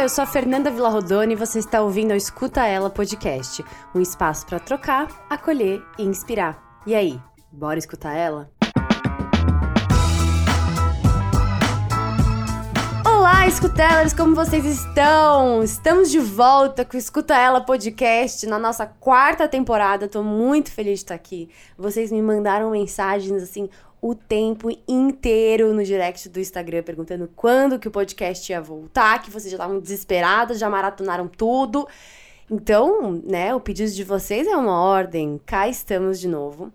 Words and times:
Eu 0.00 0.08
sou 0.08 0.24
a 0.24 0.26
Fernanda 0.26 0.70
Villarrodone 0.70 1.34
e 1.34 1.36
você 1.36 1.58
está 1.58 1.82
ouvindo 1.82 2.12
o 2.12 2.16
Escuta 2.16 2.64
Ela 2.66 2.88
Podcast, 2.88 3.62
um 3.94 4.00
espaço 4.00 4.46
para 4.46 4.58
trocar, 4.58 5.26
acolher 5.28 5.82
e 5.98 6.02
inspirar. 6.02 6.80
E 6.86 6.94
aí, 6.94 7.20
bora 7.52 7.78
escutar 7.78 8.14
ela? 8.14 8.50
Olá, 13.04 13.46
escutelers, 13.46 14.14
como 14.14 14.34
vocês 14.34 14.64
estão? 14.64 15.62
Estamos 15.62 16.10
de 16.10 16.18
volta 16.18 16.82
com 16.82 16.96
o 16.96 16.98
Escuta 16.98 17.36
Ela 17.36 17.60
Podcast 17.60 18.46
na 18.46 18.58
nossa 18.58 18.86
quarta 18.86 19.46
temporada. 19.46 20.08
Tô 20.08 20.22
muito 20.22 20.72
feliz 20.72 21.00
de 21.00 21.04
estar 21.04 21.14
aqui. 21.14 21.50
Vocês 21.76 22.10
me 22.10 22.22
mandaram 22.22 22.70
mensagens 22.70 23.42
assim 23.42 23.68
o 24.00 24.14
tempo 24.14 24.68
inteiro 24.88 25.74
no 25.74 25.84
direct 25.84 26.28
do 26.28 26.40
Instagram 26.40 26.82
perguntando 26.82 27.30
quando 27.36 27.78
que 27.78 27.88
o 27.88 27.90
podcast 27.90 28.50
ia 28.50 28.60
voltar, 28.60 29.22
que 29.22 29.30
vocês 29.30 29.50
já 29.50 29.56
estavam 29.56 29.78
desesperados, 29.78 30.58
já 30.58 30.70
maratonaram 30.70 31.28
tudo. 31.28 31.86
Então, 32.50 33.20
né, 33.24 33.54
o 33.54 33.60
pedido 33.60 33.90
de 33.90 34.02
vocês 34.02 34.46
é 34.46 34.56
uma 34.56 34.80
ordem. 34.80 35.40
Cá 35.44 35.68
estamos 35.68 36.18
de 36.18 36.28
novo. 36.28 36.72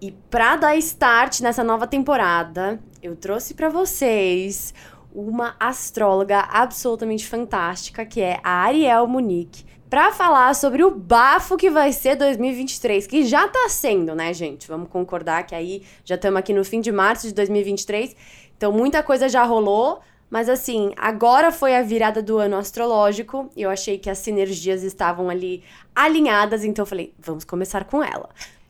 E 0.00 0.12
para 0.30 0.56
dar 0.56 0.76
start 0.76 1.40
nessa 1.40 1.64
nova 1.64 1.86
temporada, 1.86 2.78
eu 3.02 3.16
trouxe 3.16 3.54
para 3.54 3.68
vocês 3.68 4.74
uma 5.14 5.56
astróloga 5.58 6.40
absolutamente 6.40 7.26
fantástica, 7.26 8.04
que 8.04 8.20
é 8.20 8.38
a 8.44 8.64
Ariel 8.64 9.06
Munique 9.06 9.64
para 9.88 10.12
falar 10.12 10.54
sobre 10.54 10.82
o 10.82 10.90
bafo 10.90 11.56
que 11.56 11.70
vai 11.70 11.92
ser 11.92 12.16
2023, 12.16 13.06
que 13.06 13.24
já 13.24 13.46
tá 13.46 13.68
sendo, 13.68 14.14
né, 14.14 14.32
gente? 14.34 14.66
Vamos 14.66 14.88
concordar 14.88 15.44
que 15.46 15.54
aí 15.54 15.82
já 16.04 16.16
estamos 16.16 16.38
aqui 16.38 16.52
no 16.52 16.64
fim 16.64 16.80
de 16.80 16.90
março 16.90 17.28
de 17.28 17.34
2023, 17.34 18.16
então 18.56 18.72
muita 18.72 19.02
coisa 19.02 19.28
já 19.28 19.44
rolou, 19.44 20.00
mas 20.28 20.48
assim, 20.48 20.92
agora 20.96 21.52
foi 21.52 21.76
a 21.76 21.82
virada 21.82 22.20
do 22.20 22.38
ano 22.38 22.56
astrológico 22.56 23.48
e 23.56 23.62
eu 23.62 23.70
achei 23.70 23.96
que 23.96 24.10
as 24.10 24.18
sinergias 24.18 24.82
estavam 24.82 25.30
ali 25.30 25.62
alinhadas, 25.94 26.64
então 26.64 26.82
eu 26.82 26.86
falei, 26.86 27.14
vamos 27.18 27.44
começar 27.44 27.84
com 27.84 28.02
ela. 28.02 28.28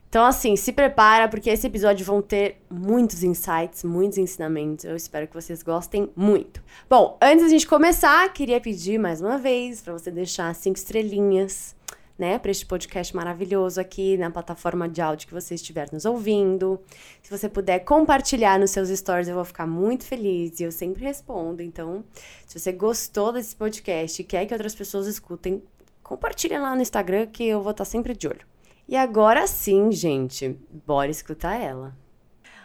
Então, 0.09 0.25
assim, 0.25 0.55
se 0.55 0.71
prepara, 0.71 1.27
porque 1.27 1.49
esse 1.49 1.67
episódio 1.67 2.05
vão 2.05 2.21
ter 2.21 2.61
muitos 2.69 3.23
insights, 3.23 3.83
muitos 3.83 4.17
ensinamentos. 4.17 4.85
Eu 4.85 4.95
espero 4.95 5.27
que 5.27 5.33
vocês 5.33 5.61
gostem 5.61 6.09
muito. 6.15 6.63
Bom, 6.89 7.17
antes 7.21 7.43
da 7.43 7.49
gente 7.49 7.67
começar, 7.67 8.31
queria 8.31 8.61
pedir 8.61 8.97
mais 8.97 9.21
uma 9.21 9.37
vez 9.37 9.81
para 9.81 9.91
você 9.91 10.09
deixar 10.09 10.55
cinco 10.55 10.77
estrelinhas, 10.77 11.75
né, 12.17 12.39
para 12.39 12.49
este 12.49 12.65
podcast 12.65 13.13
maravilhoso 13.15 13.79
aqui 13.79 14.17
na 14.17 14.31
plataforma 14.31 14.87
de 14.89 15.01
áudio 15.01 15.27
que 15.27 15.33
você 15.33 15.55
estiver 15.55 15.89
nos 15.91 16.05
ouvindo. 16.05 16.79
Se 17.21 17.29
você 17.29 17.49
puder 17.49 17.79
compartilhar 17.79 18.57
nos 18.57 18.71
seus 18.71 18.89
stories, 18.89 19.27
eu 19.27 19.35
vou 19.35 19.45
ficar 19.45 19.67
muito 19.67 20.05
feliz 20.05 20.59
e 20.59 20.63
eu 20.63 20.71
sempre 20.71 21.03
respondo. 21.03 21.61
Então, 21.61 22.03
se 22.45 22.57
você 22.57 22.71
gostou 22.71 23.33
desse 23.33 23.55
podcast 23.55 24.21
e 24.21 24.25
quer 24.25 24.45
que 24.45 24.53
outras 24.53 24.73
pessoas 24.73 25.05
escutem, 25.05 25.61
compartilha 26.01 26.59
lá 26.59 26.73
no 26.73 26.81
Instagram 26.81 27.27
que 27.27 27.45
eu 27.45 27.61
vou 27.61 27.71
estar 27.71 27.85
sempre 27.85 28.15
de 28.15 28.27
olho. 28.27 28.56
E 28.89 28.95
agora 28.95 29.45
sim, 29.47 29.91
gente, 29.91 30.57
bora 30.85 31.11
escutar 31.11 31.59
ela. 31.59 31.93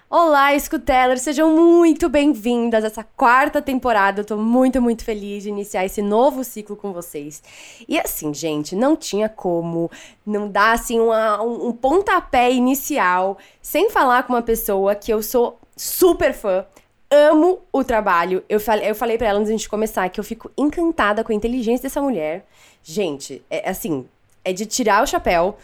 Olá, 0.08 0.54
escutelers, 0.54 1.22
sejam 1.22 1.56
muito 1.56 2.08
bem-vindas 2.08 2.84
a 2.84 2.86
essa 2.86 3.02
quarta 3.02 3.60
temporada. 3.60 4.20
Eu 4.20 4.24
tô 4.24 4.36
muito, 4.36 4.80
muito 4.80 5.04
feliz 5.04 5.42
de 5.42 5.48
iniciar 5.48 5.84
esse 5.84 6.00
novo 6.00 6.44
ciclo 6.44 6.76
com 6.76 6.92
vocês. 6.92 7.42
E 7.88 7.98
assim, 7.98 8.32
gente, 8.32 8.76
não 8.76 8.94
tinha 8.94 9.28
como 9.28 9.90
não 10.24 10.48
dar 10.48 10.74
assim 10.74 11.00
uma, 11.00 11.42
um, 11.42 11.68
um 11.68 11.72
pontapé 11.72 12.52
inicial 12.52 13.36
sem 13.60 13.90
falar 13.90 14.22
com 14.22 14.34
uma 14.34 14.42
pessoa 14.42 14.94
que 14.94 15.12
eu 15.12 15.24
sou 15.24 15.58
super 15.76 16.32
fã, 16.32 16.64
amo 17.10 17.62
o 17.72 17.82
trabalho. 17.82 18.44
Eu 18.48 18.60
falei, 18.60 18.88
eu 18.88 18.94
falei 18.94 19.18
para 19.18 19.26
ela 19.26 19.40
antes 19.40 19.48
de 19.48 19.54
a 19.54 19.56
gente 19.56 19.68
começar 19.68 20.08
que 20.08 20.20
eu 20.20 20.24
fico 20.24 20.52
encantada 20.56 21.24
com 21.24 21.32
a 21.32 21.34
inteligência 21.34 21.82
dessa 21.82 22.00
mulher. 22.00 22.46
Gente, 22.80 23.42
é 23.50 23.68
assim, 23.68 24.06
é 24.44 24.52
de 24.52 24.66
tirar 24.66 25.02
o 25.02 25.06
chapéu. 25.06 25.56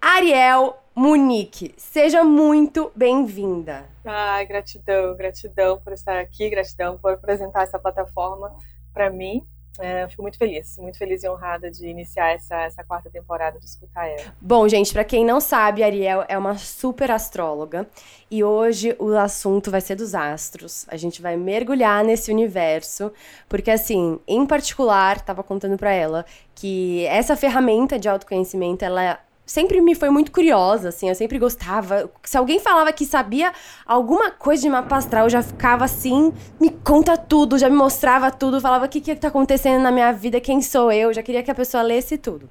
Ariel 0.00 0.76
Munique, 0.94 1.74
seja 1.76 2.24
muito 2.24 2.90
bem-vinda. 2.94 3.84
Ai, 4.04 4.46
gratidão, 4.46 5.16
gratidão 5.16 5.78
por 5.78 5.92
estar 5.92 6.18
aqui, 6.18 6.48
gratidão 6.48 6.96
por 6.96 7.12
apresentar 7.12 7.62
essa 7.62 7.78
plataforma 7.78 8.54
para 8.92 9.10
mim. 9.10 9.46
É, 9.78 10.08
fico 10.08 10.22
muito 10.22 10.38
feliz, 10.38 10.78
muito 10.78 10.96
feliz 10.96 11.22
e 11.22 11.28
honrada 11.28 11.70
de 11.70 11.86
iniciar 11.86 12.30
essa, 12.30 12.62
essa 12.62 12.82
quarta 12.82 13.10
temporada 13.10 13.58
de 13.58 13.66
Escutar 13.66 14.06
Ela. 14.06 14.34
Bom, 14.40 14.66
gente, 14.68 14.90
para 14.92 15.04
quem 15.04 15.24
não 15.24 15.38
sabe, 15.38 15.82
a 15.82 15.86
Ariel 15.86 16.24
é 16.28 16.38
uma 16.38 16.56
super 16.56 17.10
astróloga 17.10 17.86
e 18.30 18.42
hoje 18.42 18.96
o 18.98 19.14
assunto 19.16 19.70
vai 19.70 19.82
ser 19.82 19.96
dos 19.96 20.14
astros. 20.14 20.86
A 20.88 20.96
gente 20.96 21.20
vai 21.20 21.36
mergulhar 21.36 22.02
nesse 22.02 22.30
universo, 22.32 23.12
porque 23.48 23.70
assim, 23.70 24.18
em 24.26 24.46
particular, 24.46 25.20
tava 25.20 25.42
contando 25.42 25.76
para 25.76 25.92
ela 25.92 26.24
que 26.54 27.04
essa 27.06 27.36
ferramenta 27.36 27.98
de 27.98 28.08
autoconhecimento, 28.08 28.82
ela 28.82 29.20
sempre 29.46 29.80
me 29.80 29.94
foi 29.94 30.10
muito 30.10 30.32
curiosa, 30.32 30.88
assim, 30.88 31.08
eu 31.08 31.14
sempre 31.14 31.38
gostava. 31.38 32.10
Se 32.24 32.36
alguém 32.36 32.58
falava 32.58 32.92
que 32.92 33.06
sabia 33.06 33.52
alguma 33.86 34.30
coisa 34.32 34.62
de 34.62 34.68
mapa 34.68 34.96
astral, 34.96 35.26
eu 35.26 35.30
já 35.30 35.42
ficava 35.42 35.84
assim, 35.84 36.32
me 36.60 36.70
conta 36.70 37.16
tudo, 37.16 37.56
já 37.56 37.70
me 37.70 37.76
mostrava 37.76 38.30
tudo, 38.30 38.60
falava 38.60 38.86
o 38.86 38.88
que 38.88 39.00
que 39.00 39.14
tá 39.14 39.28
acontecendo 39.28 39.80
na 39.80 39.92
minha 39.92 40.12
vida, 40.12 40.40
quem 40.40 40.60
sou 40.60 40.90
eu, 40.90 41.14
já 41.14 41.22
queria 41.22 41.42
que 41.42 41.50
a 41.50 41.54
pessoa 41.54 41.82
lesse 41.82 42.18
tudo. 42.18 42.48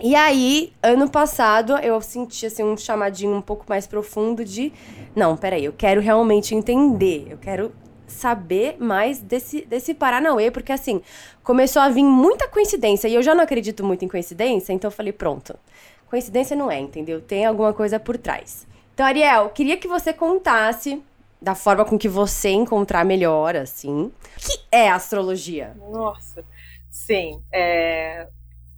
E 0.00 0.14
aí, 0.14 0.72
ano 0.80 1.10
passado, 1.10 1.76
eu 1.78 2.00
senti 2.00 2.46
assim 2.46 2.62
um 2.62 2.76
chamadinho 2.76 3.34
um 3.34 3.42
pouco 3.42 3.64
mais 3.68 3.84
profundo 3.84 4.44
de, 4.44 4.72
não, 5.14 5.36
peraí, 5.36 5.64
eu 5.64 5.74
quero 5.76 6.00
realmente 6.00 6.54
entender, 6.54 7.26
eu 7.28 7.36
quero 7.36 7.72
saber 8.06 8.76
mais 8.78 9.18
desse, 9.18 9.62
desse 9.62 9.92
Paranauê, 9.92 10.52
porque 10.52 10.72
assim, 10.72 11.02
começou 11.42 11.82
a 11.82 11.88
vir 11.88 12.04
muita 12.04 12.48
coincidência, 12.48 13.08
e 13.08 13.14
eu 13.14 13.22
já 13.22 13.34
não 13.34 13.42
acredito 13.42 13.84
muito 13.84 14.04
em 14.04 14.08
coincidência, 14.08 14.72
então 14.72 14.88
eu 14.88 14.92
falei, 14.92 15.12
pronto, 15.12 15.58
Coincidência 16.08 16.56
não 16.56 16.70
é, 16.70 16.78
entendeu? 16.78 17.20
Tem 17.20 17.44
alguma 17.44 17.72
coisa 17.72 18.00
por 18.00 18.16
trás. 18.16 18.66
Então, 18.94 19.04
Ariel, 19.04 19.50
queria 19.50 19.76
que 19.76 19.86
você 19.86 20.12
contasse 20.12 21.02
da 21.40 21.54
forma 21.54 21.84
com 21.84 21.98
que 21.98 22.08
você 22.08 22.50
encontrar 22.50 23.04
melhor, 23.04 23.54
assim. 23.54 24.04
O 24.06 24.12
que 24.36 24.60
é 24.72 24.88
astrologia? 24.88 25.76
Nossa, 25.90 26.44
sim, 26.90 27.42
é, 27.52 28.26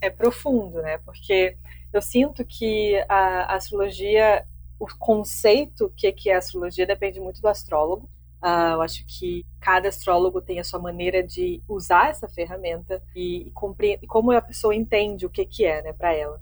é 0.01 0.11
profundo, 0.11 0.83
né? 0.83 0.99
Porque 0.99 1.57
eu 1.93 2.03
sinto 2.03 2.45
que 2.45 3.03
a, 3.09 3.55
astrologia, 3.55 4.45
o 4.79 4.87
conceito 4.99 5.93
que, 5.97 6.13
que 6.13 6.31
é 6.31 6.37
astrologia 6.37 6.87
depende 6.87 7.21
muito 7.21 7.41
do 7.41 7.49
astrólogo. 7.49 8.09
Uh, 8.43 8.73
eu 8.73 8.83
acho 8.83 9.05
que 9.07 9.45
cada 9.61 9.89
astrólogo 9.89 10.41
tem 10.41 10.59
a 10.59 10.65
sua 10.65 10.81
maneira 10.81 11.23
de 11.23 11.63
usar 11.69 12.09
essa 12.09 12.27
ferramenta 12.27 13.03
e, 13.15 13.53
e, 13.53 13.99
e 14.03 14.07
como 14.07 14.33
a 14.33 14.41
pessoa 14.41 14.75
entende 14.75 15.27
o 15.27 15.31
que, 15.31 15.45
que 15.45 15.65
é, 15.65 15.83
né, 15.83 15.93
para 15.93 16.15
ela. 16.15 16.41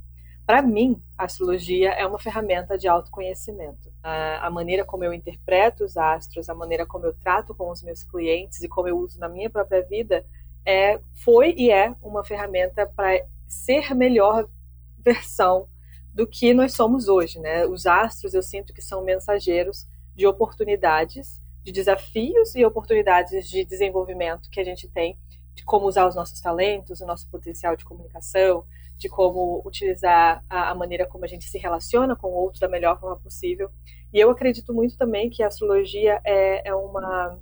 Para 0.48 0.62
mim, 0.62 0.98
a 1.18 1.24
astrologia 1.24 1.90
é 1.90 2.06
uma 2.06 2.18
ferramenta 2.18 2.78
de 2.78 2.88
autoconhecimento. 2.88 3.92
A 4.02 4.48
maneira 4.48 4.82
como 4.82 5.04
eu 5.04 5.12
interpreto 5.12 5.84
os 5.84 5.94
astros, 5.94 6.48
a 6.48 6.54
maneira 6.54 6.86
como 6.86 7.04
eu 7.04 7.12
trato 7.12 7.54
com 7.54 7.70
os 7.70 7.82
meus 7.82 8.02
clientes 8.02 8.62
e 8.62 8.66
como 8.66 8.88
eu 8.88 8.96
uso 8.96 9.20
na 9.20 9.28
minha 9.28 9.50
própria 9.50 9.82
vida 9.82 10.24
é, 10.64 11.02
foi 11.22 11.54
e 11.54 11.70
é 11.70 11.94
uma 12.00 12.24
ferramenta 12.24 12.86
para 12.86 13.26
ser 13.46 13.94
melhor 13.94 14.48
versão 15.04 15.68
do 16.14 16.26
que 16.26 16.54
nós 16.54 16.72
somos 16.72 17.08
hoje. 17.08 17.38
Né? 17.38 17.66
Os 17.66 17.84
astros 17.84 18.32
eu 18.32 18.42
sinto 18.42 18.72
que 18.72 18.80
são 18.80 19.04
mensageiros 19.04 19.86
de 20.16 20.26
oportunidades, 20.26 21.42
de 21.62 21.72
desafios 21.72 22.54
e 22.54 22.64
oportunidades 22.64 23.50
de 23.50 23.66
desenvolvimento 23.66 24.48
que 24.48 24.60
a 24.60 24.64
gente 24.64 24.88
tem, 24.88 25.18
de 25.54 25.62
como 25.62 25.86
usar 25.86 26.08
os 26.08 26.14
nossos 26.14 26.40
talentos, 26.40 27.02
o 27.02 27.06
nosso 27.06 27.28
potencial 27.28 27.76
de 27.76 27.84
comunicação, 27.84 28.64
de 28.98 29.08
como 29.08 29.62
utilizar 29.64 30.44
a, 30.50 30.70
a, 30.70 30.74
maneira 30.74 31.06
como 31.06 31.24
a 31.24 31.28
gente 31.28 31.44
se 31.44 31.56
relaciona 31.56 32.16
com 32.16 32.26
o 32.28 32.34
outro 32.34 32.60
da 32.60 32.68
melhor 32.68 32.98
forma 32.98 33.16
possível. 33.16 33.70
E 34.12 34.18
eu 34.18 34.30
acredito 34.30 34.74
muito 34.74 34.96
também 34.96 35.30
que 35.30 35.42
a 35.42 35.46
astrologia 35.46 36.20
é, 36.24 36.68
é 36.68 36.74
uma 36.74 37.38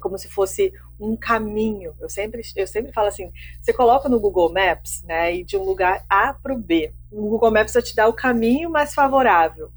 como 0.00 0.18
se 0.18 0.28
fosse 0.28 0.72
um 0.98 1.16
caminho. 1.16 1.94
Eu 2.00 2.08
sempre, 2.08 2.42
eu 2.56 2.66
sempre 2.66 2.92
falo 2.92 3.08
assim: 3.08 3.32
você 3.60 3.72
coloca 3.72 4.08
no 4.08 4.18
Google 4.18 4.52
Maps, 4.52 5.02
né, 5.04 5.34
e 5.34 5.44
de 5.44 5.56
um 5.56 5.62
lugar 5.62 6.04
A 6.08 6.34
para 6.34 6.52
o 6.52 6.58
B. 6.58 6.92
O 7.10 7.28
Google 7.28 7.50
Maps 7.50 7.74
vai 7.74 7.82
te 7.82 7.94
dar 7.94 8.08
o 8.08 8.12
caminho 8.12 8.70
mais 8.70 8.94
favorável. 8.94 9.70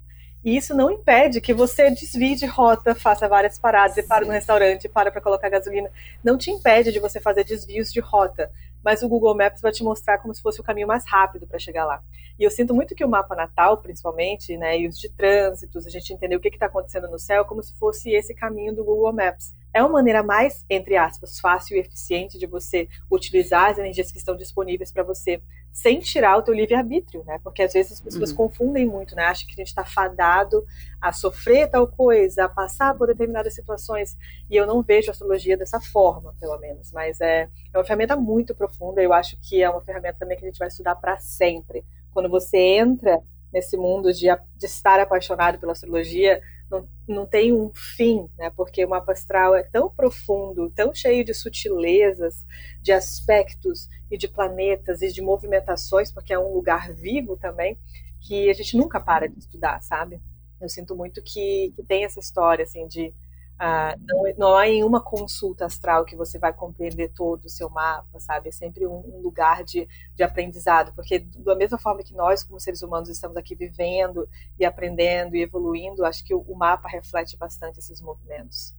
E 0.44 0.58
isso 0.58 0.76
não 0.76 0.92
impede 0.92 1.40
que 1.40 1.54
você 1.54 1.90
desvie 1.90 2.36
de 2.36 2.46
rota, 2.46 2.94
faça 2.94 3.30
várias 3.30 3.58
paradas, 3.58 3.96
e 3.96 4.04
para 4.04 4.26
no 4.26 4.32
restaurante, 4.32 4.90
para 4.90 5.10
para 5.10 5.22
colocar 5.22 5.48
gasolina. 5.48 5.90
Não 6.22 6.38
te 6.38 6.52
impede 6.52 6.92
de 6.92 7.00
você 7.00 7.22
fazer 7.22 7.46
desvios 7.46 7.94
de 7.94 8.02
rota 8.02 8.52
mas 8.84 9.02
o 9.02 9.10
Google 9.10 9.36
Maps 9.36 9.62
vai 9.62 9.72
te 9.72 9.84
mostrar 9.84 10.18
como 10.18 10.34
se 10.34 10.42
fosse 10.42 10.60
o 10.60 10.64
caminho 10.64 10.88
mais 10.88 11.06
rápido 11.08 11.48
para 11.48 11.58
chegar 11.58 11.86
lá. 11.86 12.04
E 12.38 12.44
eu 12.44 12.52
sinto 12.52 12.74
muito 12.74 12.96
que 12.96 13.06
o 13.06 13.10
mapa 13.10 13.36
natal, 13.36 13.78
principalmente, 13.78 14.58
né, 14.58 14.80
e 14.80 14.88
os 14.88 15.00
de 15.00 15.10
trânsitos, 15.10 15.86
a 15.86 15.90
gente 15.90 16.12
entender 16.12 16.36
o 16.36 16.40
que 16.40 16.50
está 16.50 16.66
acontecendo 16.66 17.08
no 17.08 17.20
céu, 17.20 17.46
como 17.46 17.62
se 17.62 17.74
fosse 17.76 18.12
esse 18.12 18.34
caminho 18.34 18.76
do 18.76 18.84
Google 18.84 19.14
Maps. 19.14 19.54
É 19.74 19.82
uma 19.82 19.90
maneira 19.90 20.22
mais, 20.22 20.66
entre 20.70 20.96
aspas, 20.96 21.40
fácil 21.40 21.78
e 21.78 21.80
eficiente 21.80 22.38
de 22.38 22.46
você 22.46 22.88
utilizar 23.10 23.72
as 23.72 23.78
energias 23.78 24.12
que 24.12 24.18
estão 24.18 24.36
disponíveis 24.36 24.92
para 24.92 25.04
você 25.04 25.42
sem 25.74 26.00
tirar 26.00 26.38
o 26.38 26.44
teu 26.44 26.54
livre-arbítrio, 26.54 27.24
né? 27.26 27.40
Porque 27.44 27.64
às 27.64 27.74
vezes 27.74 27.94
as 27.94 28.00
pessoas 28.00 28.30
uhum. 28.30 28.38
confundem 28.38 28.86
muito, 28.86 29.16
né? 29.16 29.24
Acham 29.24 29.48
que 29.48 29.54
a 29.54 29.58
gente 29.58 29.68
está 29.68 29.84
fadado 29.84 30.64
a 31.02 31.12
sofrer 31.12 31.68
tal 31.68 31.88
coisa, 31.88 32.46
a 32.46 32.50
passar 32.50 32.96
por 32.96 33.08
determinadas 33.08 33.56
situações. 33.56 34.16
E 34.48 34.56
eu 34.56 34.68
não 34.68 34.84
vejo 34.84 35.10
a 35.10 35.12
astrologia 35.14 35.58
dessa 35.58 35.82
forma, 35.82 36.36
pelo 36.40 36.60
menos. 36.60 36.92
Mas 36.92 37.20
é, 37.20 37.50
é 37.74 37.78
uma 37.78 37.84
ferramenta 37.84 38.16
muito 38.16 38.54
profunda. 38.54 39.02
Eu 39.02 39.12
acho 39.12 39.36
que 39.42 39.64
é 39.64 39.70
uma 39.70 39.82
ferramenta 39.82 40.20
também 40.20 40.38
que 40.38 40.46
a 40.46 40.48
gente 40.48 40.60
vai 40.60 40.68
estudar 40.68 40.94
para 40.96 41.18
sempre. 41.18 41.84
Quando 42.12 42.30
você 42.30 42.58
entra 42.58 43.20
nesse 43.52 43.76
mundo 43.76 44.14
de, 44.14 44.28
de 44.56 44.66
estar 44.66 45.00
apaixonado 45.00 45.58
pela 45.58 45.72
astrologia, 45.72 46.40
não, 46.74 46.88
não 47.08 47.26
tem 47.26 47.54
um 47.54 47.72
fim, 47.74 48.28
né? 48.38 48.50
Porque 48.50 48.84
o 48.84 48.90
mapa 48.90 49.12
astral 49.12 49.56
é 49.56 49.64
tão 49.64 49.90
profundo, 49.90 50.72
tão 50.72 50.94
cheio 50.94 51.24
de 51.24 51.34
sutilezas, 51.34 52.46
de 52.82 52.92
aspectos 52.92 53.88
e 54.10 54.18
de 54.18 54.28
planetas 54.28 55.02
e 55.02 55.12
de 55.12 55.22
movimentações, 55.22 56.12
porque 56.12 56.34
é 56.34 56.40
um 56.40 56.54
lugar 56.54 56.92
vivo 56.92 57.38
também, 57.38 57.78
que 58.20 58.50
a 58.50 58.54
gente 58.54 58.76
nunca 58.76 59.00
para 59.00 59.28
de 59.28 59.38
estudar, 59.38 59.82
sabe? 59.82 60.22
Eu 60.60 60.70
sinto 60.70 60.96
muito 60.96 61.22
que, 61.22 61.74
que 61.76 61.84
tem 61.84 62.06
essa 62.06 62.20
história, 62.20 62.64
assim, 62.64 62.88
de 62.88 63.14
ah, 63.58 63.96
não, 64.00 64.24
não 64.38 64.56
há 64.58 64.68
em 64.68 64.84
uma 64.84 65.00
consulta 65.02 65.66
astral 65.66 66.06
que 66.06 66.16
você 66.16 66.38
vai 66.40 66.52
compreender 66.52 67.10
todo 67.14 67.46
o 67.46 67.50
seu 67.50 67.70
mapa, 67.70 68.20
sabe? 68.20 68.50
É 68.50 68.52
sempre 68.52 68.86
um, 68.86 68.98
um, 68.98 69.22
lugar 69.22 69.64
de, 69.64 69.88
de 70.16 70.24
aprendizado, 70.24 70.94
porque 70.94 71.20
da 71.20 71.56
mesma 71.56 71.78
forma 71.78 72.04
que 72.04 72.14
nós, 72.14 72.44
como 72.44 72.60
seres 72.60 72.82
humanos, 72.82 73.10
estamos 73.10 73.38
aqui 73.38 73.56
vivendo 73.56 74.28
e 74.60 74.66
aprendendo 74.66 75.36
e 75.36 75.42
evoluindo, 75.42 76.06
acho 76.06 76.24
que 76.24 76.34
o, 76.34 76.42
o 76.42 76.56
mapa 76.56 76.88
reflete 76.90 77.38
bastante 77.38 77.80
esses 77.80 78.02
movimentos. 78.02 78.76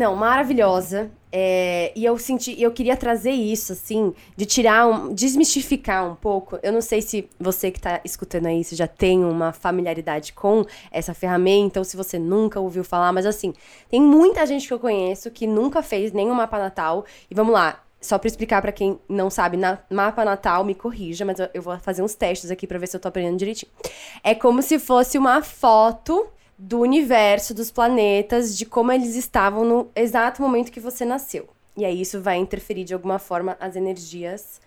Não, 0.00 0.16
maravilhosa. 0.16 1.10
É, 1.30 1.92
e 1.94 2.06
eu 2.06 2.16
senti, 2.16 2.58
eu 2.58 2.72
queria 2.72 2.96
trazer 2.96 3.32
isso, 3.32 3.74
assim, 3.74 4.14
de 4.34 4.46
tirar, 4.46 4.86
um, 4.86 5.12
desmistificar 5.12 6.10
um 6.10 6.14
pouco. 6.14 6.58
Eu 6.62 6.72
não 6.72 6.80
sei 6.80 7.02
se 7.02 7.28
você 7.38 7.70
que 7.70 7.76
está 7.76 8.00
escutando 8.02 8.46
aí, 8.46 8.62
já 8.72 8.86
tem 8.86 9.22
uma 9.22 9.52
familiaridade 9.52 10.32
com 10.32 10.64
essa 10.90 11.12
ferramenta, 11.12 11.78
ou 11.78 11.84
se 11.84 11.98
você 11.98 12.18
nunca 12.18 12.58
ouviu 12.58 12.82
falar, 12.82 13.12
mas 13.12 13.26
assim, 13.26 13.52
tem 13.90 14.00
muita 14.00 14.46
gente 14.46 14.66
que 14.66 14.72
eu 14.72 14.78
conheço 14.78 15.30
que 15.30 15.46
nunca 15.46 15.82
fez 15.82 16.12
nenhum 16.12 16.32
mapa 16.32 16.58
natal. 16.58 17.04
E 17.30 17.34
vamos 17.34 17.52
lá, 17.52 17.84
só 18.00 18.16
para 18.16 18.28
explicar 18.28 18.62
para 18.62 18.72
quem 18.72 18.98
não 19.06 19.28
sabe, 19.28 19.58
na 19.58 19.80
mapa 19.90 20.24
natal, 20.24 20.64
me 20.64 20.74
corrija, 20.74 21.26
mas 21.26 21.38
eu, 21.38 21.48
eu 21.52 21.60
vou 21.60 21.78
fazer 21.78 22.00
uns 22.00 22.14
testes 22.14 22.50
aqui 22.50 22.66
para 22.66 22.78
ver 22.78 22.86
se 22.86 22.96
eu 22.96 23.00
tô 23.00 23.08
aprendendo 23.08 23.36
direitinho. 23.36 23.70
É 24.24 24.34
como 24.34 24.62
se 24.62 24.78
fosse 24.78 25.18
uma 25.18 25.42
foto 25.42 26.26
do 26.62 26.80
universo, 26.80 27.54
dos 27.54 27.70
planetas, 27.70 28.56
de 28.56 28.66
como 28.66 28.92
eles 28.92 29.16
estavam 29.16 29.64
no 29.64 29.90
exato 29.96 30.42
momento 30.42 30.70
que 30.70 30.78
você 30.78 31.06
nasceu. 31.06 31.48
E 31.74 31.86
aí 31.86 32.02
isso 32.02 32.20
vai 32.20 32.36
interferir 32.36 32.84
de 32.84 32.92
alguma 32.92 33.18
forma 33.18 33.56
as 33.58 33.76
energias 33.76 34.60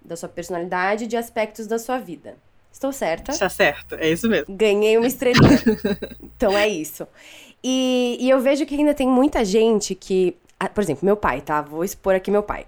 da 0.00 0.14
sua 0.14 0.28
personalidade 0.28 1.04
e 1.04 1.06
de 1.08 1.16
aspectos 1.16 1.66
da 1.66 1.76
sua 1.76 1.98
vida. 1.98 2.36
Estou 2.72 2.92
certa? 2.92 3.32
Está 3.32 3.48
certo, 3.48 3.96
é 3.96 4.08
isso 4.08 4.28
mesmo. 4.28 4.54
Ganhei 4.54 4.96
uma 4.96 5.08
estrelinha. 5.08 5.58
então 6.22 6.56
é 6.56 6.68
isso. 6.68 7.06
E, 7.64 8.16
e 8.20 8.30
eu 8.30 8.38
vejo 8.40 8.64
que 8.64 8.76
ainda 8.76 8.94
tem 8.94 9.08
muita 9.08 9.44
gente 9.44 9.96
que. 9.96 10.36
Ah, 10.58 10.68
por 10.68 10.84
exemplo, 10.84 11.04
meu 11.04 11.16
pai, 11.16 11.40
tá? 11.40 11.60
Vou 11.60 11.82
expor 11.82 12.14
aqui 12.14 12.30
meu 12.30 12.44
pai. 12.44 12.64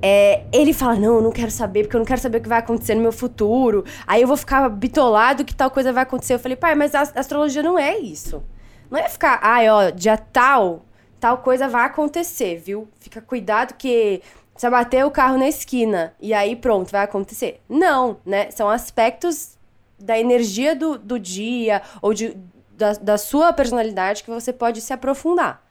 É, 0.00 0.44
ele 0.52 0.72
fala: 0.72 0.94
Não, 0.94 1.16
eu 1.16 1.22
não 1.22 1.32
quero 1.32 1.50
saber, 1.50 1.82
porque 1.82 1.96
eu 1.96 2.00
não 2.00 2.06
quero 2.06 2.20
saber 2.20 2.38
o 2.38 2.40
que 2.40 2.48
vai 2.48 2.58
acontecer 2.58 2.94
no 2.94 3.02
meu 3.02 3.12
futuro. 3.12 3.84
Aí 4.06 4.22
eu 4.22 4.28
vou 4.28 4.36
ficar 4.36 4.68
bitolado 4.68 5.44
que 5.44 5.54
tal 5.54 5.70
coisa 5.70 5.92
vai 5.92 6.04
acontecer. 6.04 6.34
Eu 6.34 6.38
falei: 6.38 6.56
Pai, 6.56 6.74
mas 6.74 6.94
a 6.94 7.02
astrologia 7.02 7.62
não 7.62 7.78
é 7.78 7.98
isso. 7.98 8.42
Não 8.90 8.98
é 8.98 9.08
ficar, 9.08 9.38
ai, 9.42 9.68
ó, 9.68 9.90
dia 9.90 10.16
tal, 10.16 10.86
tal 11.20 11.38
coisa 11.38 11.68
vai 11.68 11.84
acontecer, 11.84 12.56
viu? 12.56 12.88
Fica 12.98 13.20
cuidado 13.20 13.74
que 13.74 14.22
você 14.54 14.70
bater 14.70 15.04
o 15.04 15.10
carro 15.10 15.38
na 15.38 15.46
esquina 15.48 16.14
e 16.20 16.32
aí 16.32 16.56
pronto, 16.56 16.90
vai 16.90 17.04
acontecer. 17.04 17.60
Não, 17.68 18.18
né? 18.24 18.50
São 18.50 18.68
aspectos 18.68 19.56
da 19.98 20.18
energia 20.18 20.74
do, 20.74 20.96
do 20.98 21.18
dia 21.18 21.82
ou 22.00 22.14
de, 22.14 22.36
da, 22.76 22.92
da 22.94 23.18
sua 23.18 23.52
personalidade 23.52 24.22
que 24.22 24.30
você 24.30 24.52
pode 24.52 24.80
se 24.80 24.92
aprofundar. 24.92 25.62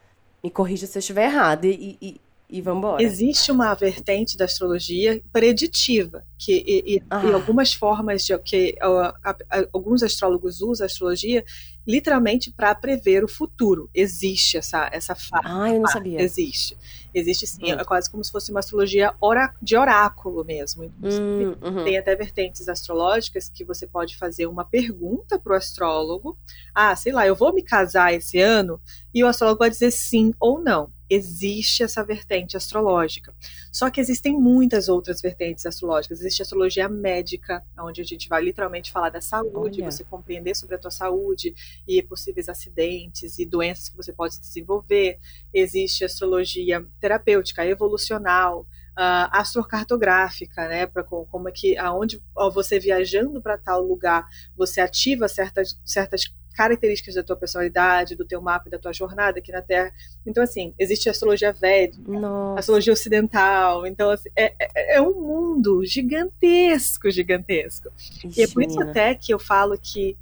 Me 0.43 0.51
corrija 0.51 0.85
se 0.85 0.97
eu 0.97 0.99
estiver 0.99 1.25
errado. 1.25 1.65
E, 1.65 1.97
e, 2.01 2.21
e 2.49 2.61
vambora. 2.61 3.03
Existe 3.03 3.51
uma 3.51 3.73
vertente 3.73 4.37
da 4.37 4.45
astrologia 4.45 5.21
preditiva, 5.33 6.23
que 6.37 6.63
e, 6.65 6.95
e, 6.95 7.03
ah. 7.09 7.25
e 7.25 7.33
algumas 7.33 7.73
formas 7.73 8.25
de 8.25 8.37
que 8.39 8.75
a, 8.79 9.13
a, 9.23 9.31
a, 9.31 9.67
alguns 9.73 10.01
astrólogos 10.01 10.61
usam 10.61 10.85
a 10.85 10.87
astrologia 10.87 11.43
literalmente 11.85 12.51
para 12.51 12.73
prever 12.73 13.23
o 13.23 13.27
futuro. 13.27 13.89
Existe 13.93 14.57
essa 14.57 14.89
essa 14.93 15.13
fase. 15.13 15.45
Ah, 15.45 15.69
eu 15.69 15.81
não 15.81 15.87
sabia. 15.87 16.21
Existe. 16.21 16.77
Existe 17.13 17.47
sim, 17.47 17.73
hum. 17.73 17.79
é 17.79 17.83
quase 17.83 18.09
como 18.09 18.23
se 18.23 18.31
fosse 18.31 18.51
uma 18.51 18.59
astrologia 18.59 19.13
de 19.61 19.75
oráculo 19.75 20.45
mesmo. 20.45 20.83
Hum, 21.03 21.55
uhum. 21.61 21.83
Tem 21.83 21.97
até 21.97 22.15
vertentes 22.15 22.69
astrológicas 22.69 23.49
que 23.49 23.65
você 23.65 23.85
pode 23.85 24.15
fazer 24.15 24.47
uma 24.47 24.63
pergunta 24.63 25.37
para 25.37 25.53
o 25.53 25.55
astrólogo. 25.55 26.37
Ah, 26.73 26.95
sei 26.95 27.11
lá, 27.11 27.27
eu 27.27 27.35
vou 27.35 27.53
me 27.53 27.63
casar 27.63 28.13
esse 28.13 28.39
ano? 28.39 28.79
E 29.13 29.23
o 29.23 29.27
astrólogo 29.27 29.59
vai 29.59 29.69
dizer 29.69 29.91
sim 29.91 30.33
ou 30.39 30.61
não 30.61 30.95
existe 31.09 31.83
essa 31.83 32.03
vertente 32.03 32.57
astrológica. 32.57 33.33
Só 33.71 33.89
que 33.89 33.99
existem 33.99 34.33
muitas 34.33 34.89
outras 34.89 35.21
vertentes 35.21 35.65
astrológicas. 35.65 36.19
Existe 36.19 36.41
a 36.41 36.43
astrologia 36.43 36.89
médica, 36.89 37.63
onde 37.79 38.01
a 38.01 38.03
gente 38.03 38.27
vai 38.27 38.43
literalmente 38.43 38.91
falar 38.91 39.09
da 39.09 39.21
saúde, 39.21 39.81
Olha. 39.81 39.91
você 39.91 40.03
compreender 40.03 40.55
sobre 40.55 40.75
a 40.75 40.79
tua 40.79 40.91
saúde 40.91 41.55
e 41.87 42.01
possíveis 42.01 42.49
acidentes 42.49 43.39
e 43.39 43.45
doenças 43.45 43.89
que 43.89 43.97
você 43.97 44.11
pode 44.11 44.39
desenvolver. 44.39 45.19
Existe 45.53 46.03
a 46.03 46.07
astrologia 46.07 46.85
terapêutica, 46.99 47.65
evolucional, 47.65 48.67
uh, 48.97 49.29
astrocartográfica, 49.31 50.67
né, 50.67 50.87
para 50.87 51.03
como 51.03 51.47
é 51.47 51.51
que 51.51 51.77
aonde 51.77 52.21
você 52.51 52.79
viajando 52.79 53.41
para 53.41 53.57
tal 53.57 53.81
lugar, 53.81 54.27
você 54.55 54.81
ativa 54.81 55.27
certas 55.27 55.79
certas 55.85 56.25
características 56.57 57.13
da 57.13 57.21
tua 57.21 57.35
personalidade, 57.35 58.15
do 58.15 58.25
teu 58.25 58.41
mapa 58.41 58.67
e 58.67 58.71
da 58.71 58.79
tua 58.79 58.91
jornada 58.91 59.37
aqui 59.37 59.51
na 59.51 59.61
Terra. 59.61 59.93
Então, 60.25 60.43
assim, 60.43 60.73
existe 60.79 61.07
a 61.07 61.11
astrologia 61.11 61.53
védica, 61.53 62.03
a 62.55 62.59
astrologia 62.59 62.91
ocidental. 62.91 63.85
Então, 63.85 64.09
assim, 64.09 64.29
é, 64.35 64.55
é, 64.59 64.95
é, 64.95 65.01
um 65.01 65.13
mundo 65.13 65.85
gigantesco, 65.85 67.11
gigantesco. 67.11 67.89
Ixi, 68.25 68.39
e 68.39 68.43
é 68.43 68.47
por 68.47 68.63
isso 68.63 68.81
até 68.81 69.13
que 69.13 69.31
eu 69.31 69.37
falo 69.37 69.77
que 69.77 70.17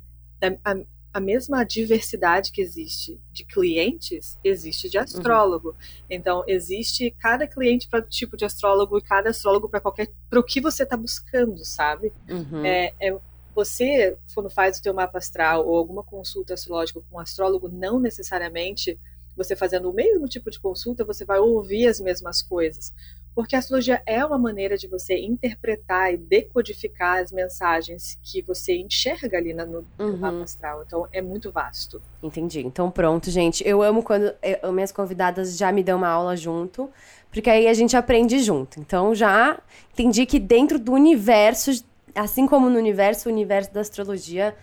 a, 0.65 0.75
a, 1.13 1.19
mesma 1.21 1.63
diversidade 1.63 2.51
que 2.51 2.59
existe 2.59 3.17
de 3.31 3.45
clientes, 3.45 4.37
existe 4.43 4.89
de 4.89 4.97
astrólogo. 4.97 5.69
Uhum. 5.69 5.75
Então, 6.09 6.43
existe 6.47 7.15
cada 7.17 7.47
cliente 7.47 7.87
para 7.87 7.99
o 7.99 8.09
tipo 8.09 8.35
de 8.35 8.43
astrólogo 8.43 8.97
e 8.97 9.01
cada 9.01 9.29
astrólogo 9.29 9.69
para 9.69 9.79
qualquer 9.79 10.11
para 10.29 10.39
o 10.41 10.43
que 10.43 10.59
você 10.59 10.83
está 10.83 10.97
buscando, 10.97 11.63
sabe? 11.63 12.11
Uhum. 12.27 12.65
É, 12.65 12.93
é 12.99 13.17
você, 13.55 14.17
quando 14.33 14.49
faz 14.49 14.77
o 14.77 14.83
teu 14.83 14.93
mapa 14.93 15.17
astral 15.17 15.65
ou 15.65 15.77
alguma 15.77 16.03
consulta 16.03 16.53
astrológica 16.53 16.99
com 17.09 17.15
um 17.15 17.19
astrólogo, 17.19 17.69
não 17.69 17.99
necessariamente 17.99 18.99
você 19.35 19.55
fazendo 19.55 19.89
o 19.89 19.93
mesmo 19.93 20.27
tipo 20.27 20.51
de 20.51 20.59
consulta, 20.59 21.03
você 21.03 21.25
vai 21.25 21.39
ouvir 21.39 21.87
as 21.87 21.99
mesmas 21.99 22.41
coisas. 22.41 22.93
Porque 23.33 23.53
a 23.53 23.59
astrologia 23.59 24.01
é 24.05 24.25
uma 24.25 24.37
maneira 24.37 24.77
de 24.77 24.87
você 24.87 25.17
interpretar 25.19 26.13
e 26.13 26.17
decodificar 26.17 27.21
as 27.21 27.33
mensagens 27.33 28.17
que 28.23 28.41
você 28.41 28.77
enxerga 28.77 29.37
ali 29.37 29.53
no, 29.53 29.65
no 29.65 29.85
uhum. 29.99 30.17
mapa 30.17 30.43
astral. 30.43 30.83
Então 30.85 31.05
é 31.11 31.21
muito 31.21 31.51
vasto. 31.51 32.01
Entendi. 32.23 32.61
Então 32.61 32.89
pronto, 32.89 33.29
gente. 33.29 33.61
Eu 33.67 33.81
amo 33.81 34.01
quando 34.01 34.33
eu, 34.41 34.71
minhas 34.71 34.91
convidadas 34.91 35.57
já 35.57 35.69
me 35.69 35.83
dão 35.83 35.97
uma 35.97 36.07
aula 36.07 36.37
junto, 36.37 36.89
porque 37.29 37.49
aí 37.49 37.67
a 37.67 37.73
gente 37.73 37.97
aprende 37.97 38.39
junto. 38.39 38.79
Então 38.79 39.13
já 39.13 39.59
entendi 39.93 40.25
que 40.25 40.39
dentro 40.39 40.79
do 40.79 40.93
universo 40.93 41.71
assim 42.15 42.47
como 42.47 42.69
no 42.69 42.77
universo, 42.77 43.29
o 43.29 43.31
universo 43.31 43.73
da 43.73 43.81
astrologia 43.81 44.55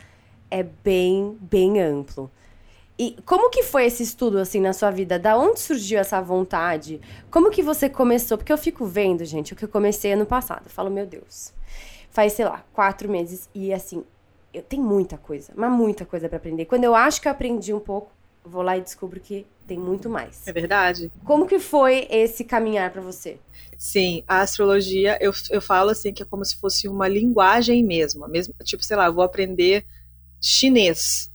é 0.51 0.63
bem, 0.63 1.37
bem 1.41 1.81
amplo. 1.81 2.31
E 2.99 3.17
como 3.25 3.51
que 3.51 3.63
foi 3.63 3.87
esse 3.87 4.03
estudo, 4.03 4.39
assim, 4.39 4.61
na 4.61 4.73
sua 4.73 4.91
vida? 4.91 5.19
Da 5.19 5.37
onde 5.37 5.61
surgiu 5.61 5.99
essa 5.99 6.21
vontade? 6.21 7.01
Como 7.31 7.51
que 7.51 7.63
você 7.63 7.89
começou? 7.89 8.37
Porque 8.37 8.53
eu 8.53 8.59
fico 8.59 8.85
vendo, 8.87 9.25
gente, 9.25 9.53
o 9.53 9.57
que 9.57 9.65
eu 9.65 9.69
comecei 9.69 10.13
ano 10.13 10.27
passado. 10.27 10.67
Eu 10.67 10.71
falo, 10.71 10.91
meu 10.91 11.07
Deus. 11.07 11.53
Faz, 12.11 12.35
sei 12.35 12.45
lá, 12.45 12.65
quatro 12.73 13.09
meses. 13.09 13.49
E, 13.55 13.73
assim, 13.73 14.05
eu 14.53 14.63
tenho 14.63 14.83
muita 14.83 15.17
coisa, 15.17 15.53
mas 15.57 15.73
muita 15.73 16.05
coisa 16.05 16.29
para 16.29 16.37
aprender. 16.37 16.67
Quando 16.67 16.85
eu 16.85 16.95
acho 16.95 17.21
que 17.21 17.29
eu 17.29 17.33
aprendi 17.33 17.73
um 17.73 17.81
pouco, 17.81 18.13
vou 18.45 18.63
lá 18.63 18.77
e 18.77 18.81
descubro 18.81 19.21
que 19.21 19.47
tem 19.67 19.79
muito 19.79 20.09
mais. 20.09 20.47
É 20.47 20.53
verdade. 20.53 21.11
Como 21.25 21.47
que 21.47 21.59
foi 21.59 22.07
esse 22.11 22.45
caminhar 22.45 22.91
para 22.91 23.01
você? 23.01 23.39
Sim, 23.79 24.23
a 24.29 24.41
astrologia, 24.41 25.19
eu, 25.21 25.33
eu 25.51 25.61
falo 25.61 25.91
assim 25.91 26.13
que 26.13 26.23
é 26.23 26.27
como 26.27 26.45
se 26.45 26.57
fosse 26.57 26.89
uma 26.89 27.09
linguagem 27.09 27.85
mesmo, 27.85 28.29
mesmo 28.29 28.55
tipo, 28.63 28.85
sei 28.85 28.97
lá, 28.97 29.11
vou 29.11 29.25
aprender 29.25 29.85
chinês. 30.41 31.31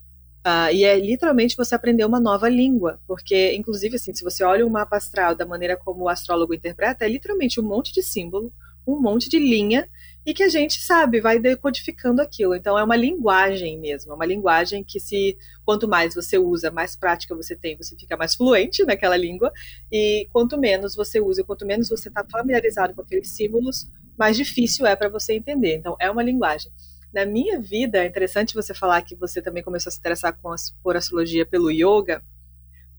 Uh, 0.46 0.72
e 0.72 0.86
é 0.86 0.98
literalmente 0.98 1.58
você 1.58 1.76
aprender 1.76 2.06
uma 2.06 2.22
nova 2.22 2.48
língua, 2.48 3.02
porque, 3.06 3.54
inclusive, 3.54 3.98
assim, 3.98 4.14
se 4.14 4.24
você 4.24 4.46
olha 4.46 4.66
o 4.66 4.70
mapa 4.70 4.96
astral 4.96 5.36
da 5.36 5.46
maneira 5.46 5.76
como 5.76 6.04
o 6.04 6.10
astrólogo 6.10 6.54
interpreta, 6.54 7.04
é 7.04 7.10
literalmente 7.10 7.60
um 7.60 7.64
monte 7.64 7.94
de 7.94 8.02
símbolo, 8.02 8.54
um 8.88 8.98
monte 8.98 9.28
de 9.28 9.40
linha 9.40 9.90
e 10.28 10.34
que 10.34 10.44
a 10.44 10.50
gente 10.50 10.82
sabe, 10.82 11.22
vai 11.22 11.40
decodificando 11.40 12.22
aquilo. 12.22 12.54
Então 12.54 12.78
é 12.78 12.84
uma 12.84 12.98
linguagem 12.98 13.80
mesmo, 13.80 14.12
é 14.12 14.16
uma 14.16 14.26
linguagem 14.26 14.84
que 14.84 15.00
se 15.00 15.38
quanto 15.64 15.88
mais 15.88 16.14
você 16.14 16.38
usa, 16.38 16.70
mais 16.70 16.98
prática 16.98 17.34
você 17.34 17.56
tem, 17.56 17.78
você 17.78 17.96
fica 17.96 18.18
mais 18.18 18.36
fluente 18.36 18.84
naquela 18.84 19.16
língua 19.16 19.54
e 19.90 20.28
quanto 20.34 20.60
menos 20.60 20.98
você 20.98 21.22
usa, 21.22 21.46
quanto 21.46 21.66
menos 21.66 21.88
você 21.88 22.10
está 22.10 22.26
familiarizado 22.30 22.94
com 22.94 23.04
aqueles 23.04 23.30
símbolos, 23.30 23.90
mais 24.20 24.36
difícil 24.36 24.86
é 24.86 24.98
para 24.98 25.08
você 25.08 25.34
entender. 25.34 25.76
Então, 25.76 25.96
é 25.98 26.12
uma 26.12 26.22
linguagem. 26.22 26.74
Na 27.14 27.26
minha 27.26 27.58
vida, 27.58 28.00
é 28.00 28.06
interessante 28.06 28.54
você 28.54 28.74
falar 28.74 29.02
que 29.04 29.16
você 29.16 29.42
também 29.42 29.64
começou 29.64 29.90
a 29.90 29.94
se 29.94 30.00
interessar 30.00 30.38
por 30.84 30.98
astrologia 30.98 31.46
pelo 31.46 31.72
yoga, 31.72 32.22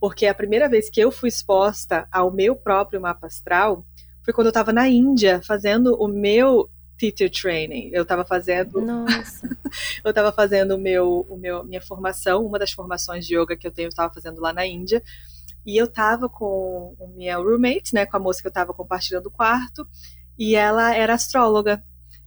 porque 0.00 0.24
a 0.24 0.34
primeira 0.34 0.66
vez 0.66 0.88
que 0.88 0.98
eu 0.98 1.10
fui 1.10 1.28
exposta 1.28 2.08
ao 2.10 2.32
meu 2.32 2.56
próprio 2.56 3.02
mapa 3.02 3.26
astral 3.26 3.84
foi 4.24 4.32
quando 4.32 4.46
eu 4.46 4.50
estava 4.50 4.72
na 4.72 4.88
Índia 4.88 5.42
fazendo 5.42 5.94
o 5.94 6.08
meu 6.08 6.70
teacher 6.98 7.30
training. 7.30 7.90
Eu 7.92 8.02
estava 8.02 8.24
fazendo. 8.24 8.80
Nossa. 8.80 9.48
eu 10.04 10.10
estava 10.10 10.32
fazendo 10.32 10.74
o 10.74 10.78
meu, 10.78 11.24
o 11.28 11.36
meu, 11.36 11.64
minha 11.64 11.80
formação, 11.80 12.44
uma 12.44 12.58
das 12.58 12.72
formações 12.72 13.26
de 13.26 13.38
yoga 13.38 13.56
que 13.56 13.66
eu 13.66 13.70
tenho, 13.70 13.86
eu 13.86 13.90
estava 13.90 14.12
fazendo 14.12 14.40
lá 14.40 14.52
na 14.52 14.66
Índia. 14.66 15.02
E 15.64 15.76
eu 15.76 15.84
estava 15.84 16.28
com 16.28 16.96
a 17.00 17.06
minha 17.08 17.36
roommate, 17.36 17.94
né, 17.94 18.06
com 18.06 18.16
a 18.16 18.20
moça 18.20 18.40
que 18.40 18.46
eu 18.46 18.50
estava 18.50 18.72
compartilhando 18.72 19.26
o 19.26 19.30
quarto, 19.30 19.86
e 20.38 20.56
ela 20.56 20.94
era 20.94 21.14
astróloga. 21.14 21.82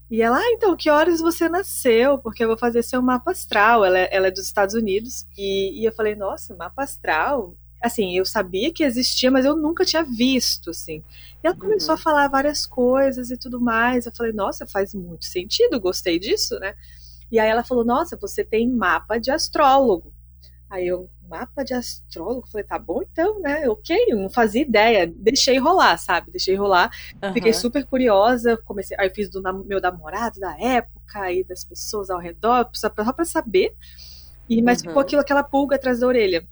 E 0.10 0.22
ela, 0.22 0.38
ah, 0.38 0.52
então, 0.52 0.76
que 0.76 0.90
horas 0.90 1.22
você 1.22 1.48
nasceu? 1.48 2.18
Porque 2.18 2.44
eu 2.44 2.48
vou 2.50 2.58
fazer 2.58 2.84
seu 2.84 3.02
mapa 3.02 3.32
astral. 3.32 3.86
Ela, 3.86 4.00
é, 4.00 4.10
ela 4.12 4.28
é 4.28 4.32
dos 4.32 4.44
Estados 4.44 4.76
Unidos. 4.76 5.26
E, 5.38 5.82
e 5.82 5.86
eu 5.86 5.94
falei, 5.94 6.16
nossa, 6.16 6.54
mapa 6.54 6.84
astral? 6.84 7.56
Assim, 7.82 8.18
eu 8.18 8.26
sabia 8.26 8.72
que 8.72 8.84
existia, 8.84 9.32
mas 9.32 9.46
eu 9.46 9.56
nunca 9.56 9.84
tinha 9.84 10.04
visto, 10.04 10.70
assim. 10.70 11.04
E 11.44 11.48
ela 11.48 11.56
começou 11.56 11.96
uhum. 11.96 12.00
a 12.00 12.04
falar 12.04 12.28
várias 12.28 12.66
coisas 12.66 13.32
e 13.32 13.38
tudo 13.38 13.60
mais. 13.60 14.06
Eu 14.06 14.12
falei, 14.16 14.32
nossa, 14.32 14.68
faz 14.68 14.94
muito 14.94 15.26
sentido, 15.26 15.80
gostei 15.80 16.20
disso, 16.20 16.60
né? 16.60 16.76
E 17.32 17.40
aí 17.40 17.50
ela 17.50 17.64
falou, 17.64 17.84
nossa, 17.84 18.18
você 18.18 18.44
tem 18.44 18.70
mapa 18.70 19.18
de 19.18 19.32
astrólogo. 19.32 20.14
Aí 20.70 20.88
eu, 20.88 21.10
mapa 21.28 21.64
de 21.64 21.74
astrólogo? 21.74 22.48
Falei, 22.48 22.66
tá 22.66 22.78
bom 22.78 23.02
então, 23.02 23.42
né? 23.42 23.68
Ok, 23.70 24.06
eu 24.08 24.18
não 24.18 24.30
fazia 24.30 24.62
ideia. 24.62 25.08
Deixei 25.08 25.58
rolar, 25.58 25.98
sabe? 25.98 26.32
Deixei 26.32 26.56
rolar. 26.56 26.92
Uhum. 27.24 27.34
Fiquei 27.34 27.54
super 27.54 27.86
curiosa. 27.86 28.58
Comecei, 28.58 28.96
aí 29.00 29.10
fiz 29.10 29.30
do 29.30 29.42
meu 29.64 29.82
namorado 29.82 30.40
da 30.40 30.58
época 30.60 31.32
e 31.32 31.44
das 31.44 31.64
pessoas 31.64 32.10
ao 32.10 32.20
redor, 32.20 32.70
só 32.74 32.90
pra, 32.90 33.06
só 33.06 33.14
pra 33.14 33.26
saber. 33.26 33.76
E, 34.48 34.62
mas 34.62 34.82
uhum. 34.82 34.90
ficou 34.90 35.02
aquilo, 35.02 35.22
aquela 35.22 35.44
pulga 35.44 35.78
atrás 35.78 36.02
da 36.02 36.08
orelha. 36.08 36.46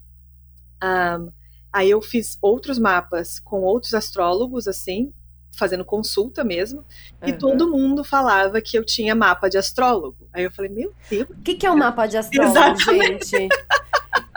Um, 0.84 1.32
aí 1.72 1.90
eu 1.90 2.02
fiz 2.02 2.38
outros 2.42 2.80
mapas 2.80 3.40
com 3.40 3.62
outros 3.62 3.94
astrólogos, 3.94 4.68
assim, 4.68 5.14
fazendo 5.52 5.84
consulta 5.84 6.44
mesmo, 6.44 6.80
uhum. 7.22 7.30
e 7.30 7.34
todo 7.34 7.70
mundo 7.70 8.04
falava 8.04 8.62
que 8.62 8.78
eu 8.78 8.86
tinha 8.86 9.14
mapa 9.14 9.50
de 9.50 9.58
astrólogo. 9.58 10.28
Aí 10.34 10.44
eu 10.44 10.52
falei, 10.52 10.72
meu 10.72 10.94
Deus. 11.10 11.30
O 11.30 11.42
que, 11.44 11.56
que 11.56 11.66
é 11.66 11.72
um 11.72 11.78
mapa 11.78 12.08
de 12.08 12.16
astrólogo, 12.18 12.58
Exatamente. 12.58 13.28
gente? 13.28 13.56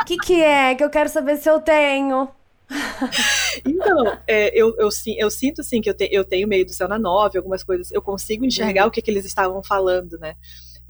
O 0.01 0.05
que, 0.05 0.17
que 0.17 0.43
é? 0.43 0.75
Que 0.75 0.83
eu 0.83 0.91
quero 0.91 1.09
saber 1.09 1.37
se 1.37 1.49
eu 1.49 1.61
tenho. 1.61 2.29
Então, 3.65 4.19
é, 4.27 4.49
eu, 4.59 4.75
eu, 4.79 4.89
eu, 5.19 5.31
sinto 5.31 5.63
sim 5.63 5.83
que 5.83 5.91
eu, 5.91 5.95
te, 5.95 6.09
eu 6.11 6.25
tenho 6.25 6.49
meio 6.49 6.65
do 6.65 6.73
céu 6.73 6.89
na 6.89 6.99
nove, 6.99 7.37
algumas 7.37 7.63
coisas, 7.63 7.93
eu 7.93 8.01
consigo 8.01 8.45
enxergar 8.45 8.85
uhum. 8.85 8.89
o 8.89 8.91
que, 8.91 9.03
que 9.03 9.11
eles 9.11 9.27
estavam 9.27 9.63
falando, 9.63 10.19
né? 10.19 10.37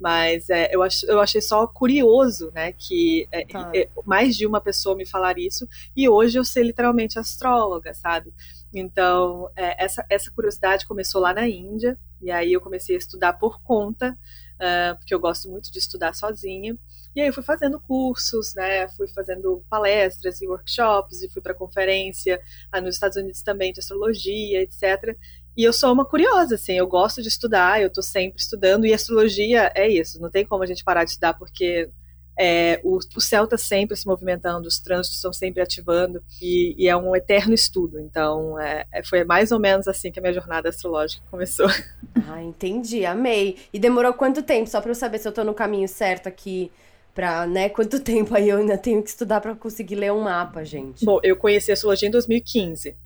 Mas 0.02 0.50
é, 0.50 0.68
eu, 0.74 0.82
ach, 0.82 1.04
eu 1.04 1.20
achei 1.20 1.40
só 1.40 1.64
curioso, 1.64 2.50
né, 2.52 2.72
que 2.72 3.28
é, 3.30 3.46
tá. 3.46 3.70
é, 3.72 3.88
mais 4.04 4.36
de 4.36 4.44
uma 4.44 4.60
pessoa 4.60 4.96
me 4.96 5.06
falar 5.06 5.38
isso, 5.38 5.68
e 5.96 6.08
hoje 6.08 6.36
eu 6.36 6.44
sei 6.44 6.64
literalmente 6.64 7.20
astróloga, 7.20 7.94
sabe? 7.94 8.34
Então, 8.74 9.48
é, 9.54 9.84
essa, 9.84 10.04
essa 10.10 10.28
curiosidade 10.32 10.88
começou 10.88 11.20
lá 11.20 11.32
na 11.32 11.48
Índia, 11.48 11.96
e 12.20 12.32
aí 12.32 12.52
eu 12.52 12.60
comecei 12.60 12.96
a 12.96 12.98
estudar 12.98 13.34
por 13.34 13.62
conta, 13.62 14.18
uh, 14.54 14.96
porque 14.96 15.14
eu 15.14 15.20
gosto 15.20 15.48
muito 15.48 15.70
de 15.70 15.78
estudar 15.78 16.14
sozinha. 16.14 16.76
E 17.14 17.20
aí 17.20 17.26
eu 17.26 17.32
fui 17.32 17.42
fazendo 17.42 17.78
cursos, 17.78 18.54
né? 18.54 18.88
Fui 18.88 19.06
fazendo 19.08 19.62
palestras 19.68 20.40
e 20.40 20.48
workshops 20.48 21.20
e 21.20 21.28
fui 21.28 21.42
para 21.42 21.52
conferência 21.52 22.40
ah, 22.70 22.80
nos 22.80 22.94
Estados 22.94 23.18
Unidos 23.18 23.42
também 23.42 23.72
de 23.72 23.80
astrologia, 23.80 24.62
etc. 24.62 25.16
E 25.56 25.64
eu 25.64 25.72
sou 25.72 25.92
uma 25.92 26.04
curiosa, 26.04 26.54
assim, 26.54 26.72
eu 26.72 26.86
gosto 26.86 27.20
de 27.20 27.28
estudar, 27.28 27.80
eu 27.80 27.88
estou 27.88 28.02
sempre 28.02 28.40
estudando, 28.40 28.86
e 28.86 28.94
astrologia 28.94 29.70
é 29.74 29.88
isso, 29.88 30.20
não 30.20 30.30
tem 30.30 30.46
como 30.46 30.62
a 30.62 30.66
gente 30.66 30.82
parar 30.82 31.04
de 31.04 31.10
estudar, 31.10 31.34
porque 31.34 31.90
é, 32.38 32.80
o, 32.82 32.96
o, 32.96 33.20
céu 33.20 33.44
está 33.44 33.58
sempre 33.58 33.96
se 33.96 34.06
movimentando, 34.06 34.66
os 34.66 34.78
trânsitos 34.78 35.18
estão 35.18 35.32
sempre 35.32 35.62
ativando, 35.62 36.22
e, 36.40 36.74
e 36.78 36.88
é 36.88 36.96
um 36.96 37.14
eterno 37.14 37.52
estudo. 37.52 38.00
Então, 38.00 38.58
é, 38.58 38.86
é, 38.90 39.02
foi 39.02 39.24
mais 39.24 39.52
ou 39.52 39.60
menos 39.60 39.86
assim 39.86 40.10
que 40.10 40.18
a 40.18 40.22
minha 40.22 40.32
jornada 40.32 40.68
astrológica 40.68 41.24
começou. 41.30 41.68
Ah, 42.28 42.42
entendi, 42.42 43.04
amei. 43.04 43.58
E 43.72 43.78
demorou 43.78 44.14
quanto 44.14 44.42
tempo, 44.42 44.70
só 44.70 44.80
para 44.80 44.90
eu 44.90 44.94
saber 44.94 45.18
se 45.18 45.26
eu 45.26 45.30
estou 45.30 45.44
no 45.44 45.52
caminho 45.52 45.88
certo 45.88 46.28
aqui? 46.28 46.70
Pra, 47.14 47.46
né, 47.46 47.68
quanto 47.68 48.00
tempo 48.00 48.34
aí 48.34 48.48
eu 48.48 48.58
ainda 48.58 48.78
tenho 48.78 49.02
que 49.02 49.10
estudar 49.10 49.40
para 49.40 49.54
conseguir 49.54 49.96
ler 49.96 50.12
um 50.12 50.20
mapa, 50.20 50.64
gente? 50.64 51.04
Bom, 51.04 51.18
eu 51.22 51.36
conheci 51.36 51.70
a 51.70 51.74
astrologia 51.74 52.08
em 52.08 52.12
2015. 52.12 52.96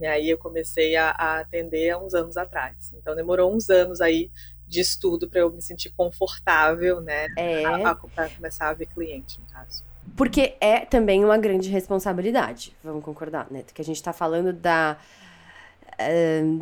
E 0.00 0.06
aí 0.06 0.30
eu 0.30 0.38
comecei 0.38 0.96
a, 0.96 1.10
a 1.10 1.40
atender 1.40 1.90
há 1.90 1.98
uns 1.98 2.14
anos 2.14 2.36
atrás. 2.36 2.92
Então 2.94 3.14
demorou 3.14 3.54
uns 3.54 3.70
anos 3.70 4.00
aí 4.00 4.30
de 4.66 4.80
estudo 4.80 5.28
para 5.28 5.40
eu 5.40 5.50
me 5.50 5.62
sentir 5.62 5.90
confortável, 5.90 7.00
né? 7.00 7.28
É. 7.36 7.64
A, 7.64 7.90
a, 7.90 7.94
começar 7.94 8.68
a 8.68 8.72
ver 8.72 8.86
cliente, 8.86 9.38
no 9.40 9.46
caso. 9.46 9.84
Porque 10.16 10.54
é 10.60 10.80
também 10.80 11.24
uma 11.24 11.38
grande 11.38 11.68
responsabilidade, 11.68 12.74
vamos 12.82 13.04
concordar, 13.04 13.46
né? 13.50 13.64
Que 13.72 13.82
a 13.82 13.84
gente 13.84 13.96
está 13.96 14.12
falando 14.12 14.52
da, 14.52 14.96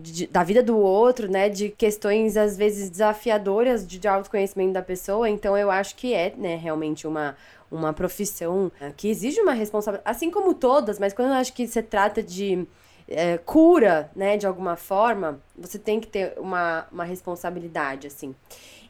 de, 0.01 0.27
da 0.27 0.45
vida 0.45 0.63
do 0.63 0.79
outro, 0.79 1.31
né? 1.31 1.49
De 1.49 1.69
questões, 1.71 2.37
às 2.37 2.57
vezes, 2.57 2.91
desafiadoras 2.91 3.87
de, 3.87 3.99
de 3.99 4.09
autoconhecimento 4.09 4.73
da 4.73 4.83
pessoa. 4.83 5.29
Então, 5.29 5.57
eu 5.57 5.71
acho 5.71 5.97
que 5.97 6.15
é, 6.15 6.33
né, 6.37 6.57
realmente 6.57 7.07
uma, 7.07 7.37
uma 7.71 7.93
profissão 7.93 8.71
que 8.97 9.09
exige 9.09 9.41
uma 9.41 9.53
responsabilidade. 9.53 10.09
Assim 10.09 10.31
como 10.31 10.55
todas, 10.55 10.99
mas 10.99 11.13
quando 11.13 11.29
eu 11.29 11.35
acho 11.35 11.53
que 11.53 11.67
se 11.67 11.83
trata 11.83 12.23
de 12.23 12.67
é, 13.13 13.39
cura, 13.39 14.11
né, 14.15 14.37
de 14.37 14.47
alguma 14.47 14.77
forma, 14.77 15.41
você 15.57 15.79
tem 15.79 16.01
que 16.01 16.07
ter 16.07 16.35
uma, 16.39 16.87
uma 16.91 17.05
responsabilidade, 17.05 18.07
assim. 18.07 18.35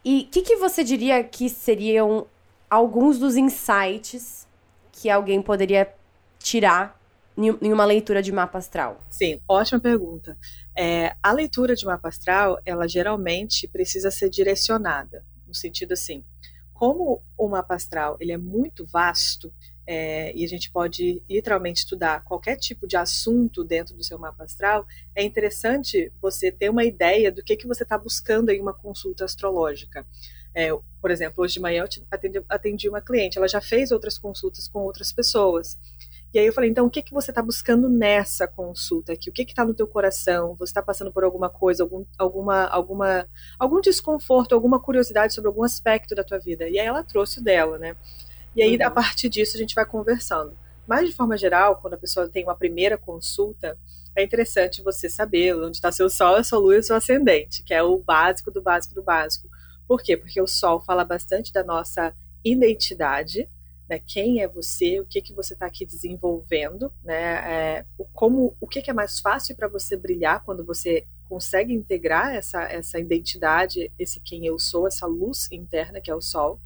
E 0.04 0.26
o 0.28 0.32
que, 0.32 0.42
que 0.42 0.56
você 0.56 0.82
diria 0.82 1.22
que 1.22 1.48
seriam 1.48 2.26
alguns 2.68 3.18
dos 3.18 3.36
insights 3.36 4.46
que 4.90 5.08
alguém 5.10 5.40
poderia 5.40 5.92
tirar 6.38 7.00
em 7.36 7.72
uma 7.72 7.84
leitura 7.84 8.22
de 8.22 8.32
mapa 8.32 8.58
astral? 8.58 9.00
Sim, 9.10 9.40
ótima 9.48 9.80
pergunta. 9.80 10.36
É, 10.76 11.14
a 11.22 11.32
leitura 11.32 11.74
de 11.74 11.84
mapa 11.84 12.08
astral, 12.08 12.58
ela 12.64 12.88
geralmente 12.88 13.66
precisa 13.68 14.10
ser 14.10 14.28
direcionada, 14.28 15.24
no 15.46 15.54
sentido 15.54 15.92
assim, 15.92 16.24
como 16.72 17.22
o 17.38 17.48
mapa 17.48 17.74
astral 17.74 18.16
ele 18.20 18.32
é 18.32 18.38
muito 18.38 18.84
vasto, 18.86 19.52
é, 19.86 20.34
e 20.36 20.44
a 20.44 20.48
gente 20.48 20.70
pode 20.70 21.22
literalmente 21.28 21.80
estudar 21.80 22.22
qualquer 22.24 22.56
tipo 22.56 22.86
de 22.86 22.96
assunto 22.96 23.64
dentro 23.64 23.96
do 23.96 24.04
seu 24.04 24.18
mapa 24.18 24.44
astral, 24.44 24.86
é 25.14 25.22
interessante 25.22 26.12
você 26.20 26.52
ter 26.52 26.70
uma 26.70 26.84
ideia 26.84 27.32
do 27.32 27.42
que, 27.42 27.56
que 27.56 27.66
você 27.66 27.82
está 27.82 27.98
buscando 27.98 28.50
em 28.50 28.60
uma 28.60 28.72
consulta 28.72 29.24
astrológica. 29.24 30.06
É, 30.54 30.68
por 31.00 31.10
exemplo, 31.10 31.42
hoje 31.42 31.54
de 31.54 31.60
manhã 31.60 31.82
eu 31.82 32.04
atendi, 32.10 32.44
atendi, 32.48 32.88
uma 32.88 33.00
cliente, 33.00 33.38
ela 33.38 33.48
já 33.48 33.60
fez 33.60 33.90
outras 33.90 34.18
consultas 34.18 34.68
com 34.68 34.80
outras 34.80 35.12
pessoas. 35.12 35.78
E 36.32 36.38
aí 36.38 36.46
eu 36.46 36.52
falei, 36.52 36.70
então 36.70 36.86
o 36.86 36.90
que, 36.90 37.02
que 37.02 37.12
você 37.12 37.30
está 37.30 37.42
buscando 37.42 37.90
nessa 37.90 38.46
consulta 38.46 39.12
aqui? 39.12 39.28
O 39.28 39.32
que 39.32 39.42
está 39.42 39.64
no 39.66 39.74
teu 39.74 39.86
coração? 39.86 40.54
Você 40.54 40.70
está 40.70 40.82
passando 40.82 41.12
por 41.12 41.24
alguma 41.24 41.50
coisa, 41.50 41.82
algum, 41.82 42.06
alguma, 42.16 42.64
alguma, 42.68 43.28
algum 43.58 43.80
desconforto, 43.82 44.54
alguma 44.54 44.80
curiosidade 44.80 45.34
sobre 45.34 45.48
algum 45.48 45.62
aspecto 45.62 46.14
da 46.14 46.24
tua 46.24 46.38
vida? 46.38 46.66
E 46.68 46.78
aí 46.78 46.86
ela 46.86 47.02
trouxe 47.02 47.40
o 47.40 47.42
dela, 47.42 47.78
né? 47.78 47.96
E 48.54 48.62
aí, 48.62 48.76
uhum. 48.76 48.86
a 48.86 48.90
partir 48.90 49.28
disso, 49.28 49.56
a 49.56 49.60
gente 49.60 49.74
vai 49.74 49.84
conversando. 49.84 50.56
Mas, 50.86 51.08
de 51.08 51.14
forma 51.14 51.36
geral, 51.36 51.76
quando 51.76 51.94
a 51.94 51.98
pessoa 51.98 52.28
tem 52.28 52.44
uma 52.44 52.54
primeira 52.54 52.98
consulta, 52.98 53.78
é 54.14 54.22
interessante 54.22 54.82
você 54.82 55.08
saber 55.08 55.54
onde 55.56 55.76
está 55.76 55.90
seu 55.90 56.10
sol, 56.10 56.34
a 56.34 56.44
sua 56.44 56.58
lua 56.58 56.76
e 56.76 56.78
o 56.78 56.82
seu 56.82 56.96
ascendente, 56.96 57.62
que 57.62 57.72
é 57.72 57.82
o 57.82 57.98
básico 57.98 58.50
do 58.50 58.60
básico 58.60 58.94
do 58.94 59.02
básico. 59.02 59.48
Por 59.86 60.02
quê? 60.02 60.16
Porque 60.16 60.40
o 60.40 60.46
sol 60.46 60.80
fala 60.80 61.04
bastante 61.04 61.52
da 61.52 61.64
nossa 61.64 62.14
identidade, 62.44 63.48
né? 63.88 63.98
Quem 63.98 64.42
é 64.42 64.48
você, 64.48 65.00
o 65.00 65.06
que 65.06 65.22
que 65.22 65.32
você 65.32 65.54
está 65.54 65.66
aqui 65.66 65.86
desenvolvendo, 65.86 66.92
né? 67.02 67.78
É, 67.78 67.84
como, 68.12 68.54
o 68.60 68.66
que, 68.66 68.82
que 68.82 68.90
é 68.90 68.94
mais 68.94 69.20
fácil 69.20 69.56
para 69.56 69.68
você 69.68 69.96
brilhar 69.96 70.42
quando 70.44 70.64
você 70.64 71.06
consegue 71.28 71.72
integrar 71.72 72.34
essa, 72.34 72.62
essa 72.64 72.98
identidade, 72.98 73.90
esse 73.98 74.20
quem 74.20 74.46
eu 74.46 74.58
sou, 74.58 74.86
essa 74.86 75.06
luz 75.06 75.50
interna 75.50 76.00
que 76.00 76.10
é 76.10 76.14
o 76.14 76.20
sol. 76.20 76.60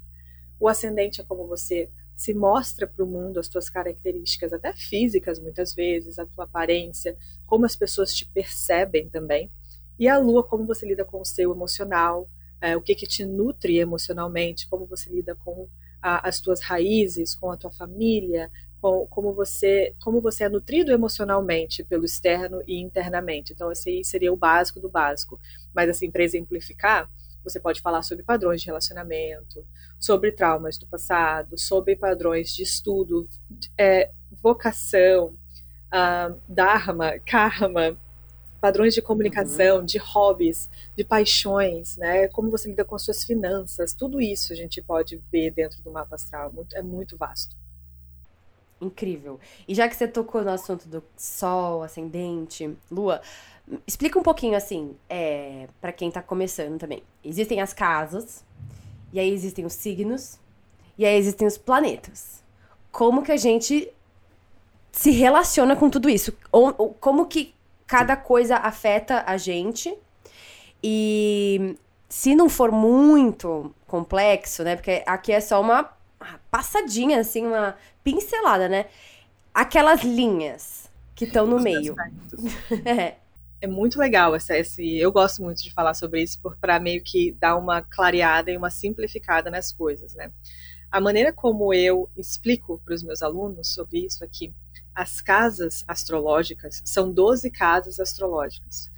O 0.59 0.67
ascendente 0.67 1.21
é 1.21 1.23
como 1.23 1.47
você 1.47 1.89
se 2.15 2.33
mostra 2.33 2.87
para 2.87 3.03
o 3.03 3.07
mundo 3.07 3.39
as 3.39 3.47
tuas 3.47 3.69
características, 3.69 4.51
até 4.51 4.73
físicas 4.73 5.39
muitas 5.39 5.73
vezes, 5.73 6.17
a 6.17 6.25
tua 6.25 6.45
aparência, 6.45 7.15
como 7.45 7.65
as 7.65 7.75
pessoas 7.75 8.13
te 8.13 8.25
percebem 8.25 9.07
também. 9.07 9.51
E 9.99 10.07
a 10.07 10.17
lua, 10.17 10.43
como 10.43 10.65
você 10.65 10.85
lida 10.85 11.05
com 11.05 11.21
o 11.21 11.25
seu 11.25 11.51
emocional, 11.51 12.27
é, 12.59 12.75
o 12.75 12.81
que, 12.81 12.95
que 12.95 13.05
te 13.05 13.23
nutre 13.23 13.77
emocionalmente, 13.77 14.67
como 14.67 14.85
você 14.87 15.09
lida 15.11 15.35
com 15.35 15.67
a, 16.01 16.27
as 16.27 16.41
tuas 16.41 16.61
raízes, 16.61 17.35
com 17.35 17.51
a 17.51 17.57
tua 17.57 17.71
família, 17.71 18.51
com, 18.81 19.05
como 19.07 19.33
você 19.33 19.95
como 19.99 20.21
você 20.21 20.43
é 20.43 20.49
nutrido 20.49 20.91
emocionalmente 20.91 21.83
pelo 21.83 22.05
externo 22.05 22.63
e 22.67 22.79
internamente. 22.79 23.53
Então, 23.53 23.71
esse 23.71 23.89
aí 23.89 24.03
seria 24.03 24.33
o 24.33 24.37
básico 24.37 24.79
do 24.79 24.89
básico. 24.89 25.39
Mas, 25.73 25.89
assim, 25.89 26.09
para 26.09 26.23
exemplificar, 26.23 27.09
você 27.49 27.59
pode 27.59 27.81
falar 27.81 28.01
sobre 28.03 28.23
padrões 28.23 28.61
de 28.61 28.67
relacionamento, 28.67 29.65
sobre 29.99 30.31
traumas 30.31 30.77
do 30.77 30.85
passado, 30.87 31.57
sobre 31.57 31.95
padrões 31.95 32.53
de 32.53 32.63
estudo, 32.63 33.27
é, 33.77 34.11
vocação, 34.41 35.35
uh, 35.87 36.39
dharma, 36.47 37.19
karma, 37.19 37.97
padrões 38.59 38.93
de 38.93 39.01
comunicação, 39.01 39.79
uhum. 39.79 39.85
de 39.85 39.97
hobbies, 39.97 40.69
de 40.95 41.03
paixões, 41.03 41.95
né? 41.97 42.27
Como 42.27 42.51
você 42.51 42.69
lida 42.69 42.83
com 42.83 42.95
as 42.95 43.03
suas 43.03 43.23
finanças, 43.23 43.93
tudo 43.93 44.19
isso 44.19 44.51
a 44.51 44.55
gente 44.55 44.81
pode 44.81 45.21
ver 45.31 45.51
dentro 45.51 45.81
do 45.81 45.91
mapa 45.91 46.15
astral. 46.15 46.49
É 46.49 46.53
muito, 46.53 46.77
é 46.77 46.81
muito 46.81 47.17
vasto. 47.17 47.55
Incrível. 48.79 49.39
E 49.67 49.73
já 49.73 49.87
que 49.87 49.95
você 49.95 50.07
tocou 50.07 50.43
no 50.43 50.51
assunto 50.51 50.87
do 50.87 51.03
Sol, 51.15 51.81
ascendente, 51.81 52.77
Lua, 52.91 53.21
explica 53.85 54.17
um 54.17 54.23
pouquinho 54.23 54.55
assim, 54.55 54.95
é, 55.09 55.67
para 55.81 55.91
quem 55.91 56.09
tá 56.09 56.21
começando 56.21 56.79
também. 56.79 57.03
Existem 57.23 57.61
as 57.61 57.73
casas, 57.73 58.43
e 59.11 59.19
aí 59.19 59.31
existem 59.31 59.65
os 59.65 59.73
signos, 59.73 60.39
e 60.97 61.05
aí 61.05 61.17
existem 61.17 61.47
os 61.47 61.57
planetas. 61.57 62.43
Como 62.91 63.21
que 63.21 63.31
a 63.31 63.37
gente 63.37 63.91
se 64.91 65.11
relaciona 65.11 65.75
com 65.75 65.89
tudo 65.89 66.09
isso? 66.09 66.35
Como 66.99 67.25
que 67.27 67.53
cada 67.85 68.15
coisa 68.15 68.57
afeta 68.57 69.23
a 69.27 69.37
gente? 69.37 69.95
E 70.83 71.75
se 72.09 72.35
não 72.35 72.49
for 72.49 72.71
muito 72.71 73.73
complexo, 73.85 74.63
né? 74.63 74.75
Porque 74.75 75.03
aqui 75.05 75.31
é 75.31 75.39
só 75.39 75.61
uma 75.61 75.89
passadinha, 76.49 77.19
assim, 77.19 77.45
uma 77.45 77.75
pincelada, 78.03 78.67
né? 78.67 78.85
Aquelas 79.53 80.01
linhas 80.01 80.89
que 81.15 81.25
estão 81.25 81.45
no 81.45 81.59
meio. 81.59 81.95
é. 82.85 83.15
É 83.59 83.67
muito 83.67 83.99
legal 83.99 84.35
essa, 84.35 84.57
esse. 84.57 84.97
Eu 84.97 85.11
gosto 85.11 85.41
muito 85.41 85.63
de 85.63 85.73
falar 85.73 85.93
sobre 85.93 86.21
isso 86.21 86.39
para 86.61 86.79
meio 86.79 87.01
que 87.03 87.31
dar 87.33 87.55
uma 87.57 87.81
clareada 87.81 88.51
e 88.51 88.57
uma 88.57 88.69
simplificada 88.69 89.49
nas 89.49 89.71
coisas, 89.71 90.13
né? 90.15 90.31
A 90.91 91.01
maneira 91.01 91.33
como 91.33 91.73
eu 91.73 92.09
explico 92.15 92.79
para 92.83 92.93
os 92.93 93.03
meus 93.03 93.21
alunos 93.21 93.73
sobre 93.73 94.05
isso 94.05 94.23
aqui, 94.23 94.53
as 94.95 95.21
casas 95.21 95.83
astrológicas 95.87 96.81
são 96.85 97.11
12 97.11 97.51
casas 97.51 97.99
astrológicas. 97.99 98.89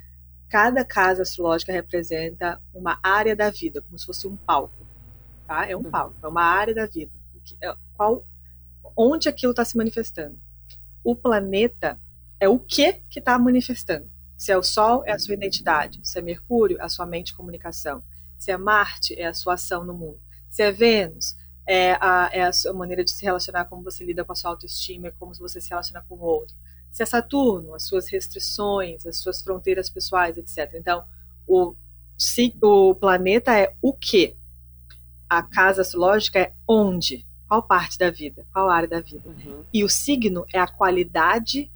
Cada 0.47 0.85
casa 0.85 1.23
astrológica 1.23 1.71
representa 1.71 2.61
uma 2.73 2.99
área 3.01 3.35
da 3.35 3.49
vida, 3.49 3.81
como 3.81 3.97
se 3.97 4.05
fosse 4.05 4.27
um 4.27 4.35
palco. 4.35 4.85
Tá? 5.47 5.67
É 5.67 5.75
um 5.75 5.81
uhum. 5.81 5.89
palco, 5.89 6.15
é 6.21 6.27
uma 6.27 6.43
área 6.43 6.75
da 6.75 6.85
vida. 6.85 7.11
É, 7.61 7.75
qual, 7.95 8.25
onde 8.95 9.27
aquilo 9.27 9.51
está 9.51 9.65
se 9.65 9.75
manifestando? 9.75 10.39
O 11.03 11.15
planeta 11.15 11.99
é 12.39 12.47
o 12.47 12.59
que 12.59 12.93
que 13.09 13.19
está 13.19 13.37
manifestando. 13.39 14.09
Se 14.39 14.53
é 14.53 14.57
o 14.57 14.63
Sol, 14.63 15.03
é 15.05 15.11
a 15.11 15.19
sua 15.19 15.33
identidade. 15.33 15.99
Se 16.01 16.17
é 16.17 16.21
Mercúrio, 16.21 16.77
é 16.79 16.83
a 16.83 16.87
sua 16.87 17.05
mente 17.05 17.31
e 17.31 17.35
comunicação. 17.35 18.01
Se 18.37 18.51
é 18.51 18.57
Marte, 18.57 19.13
é 19.19 19.25
a 19.25 19.33
sua 19.33 19.55
ação 19.55 19.83
no 19.83 19.93
mundo. 19.93 20.17
Se 20.49 20.63
é 20.63 20.71
Vênus, 20.71 21.35
é 21.67 21.97
a, 21.99 22.29
é 22.31 22.43
a 22.43 22.53
sua 22.53 22.71
maneira 22.71 23.03
de 23.03 23.11
se 23.11 23.21
relacionar, 23.25 23.65
como 23.65 23.83
você 23.83 24.01
lida 24.01 24.23
com 24.23 24.31
a 24.31 24.35
sua 24.35 24.51
autoestima, 24.51 25.09
é 25.09 25.11
como 25.11 25.35
você 25.35 25.59
se 25.59 25.69
relaciona 25.69 26.01
com 26.07 26.15
o 26.15 26.21
outro. 26.21 26.55
Se 26.89 27.03
é 27.03 27.05
Saturno, 27.05 27.75
as 27.75 27.83
suas 27.83 28.07
restrições, 28.07 29.05
as 29.05 29.17
suas 29.17 29.41
fronteiras 29.41 29.89
pessoais, 29.89 30.37
etc. 30.37 30.73
Então, 30.73 31.03
o, 31.45 31.75
se, 32.17 32.55
o 32.61 32.95
planeta 32.95 33.53
é 33.59 33.75
o 33.81 33.91
que? 33.91 34.37
A 35.27 35.43
casa 35.43 35.81
astrológica 35.81 36.39
é 36.39 36.53
onde? 36.65 37.27
Qual 37.45 37.61
parte 37.61 37.97
da 37.97 38.09
vida? 38.09 38.45
Qual 38.53 38.69
área 38.69 38.87
da 38.87 39.01
vida? 39.01 39.27
Uhum. 39.27 39.65
E 39.73 39.83
o 39.83 39.89
signo 39.89 40.45
é 40.53 40.59
a 40.59 40.67
qualidade, 40.67 41.69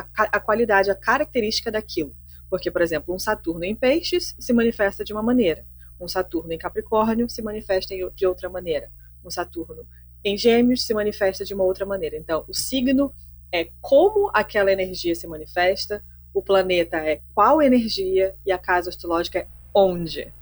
a, 0.00 0.22
a 0.36 0.40
qualidade, 0.40 0.90
a 0.90 0.94
característica 0.94 1.70
daquilo. 1.70 2.14
Porque, 2.48 2.70
por 2.70 2.82
exemplo, 2.82 3.14
um 3.14 3.18
Saturno 3.18 3.64
em 3.64 3.74
peixes 3.74 4.34
se 4.38 4.52
manifesta 4.52 5.04
de 5.04 5.12
uma 5.12 5.22
maneira. 5.22 5.64
Um 5.98 6.06
Saturno 6.06 6.52
em 6.52 6.58
Capricórnio 6.58 7.28
se 7.28 7.42
manifesta 7.42 7.94
de 8.14 8.26
outra 8.26 8.48
maneira 8.48 8.90
com 9.22 9.30
Saturno 9.30 9.86
em 10.26 10.36
Gêmeos 10.36 10.82
se 10.82 10.92
manifesta 10.92 11.44
de 11.44 11.54
uma 11.54 11.62
outra 11.62 11.86
maneira. 11.86 12.16
Então, 12.16 12.44
o 12.48 12.54
signo 12.54 13.12
é 13.52 13.68
como 13.80 14.28
aquela 14.34 14.72
energia 14.72 15.14
se 15.14 15.26
manifesta, 15.26 16.02
o 16.34 16.42
planeta 16.42 16.96
é 16.96 17.20
qual 17.32 17.62
energia 17.62 18.34
e 18.44 18.50
a 18.50 18.58
casa 18.58 18.90
astrológica 18.90 19.38
é 19.38 19.46
onde, 19.72 20.32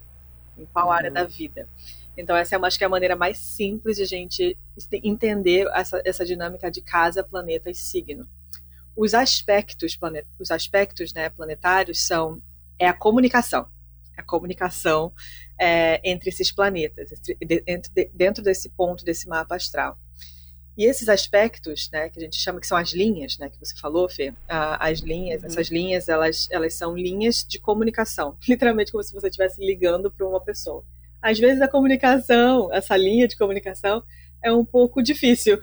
em 0.57 0.65
qual 0.67 0.87
uhum. 0.87 0.93
área 0.93 1.11
da 1.11 1.25
vida. 1.25 1.69
Então, 2.17 2.35
essa 2.35 2.57
é, 2.57 2.59
acho 2.59 2.79
que 2.79 2.85
é 2.85 2.87
a 2.87 2.91
maneira 2.91 3.15
mais 3.15 3.37
simples 3.37 3.97
de 3.97 4.05
a 4.05 4.07
gente 4.07 4.59
entender 5.03 5.69
essa, 5.75 6.01
essa 6.05 6.25
dinâmica 6.25 6.71
de 6.71 6.81
casa, 6.81 7.23
planeta 7.23 7.69
e 7.71 7.75
signo. 7.75 8.27
Os 8.97 9.15
aspectos, 9.15 9.97
planet, 9.97 10.27
os 10.39 10.51
aspectos 10.51 11.13
né, 11.13 11.29
planetários 11.29 12.01
são 12.07 12.43
é 12.79 12.89
a 12.89 12.93
comunicação 12.93 13.69
a 14.17 14.23
comunicação 14.23 15.13
é, 15.59 16.01
entre 16.09 16.29
esses 16.29 16.51
planetas, 16.51 17.11
entre, 17.67 18.11
dentro 18.13 18.43
desse 18.43 18.69
ponto 18.69 19.05
desse 19.05 19.29
mapa 19.29 19.57
astral. 19.57 19.99
E 20.77 20.85
esses 20.85 21.09
aspectos, 21.09 21.89
né, 21.93 22.09
que 22.09 22.19
a 22.19 22.23
gente 22.23 22.37
chama 22.37 22.59
que 22.59 22.67
são 22.67 22.77
as 22.77 22.91
linhas, 22.91 23.39
né, 23.39 23.49
que 23.49 23.59
você 23.59 23.77
falou, 23.77 24.09
Fê, 24.09 24.35
as 24.49 24.99
linhas, 24.99 25.43
uhum. 25.43 25.47
essas 25.47 25.69
linhas, 25.69 26.09
elas, 26.09 26.49
elas 26.51 26.75
são 26.75 26.97
linhas 26.97 27.45
de 27.45 27.61
comunicação, 27.61 28.37
literalmente 28.49 28.91
como 28.91 29.03
se 29.03 29.13
você 29.13 29.29
estivesse 29.29 29.65
ligando 29.65 30.11
para 30.11 30.27
uma 30.27 30.41
pessoa. 30.41 30.85
Às 31.23 31.39
vezes 31.39 31.63
a 31.63 31.69
comunicação, 31.69 32.73
essa 32.73 32.97
linha 32.97 33.29
de 33.29 33.37
comunicação, 33.37 34.03
é 34.45 34.53
um 34.53 34.65
pouco 34.65 35.03
difícil. 35.03 35.59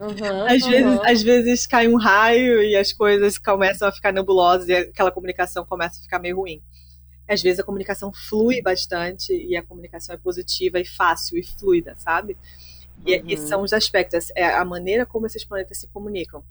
Uhum, 0.00 0.46
às, 0.46 0.62
uhum. 0.62 0.70
Vezes, 0.70 1.00
às 1.04 1.22
vezes 1.22 1.66
cai 1.66 1.86
um 1.86 1.96
raio 1.96 2.62
e 2.62 2.76
as 2.76 2.92
coisas 2.92 3.38
começam 3.38 3.86
a 3.86 3.92
ficar 3.92 4.12
nebulosas 4.12 4.68
e 4.68 4.74
aquela 4.74 5.12
comunicação 5.12 5.64
começa 5.64 6.00
a 6.00 6.02
ficar 6.02 6.18
meio 6.18 6.36
ruim 6.36 6.60
às 7.28 7.42
vezes 7.42 7.60
a 7.60 7.64
comunicação 7.64 8.12
flui 8.12 8.60
bastante 8.60 9.32
e 9.32 9.56
a 9.56 9.62
comunicação 9.62 10.14
é 10.14 10.18
positiva 10.18 10.78
e 10.78 10.84
fácil 10.84 11.38
e 11.38 11.42
fluida, 11.42 11.94
sabe? 11.96 12.36
E, 13.06 13.16
uhum. 13.16 13.24
e 13.26 13.36
são 13.36 13.62
os 13.62 13.72
aspectos, 13.72 14.30
é 14.34 14.44
a 14.44 14.64
maneira 14.64 15.06
como 15.06 15.26
esses 15.26 15.44
planetas 15.44 15.78
se 15.78 15.88
comunicam. 15.88 16.44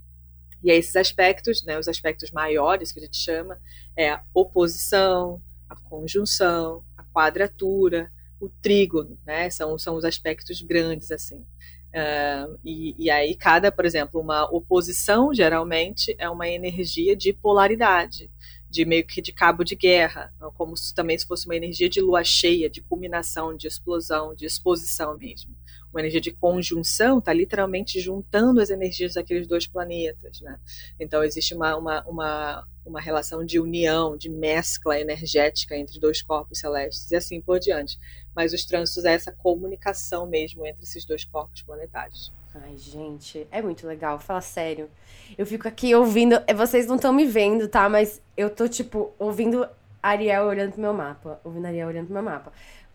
E 0.63 0.69
é 0.71 0.75
esses 0.75 0.95
aspectos, 0.95 1.63
né, 1.63 1.77
os 1.79 1.87
aspectos 1.87 2.31
maiores 2.31 2.91
que 2.91 2.99
a 2.99 3.03
gente 3.03 3.17
chama, 3.17 3.59
é 3.95 4.09
a 4.09 4.23
oposição, 4.33 5.41
a 5.69 5.75
conjunção, 5.75 6.83
a 6.97 7.03
quadratura, 7.03 8.11
o 8.41 8.49
trígono, 8.61 9.17
né, 9.25 9.49
são, 9.49 9.77
são 9.77 9.95
os 9.95 10.03
aspectos 10.03 10.61
grandes, 10.61 11.11
assim. 11.11 11.45
Uh, 11.93 12.57
e, 12.63 12.95
e, 12.97 13.09
aí 13.09 13.35
cada, 13.35 13.69
por 13.69 13.85
exemplo, 13.85 14.21
uma 14.21 14.45
oposição 14.45 15.33
geralmente 15.33 16.15
é 16.17 16.29
uma 16.29 16.47
energia 16.47 17.17
de 17.17 17.33
polaridade 17.33 18.31
de 18.69 18.85
meio 18.85 19.05
que 19.05 19.21
de 19.21 19.33
cabo 19.33 19.65
de 19.65 19.75
guerra, 19.75 20.33
como 20.55 20.77
se 20.77 20.95
também 20.95 21.17
se 21.17 21.27
fosse 21.27 21.45
uma 21.45 21.55
energia 21.57 21.89
de 21.89 21.99
lua 21.99 22.23
cheia, 22.23 22.69
de 22.69 22.81
culminação, 22.81 23.53
de 23.55 23.67
explosão, 23.67 24.33
de 24.33 24.45
exposição 24.45 25.17
mesmo. 25.17 25.53
Uma 25.91 25.99
energia 25.99 26.21
de 26.21 26.31
conjunção 26.31 27.19
está 27.19 27.33
literalmente 27.33 27.99
juntando 27.99 28.61
as 28.61 28.69
energias 28.69 29.15
daqueles 29.15 29.47
dois 29.47 29.67
planetas, 29.67 30.39
né? 30.41 30.59
Então 30.99 31.23
existe 31.23 31.53
uma, 31.53 31.75
uma, 31.75 32.03
uma, 32.05 32.67
uma 32.85 33.01
relação 33.01 33.45
de 33.45 33.59
união, 33.59 34.15
de 34.15 34.29
mescla 34.29 34.99
energética 34.99 35.75
entre 35.75 35.99
dois 35.99 36.21
corpos 36.21 36.59
celestes 36.59 37.11
e 37.11 37.15
assim 37.15 37.41
por 37.41 37.59
diante. 37.59 37.99
Mas 38.35 38.53
os 38.53 38.65
trânsitos 38.65 39.03
é 39.05 39.13
essa 39.13 39.31
comunicação 39.31 40.25
mesmo 40.25 40.65
entre 40.65 40.83
esses 40.83 41.05
dois 41.05 41.25
corpos 41.25 41.61
planetários. 41.61 42.31
Ai, 42.53 42.77
gente, 42.77 43.47
é 43.49 43.61
muito 43.61 43.87
legal, 43.87 44.19
fala 44.19 44.41
sério. 44.41 44.89
Eu 45.37 45.45
fico 45.45 45.67
aqui 45.67 45.95
ouvindo, 45.95 46.41
é, 46.45 46.53
vocês 46.53 46.85
não 46.85 46.95
estão 46.97 47.13
me 47.13 47.25
vendo, 47.25 47.67
tá? 47.67 47.87
Mas 47.87 48.21
eu 48.35 48.49
tô, 48.49 48.67
tipo, 48.67 49.13
ouvindo 49.17 49.65
Ariel 50.03 50.45
olhando 50.45 50.73
pro 50.73 50.81
meu 50.81 50.93
mapa. 50.93 51.39
Ouvindo 51.43 51.65
Ariel 51.65 51.87
olhando 51.87 52.05
pro 52.07 52.13
meu 52.13 52.23
mapa. 52.23 52.51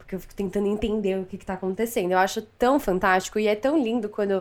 Porque 0.07 0.15
eu 0.15 0.21
fico 0.21 0.37
tentando 0.37 0.69
entender 0.69 1.19
o 1.19 1.25
que, 1.25 1.37
que 1.37 1.45
tá 1.45 1.55
acontecendo. 1.55 2.13
Eu 2.13 2.19
acho 2.19 2.41
tão 2.41 2.79
fantástico 2.79 3.41
e 3.41 3.49
é 3.49 3.57
tão 3.57 3.77
lindo 3.77 4.09
quando 4.09 4.41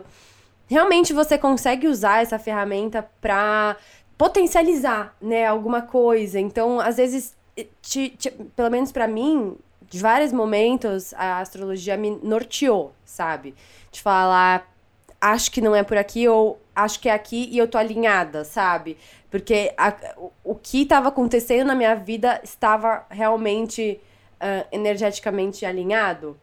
realmente 0.68 1.12
você 1.12 1.36
consegue 1.36 1.88
usar 1.88 2.22
essa 2.22 2.38
ferramenta 2.38 3.04
pra 3.20 3.76
potencializar, 4.16 5.16
né, 5.20 5.44
alguma 5.44 5.82
coisa. 5.82 6.38
Então, 6.38 6.78
às 6.78 6.98
vezes, 6.98 7.36
te, 7.82 8.10
te, 8.10 8.30
pelo 8.30 8.70
menos 8.70 8.92
para 8.92 9.08
mim, 9.08 9.56
de 9.90 9.98
vários 9.98 10.32
momentos, 10.32 11.12
a 11.14 11.40
astrologia 11.40 11.96
me 11.96 12.10
norteou, 12.22 12.92
sabe? 13.04 13.52
De 13.90 14.00
falar, 14.00 14.72
acho 15.20 15.50
que 15.50 15.60
não 15.60 15.74
é 15.74 15.82
por 15.82 15.96
aqui 15.96 16.28
ou 16.28 16.60
acho 16.76 17.00
que 17.00 17.08
é 17.08 17.12
aqui 17.12 17.48
e 17.50 17.58
eu 17.58 17.66
tô 17.66 17.76
alinhada, 17.76 18.44
sabe? 18.44 18.96
Porque 19.28 19.74
a, 19.76 19.92
o, 20.16 20.32
o, 20.44 20.54
que 20.54 20.82
estava 20.82 21.08
acontecendo 21.08 21.66
na 21.66 21.74
minha 21.74 21.96
vida 21.96 22.40
estava 22.44 23.04
realmente 23.10 24.00
uh, 24.40 24.66
energeticamente 24.72 25.64
alinhado. 25.64 26.36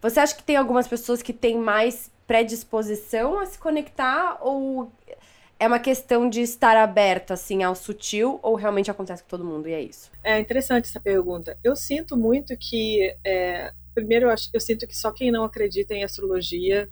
Você 0.00 0.20
acha 0.20 0.34
que 0.34 0.42
tem 0.42 0.56
algumas 0.56 0.86
pessoas 0.86 1.22
que 1.22 1.32
têm 1.32 1.58
mais 1.58 2.10
predisposição 2.26 3.40
a 3.40 3.46
se 3.46 3.58
conectar 3.58 4.38
ou 4.40 4.92
é 5.58 5.66
uma 5.66 5.78
questão 5.80 6.28
de 6.28 6.40
estar 6.40 6.76
aberta 6.76 7.34
assim 7.34 7.62
ao 7.62 7.74
sutil 7.74 8.38
ou 8.42 8.54
realmente 8.54 8.90
acontece 8.90 9.22
com 9.22 9.28
todo 9.28 9.44
mundo 9.44 9.68
e 9.68 9.72
é 9.72 9.82
isso? 9.82 10.10
É 10.22 10.38
interessante 10.38 10.84
essa 10.84 11.00
pergunta. 11.00 11.58
Eu 11.64 11.74
sinto 11.74 12.16
muito 12.16 12.56
que 12.56 13.16
é, 13.24 13.72
primeiro 13.94 14.26
eu, 14.26 14.30
acho, 14.30 14.48
eu 14.52 14.60
sinto 14.60 14.86
que 14.86 14.96
só 14.96 15.10
quem 15.10 15.30
não 15.30 15.42
acredita 15.42 15.94
em 15.94 16.04
astrologia 16.04 16.88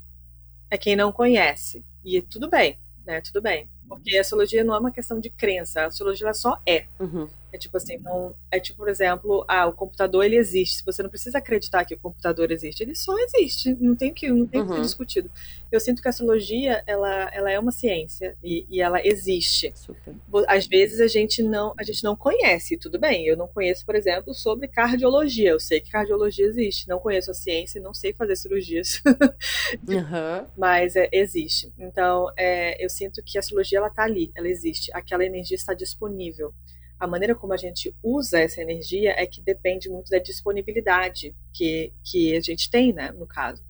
é 0.69 0.77
quem 0.77 0.97
não 0.97 1.13
conhece. 1.13 1.85
E 2.05 2.21
tudo 2.21 2.49
bem, 2.49 2.79
né? 3.07 3.21
Tudo 3.21 3.41
bem. 3.41 3.69
Porque 3.89 4.17
a 4.17 4.21
astrologia 4.21 4.65
não 4.65 4.75
é 4.75 4.79
uma 4.79 4.91
questão 4.91 5.21
de 5.21 5.31
crença, 5.31 5.83
a 5.83 5.87
astrologia 5.87 6.35
só 6.35 6.61
é. 6.67 6.87
Uhum. 6.99 7.29
É 7.53 7.59
tipo 7.59 7.77
assim, 7.77 7.99
não, 7.99 8.35
é 8.51 8.59
tipo, 8.59 8.79
por 8.79 8.89
exemplo, 8.89 9.45
ah, 9.49 9.67
o 9.67 9.73
computador 9.73 10.25
ele 10.25 10.37
existe. 10.37 10.85
Você 10.85 11.03
não 11.03 11.09
precisa 11.09 11.39
acreditar 11.39 11.85
que 11.85 11.95
o 11.95 11.99
computador 11.99 12.51
existe, 12.51 12.83
ele 12.83 12.95
só 12.95 13.17
existe, 13.19 13.75
não 13.81 13.95
tem 13.95 14.13
que, 14.13 14.29
não 14.29 14.47
tem 14.47 14.61
uhum. 14.61 14.67
que 14.67 14.73
ser 14.73 14.79
uhum. 14.79 14.85
discutido. 14.85 15.31
Eu 15.71 15.81
sinto 15.81 16.03
que 16.03 16.09
a 16.09 16.11
astrologia, 16.11 16.83
ela, 16.87 17.31
ela 17.33 17.51
é 17.51 17.59
uma 17.59 17.73
ciência 17.73 18.37
e, 18.43 18.67
e 18.69 18.81
ela 18.81 19.05
existe. 19.05 19.73
Super. 19.75 20.15
Às 20.49 20.67
vezes 20.67 21.01
a 21.01 21.07
gente 21.07 21.43
não, 21.43 21.75
a 21.79 21.83
gente 21.83 22.03
não 22.05 22.15
conhece, 22.17 22.77
tudo 22.77 22.99
bem. 22.99 23.27
Eu 23.27 23.37
não 23.37 23.49
conheço, 23.49 23.85
por 23.85 23.95
exemplo, 23.95 24.35
sobre 24.35 24.69
cardiologia. 24.69 25.51
Eu 25.51 25.61
sei 25.61 25.81
que 25.81 25.91
cardiologia 25.91 26.47
existe, 26.47 26.89
não 26.89 26.99
conheço 26.99 27.31
a 27.31 27.35
ciência 27.35 27.79
e 27.79 27.83
não 27.83 27.95
sei 27.95 28.13
fazer 28.13 28.37
cirurgias. 28.37 29.03
uhum. 29.89 30.47
Mas 30.57 30.95
é, 30.97 31.09
existe. 31.13 31.73
Então, 31.79 32.31
é, 32.37 32.83
eu 32.85 32.89
sinto 32.89 33.23
que 33.23 33.39
a 33.39 33.41
astrologia 33.41 33.79
ela 33.79 33.91
tá 33.91 34.03
ali, 34.03 34.31
ela 34.35 34.49
existe. 34.49 34.91
Aquela 34.93 35.25
energia 35.25 35.57
está 35.57 35.75
disponível 35.75 36.55
a 36.99 37.07
maneira 37.07 37.35
como 37.35 37.53
a 37.53 37.57
gente 37.57 37.95
usa 38.03 38.41
essa 38.41 38.61
energia 38.61 39.15
é 39.17 39.27
que 39.27 39.41
depende 39.41 39.89
muito 39.89 40.11
da 40.11 40.19
disponibilidade 40.19 41.35
que, 41.53 41.93
que 42.03 42.37
a 42.37 42.41
gente 42.41 42.71
tem, 42.71 42.93
né, 42.93 43.13
no 43.13 43.27
caso. 43.27 43.63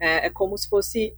É, 0.00 0.26
é 0.26 0.30
como 0.30 0.56
se 0.56 0.68
fosse 0.68 1.14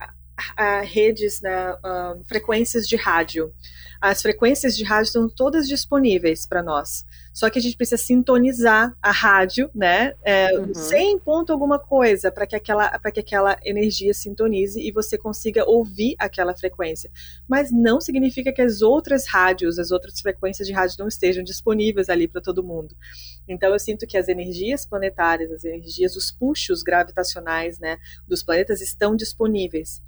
a 0.57 0.81
redes, 0.81 1.40
né, 1.40 1.75
um, 1.85 2.25
frequências 2.25 2.88
de 2.88 2.96
rádio. 2.96 3.53
As 4.01 4.23
frequências 4.23 4.77
de 4.77 4.85
rádio 4.85 5.09
estão 5.09 5.29
todas 5.29 5.68
disponíveis 5.68 6.46
para 6.46 6.62
nós. 6.62 7.05
Só 7.32 7.48
que 7.48 7.58
a 7.58 7.62
gente 7.62 7.76
precisa 7.76 7.96
sintonizar 7.96 8.96
a 9.00 9.10
rádio, 9.10 9.70
né, 9.74 10.14
é, 10.22 10.58
uhum. 10.58 10.74
sem 10.74 11.18
ponto 11.18 11.52
alguma 11.52 11.78
coisa, 11.78 12.30
para 12.30 12.46
que, 12.46 12.56
aquela, 12.56 12.98
que 12.98 13.20
aquela 13.20 13.56
energia 13.64 14.12
sintonize 14.12 14.80
e 14.80 14.90
você 14.90 15.16
consiga 15.16 15.64
ouvir 15.64 16.16
aquela 16.18 16.54
frequência. 16.54 17.10
Mas 17.48 17.70
não 17.70 18.00
significa 18.00 18.52
que 18.52 18.62
as 18.62 18.82
outras 18.82 19.26
rádios, 19.26 19.78
as 19.78 19.90
outras 19.90 20.20
frequências 20.20 20.66
de 20.66 20.74
rádio 20.74 20.96
não 20.98 21.08
estejam 21.08 21.44
disponíveis 21.44 22.08
ali 22.08 22.26
para 22.26 22.40
todo 22.40 22.64
mundo. 22.64 22.96
Então 23.48 23.72
eu 23.72 23.78
sinto 23.78 24.06
que 24.06 24.18
as 24.18 24.28
energias 24.28 24.84
planetárias, 24.84 25.50
as 25.50 25.64
energias, 25.64 26.16
os 26.16 26.30
puxos 26.30 26.82
gravitacionais, 26.82 27.78
né, 27.78 27.98
dos 28.26 28.42
planetas 28.42 28.80
estão 28.80 29.14
disponíveis 29.14 30.02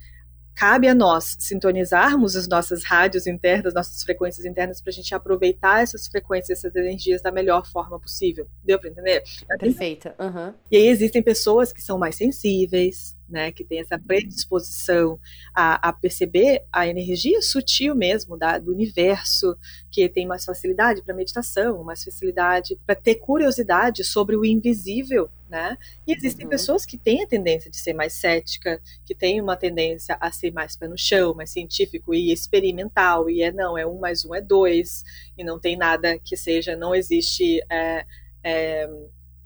cabe 0.55 0.89
a 0.89 0.95
nós 0.95 1.37
sintonizarmos 1.39 2.37
as 2.37 2.49
nossas 2.49 2.85
rádios 2.85 3.27
internas, 3.27 3.75
nossas 3.75 4.03
frequências 4.03 4.45
internas, 4.45 4.81
para 4.81 4.91
a 4.91 4.95
gente 4.95 5.15
aproveitar 5.15 5.83
essas 5.83 6.07
frequências, 6.07 6.59
essas 6.59 6.75
energias 6.77 7.23
da 7.23 7.33
melhor 7.33 7.67
forma 7.67 7.99
possível. 7.99 8.47
Deu 8.63 8.79
para 8.79 8.91
entender? 8.91 9.23
Perfeita. 9.59 10.15
Uhum. 10.19 10.55
E 10.71 10.77
aí 10.77 10.87
existem 10.87 11.23
pessoas 11.23 11.73
que 11.73 11.83
são 11.83 11.99
mais 11.99 12.17
sensíveis, 12.17 13.17
né, 13.33 13.51
que 13.51 13.65
tem 13.65 13.81
essa 13.81 13.99
predisposição 13.99 15.19
a, 15.55 15.89
a 15.89 15.93
perceber 15.93 16.65
a 16.71 16.87
energia 16.87 17.41
sutil 17.41 17.95
mesmo 17.95 18.37
da, 18.37 18.59
do 18.59 18.71
universo, 18.71 19.57
que 19.91 20.07
tem 20.09 20.27
mais 20.27 20.45
facilidade 20.45 21.03
para 21.03 21.15
meditação, 21.15 21.83
mais 21.83 22.05
facilidade 22.05 22.79
para 22.87 22.95
ter 22.95 23.15
curiosidade 23.17 24.05
sobre 24.05 24.37
o 24.37 24.45
invisível, 24.45 25.31
né? 25.53 25.77
E 26.07 26.15
existem 26.15 26.47
uhum. 26.47 26.51
pessoas 26.51 26.87
que 26.87 26.97
têm 26.97 27.23
a 27.23 27.27
tendência 27.27 27.71
de 27.71 27.77
ser 27.77 27.93
mais 27.93 28.15
cética, 28.15 28.81
que 29.05 29.15
têm 29.15 29.39
uma 29.39 29.55
tendência 29.55 30.17
a 30.19 30.33
ser 30.33 30.51
mais 30.51 30.75
pé 30.75 30.89
no 30.89 30.97
chão, 30.97 31.35
mais 31.35 31.51
científico 31.51 32.15
e 32.15 32.33
experimental, 32.33 33.29
e 33.29 33.43
é 33.43 33.53
não, 33.53 33.77
é 33.77 33.87
um 33.87 33.99
mais 33.99 34.25
um 34.25 34.35
é 34.35 34.41
dois, 34.41 35.05
e 35.37 35.45
não 35.45 35.61
tem 35.61 35.77
nada 35.77 36.19
que 36.19 36.39
seja, 36.39 36.75
não 36.75 36.95
existe 36.95 37.61
é, 37.71 38.07
é, 38.43 38.89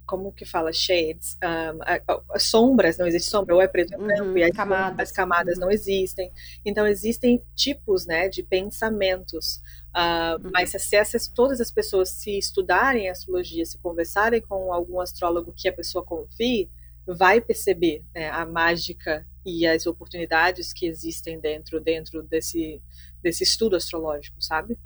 como 0.06 0.32
que 0.32 0.44
fala 0.44 0.72
shades, 0.72 1.36
um, 1.42 1.82
a, 1.82 2.22
a, 2.30 2.38
sombras, 2.38 2.96
não 2.96 3.06
existe 3.06 3.28
sombra, 3.28 3.54
ou 3.54 3.60
é 3.60 3.66
preto 3.66 3.94
ou 3.94 4.02
é 4.02 4.06
branco, 4.06 4.30
uhum, 4.30 4.38
e 4.38 4.44
as 4.44 4.50
camadas, 4.56 5.00
as 5.00 5.12
camadas 5.12 5.54
uhum. 5.56 5.62
não 5.62 5.70
existem. 5.70 6.32
Então 6.64 6.86
existem 6.86 7.42
tipos, 7.54 8.06
né, 8.06 8.28
de 8.28 8.42
pensamentos. 8.42 9.60
Uh, 9.94 10.44
uhum. 10.44 10.50
Mas 10.52 10.70
se 10.70 10.96
essas, 10.96 11.26
todas 11.26 11.60
as 11.60 11.70
pessoas 11.70 12.10
se 12.10 12.38
estudarem 12.38 13.08
astrologia, 13.08 13.64
se 13.66 13.78
conversarem 13.78 14.40
com 14.40 14.72
algum 14.72 15.00
astrólogo 15.00 15.52
que 15.54 15.68
a 15.68 15.72
pessoa 15.72 16.04
confie, 16.04 16.70
vai 17.06 17.40
perceber 17.40 18.04
né, 18.14 18.30
a 18.30 18.44
mágica 18.44 19.26
e 19.44 19.66
as 19.66 19.86
oportunidades 19.86 20.72
que 20.72 20.86
existem 20.86 21.38
dentro 21.38 21.80
dentro 21.80 22.20
desse 22.22 22.82
desse 23.22 23.44
estudo 23.44 23.76
astrológico, 23.76 24.42
sabe? 24.42 24.78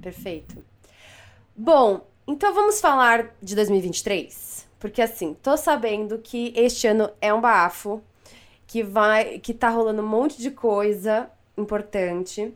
Perfeito. 0.00 0.62
Bom, 1.56 2.06
então 2.26 2.52
vamos 2.52 2.80
falar 2.80 3.34
de 3.40 3.54
2023? 3.54 4.66
Porque 4.78 5.00
assim, 5.00 5.34
tô 5.34 5.56
sabendo 5.56 6.18
que 6.18 6.52
este 6.56 6.86
ano 6.86 7.10
é 7.20 7.32
um 7.32 7.40
bafo, 7.40 8.02
que 8.66 8.82
vai, 8.82 9.38
que 9.38 9.54
tá 9.54 9.68
rolando 9.68 10.02
um 10.02 10.06
monte 10.06 10.40
de 10.40 10.50
coisa 10.50 11.30
importante. 11.56 12.52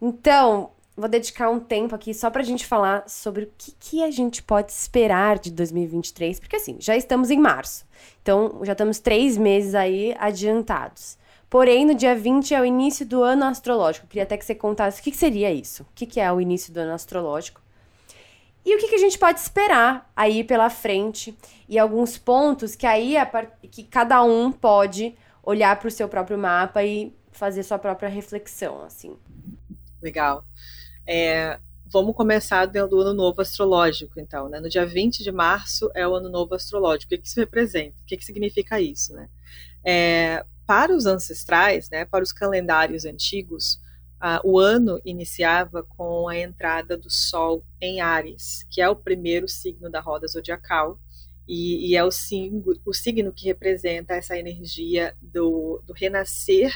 Então, 0.00 0.70
vou 0.96 1.08
dedicar 1.08 1.50
um 1.50 1.60
tempo 1.60 1.94
aqui 1.94 2.14
só 2.14 2.30
pra 2.30 2.42
gente 2.42 2.66
falar 2.66 3.08
sobre 3.08 3.44
o 3.44 3.52
que, 3.56 3.72
que 3.78 4.02
a 4.02 4.10
gente 4.10 4.42
pode 4.42 4.72
esperar 4.72 5.38
de 5.38 5.50
2023, 5.50 6.40
porque 6.40 6.56
assim, 6.56 6.76
já 6.80 6.96
estamos 6.96 7.30
em 7.30 7.38
março. 7.38 7.86
Então, 8.22 8.60
já 8.62 8.72
estamos 8.72 8.98
três 8.98 9.36
meses 9.36 9.74
aí 9.74 10.16
adiantados. 10.18 11.18
Porém, 11.48 11.84
no 11.84 11.94
dia 11.94 12.14
20 12.14 12.54
é 12.54 12.60
o 12.60 12.64
início 12.64 13.06
do 13.06 13.22
ano 13.22 13.44
astrológico. 13.44 14.06
Queria 14.06 14.24
até 14.24 14.36
que 14.36 14.44
você 14.44 14.54
contasse 14.54 15.00
o 15.00 15.04
que, 15.04 15.12
que 15.12 15.16
seria 15.16 15.52
isso. 15.52 15.82
O 15.84 15.86
que, 15.94 16.06
que 16.06 16.18
é 16.18 16.32
o 16.32 16.40
início 16.40 16.72
do 16.72 16.78
ano 16.78 16.92
astrológico 16.92 17.60
e 18.66 18.74
o 18.74 18.78
que, 18.78 18.88
que, 18.88 18.96
a 18.96 18.98
gente 18.98 19.16
pode 19.16 19.38
esperar 19.38 20.10
aí 20.16 20.42
pela 20.42 20.68
frente 20.68 21.38
e 21.68 21.78
alguns 21.78 22.18
pontos 22.18 22.74
que 22.74 22.84
aí 22.84 23.14
que 23.70 23.84
cada 23.84 24.22
um 24.24 24.50
pode 24.50 25.14
olhar 25.42 25.78
para 25.78 25.86
o 25.86 25.90
seu 25.90 26.08
próprio 26.08 26.36
mapa 26.36 26.82
e 26.82 27.14
fazer 27.30 27.62
sua 27.62 27.78
própria 27.78 28.08
reflexão, 28.08 28.82
assim. 28.82 29.16
Legal. 30.02 30.44
É, 31.06 31.60
vamos 31.86 32.16
começar 32.16 32.66
do 32.66 33.00
ano 33.00 33.14
novo 33.14 33.40
astrológico, 33.40 34.18
então, 34.18 34.48
né? 34.48 34.58
No 34.58 34.68
dia 34.68 34.84
20 34.84 35.22
de 35.22 35.30
março 35.30 35.88
é 35.94 36.06
o 36.06 36.14
ano 36.14 36.28
novo 36.28 36.54
astrológico. 36.54 37.06
O 37.06 37.08
que, 37.10 37.18
que 37.18 37.28
isso 37.28 37.38
representa? 37.38 37.94
O 38.02 38.06
que, 38.06 38.16
que 38.16 38.24
significa 38.24 38.80
isso, 38.80 39.14
né? 39.14 39.28
É, 39.84 40.44
para 40.66 40.92
os 40.92 41.06
ancestrais, 41.06 41.88
né, 41.88 42.04
para 42.04 42.24
os 42.24 42.32
calendários 42.32 43.04
antigos, 43.04 43.80
O 44.44 44.58
ano 44.58 45.00
iniciava 45.04 45.82
com 45.82 46.28
a 46.28 46.36
entrada 46.36 46.96
do 46.96 47.10
Sol 47.10 47.64
em 47.80 48.00
Ares, 48.00 48.66
que 48.70 48.80
é 48.80 48.88
o 48.88 48.96
primeiro 48.96 49.48
signo 49.48 49.90
da 49.90 50.00
roda 50.00 50.26
zodiacal, 50.26 50.98
e, 51.46 51.90
e 51.90 51.96
é 51.96 52.02
o 52.02 52.10
signo, 52.10 52.64
o 52.84 52.92
signo, 52.92 53.32
que 53.32 53.46
representa 53.46 54.14
essa 54.14 54.36
energia 54.36 55.14
do, 55.20 55.80
do 55.86 55.92
renascer 55.92 56.72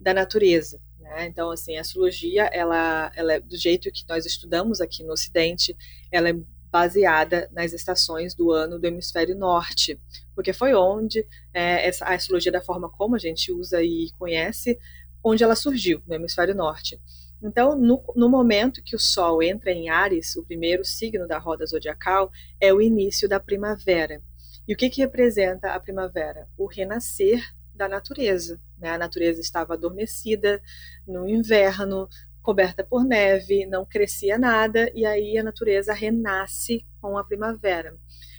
da 0.00 0.14
natureza. 0.14 0.80
Né? 0.98 1.26
Então, 1.26 1.50
assim, 1.50 1.76
a 1.76 1.82
astrologia, 1.82 2.44
ela, 2.44 3.12
ela 3.14 3.34
é 3.34 3.40
do 3.40 3.56
jeito 3.56 3.90
que 3.92 4.04
nós 4.08 4.24
estudamos 4.24 4.80
aqui 4.80 5.02
no 5.02 5.12
Ocidente, 5.12 5.76
ela 6.10 6.30
é 6.30 6.36
baseada 6.70 7.48
nas 7.52 7.72
estações 7.72 8.34
do 8.34 8.50
ano 8.50 8.80
do 8.80 8.84
hemisfério 8.84 9.36
norte, 9.36 10.00
porque 10.34 10.52
foi 10.52 10.74
onde 10.74 11.24
é, 11.52 11.86
essa, 11.86 12.04
a 12.04 12.14
astrologia 12.14 12.50
da 12.50 12.60
forma 12.60 12.90
como 12.90 13.14
a 13.14 13.18
gente 13.18 13.52
usa 13.52 13.80
e 13.80 14.10
conhece 14.18 14.76
onde 15.24 15.42
ela 15.42 15.56
surgiu, 15.56 16.02
no 16.06 16.14
hemisfério 16.14 16.54
norte. 16.54 17.00
Então, 17.42 17.76
no, 17.76 18.02
no, 18.14 18.28
momento 18.28 18.82
que 18.82 18.94
o 18.94 18.98
Sol 18.98 19.42
entra 19.42 19.70
em 19.70 19.88
Ares, 19.88 20.36
o 20.36 20.44
primeiro 20.44 20.84
signo 20.84 21.26
da 21.26 21.38
roda 21.38 21.64
zodiacal, 21.66 22.30
é 22.60 22.72
o 22.72 22.80
início 22.80 23.28
da 23.28 23.40
primavera. 23.40 24.22
E 24.68 24.74
o 24.74 24.76
que, 24.76 24.88
que 24.90 25.00
representa 25.00 25.72
a 25.72 25.80
primavera? 25.80 26.48
O 26.56 26.66
renascer 26.66 27.42
da 27.74 27.88
natureza. 27.88 28.60
Né? 28.78 28.90
A 28.90 28.98
natureza 28.98 29.40
estava 29.40 29.74
adormecida 29.74 30.62
no 31.06 31.28
inverno, 31.28 32.08
coberta 32.40 32.84
por 32.84 33.04
neve, 33.04 33.66
não 33.66 33.84
crescia 33.84 34.38
nada, 34.38 34.90
e 34.94 35.04
aí 35.04 35.36
a 35.38 35.42
natureza 35.42 35.92
renasce 35.92 36.86
com 37.00 37.18
a 37.18 37.24
primavera 37.24 37.98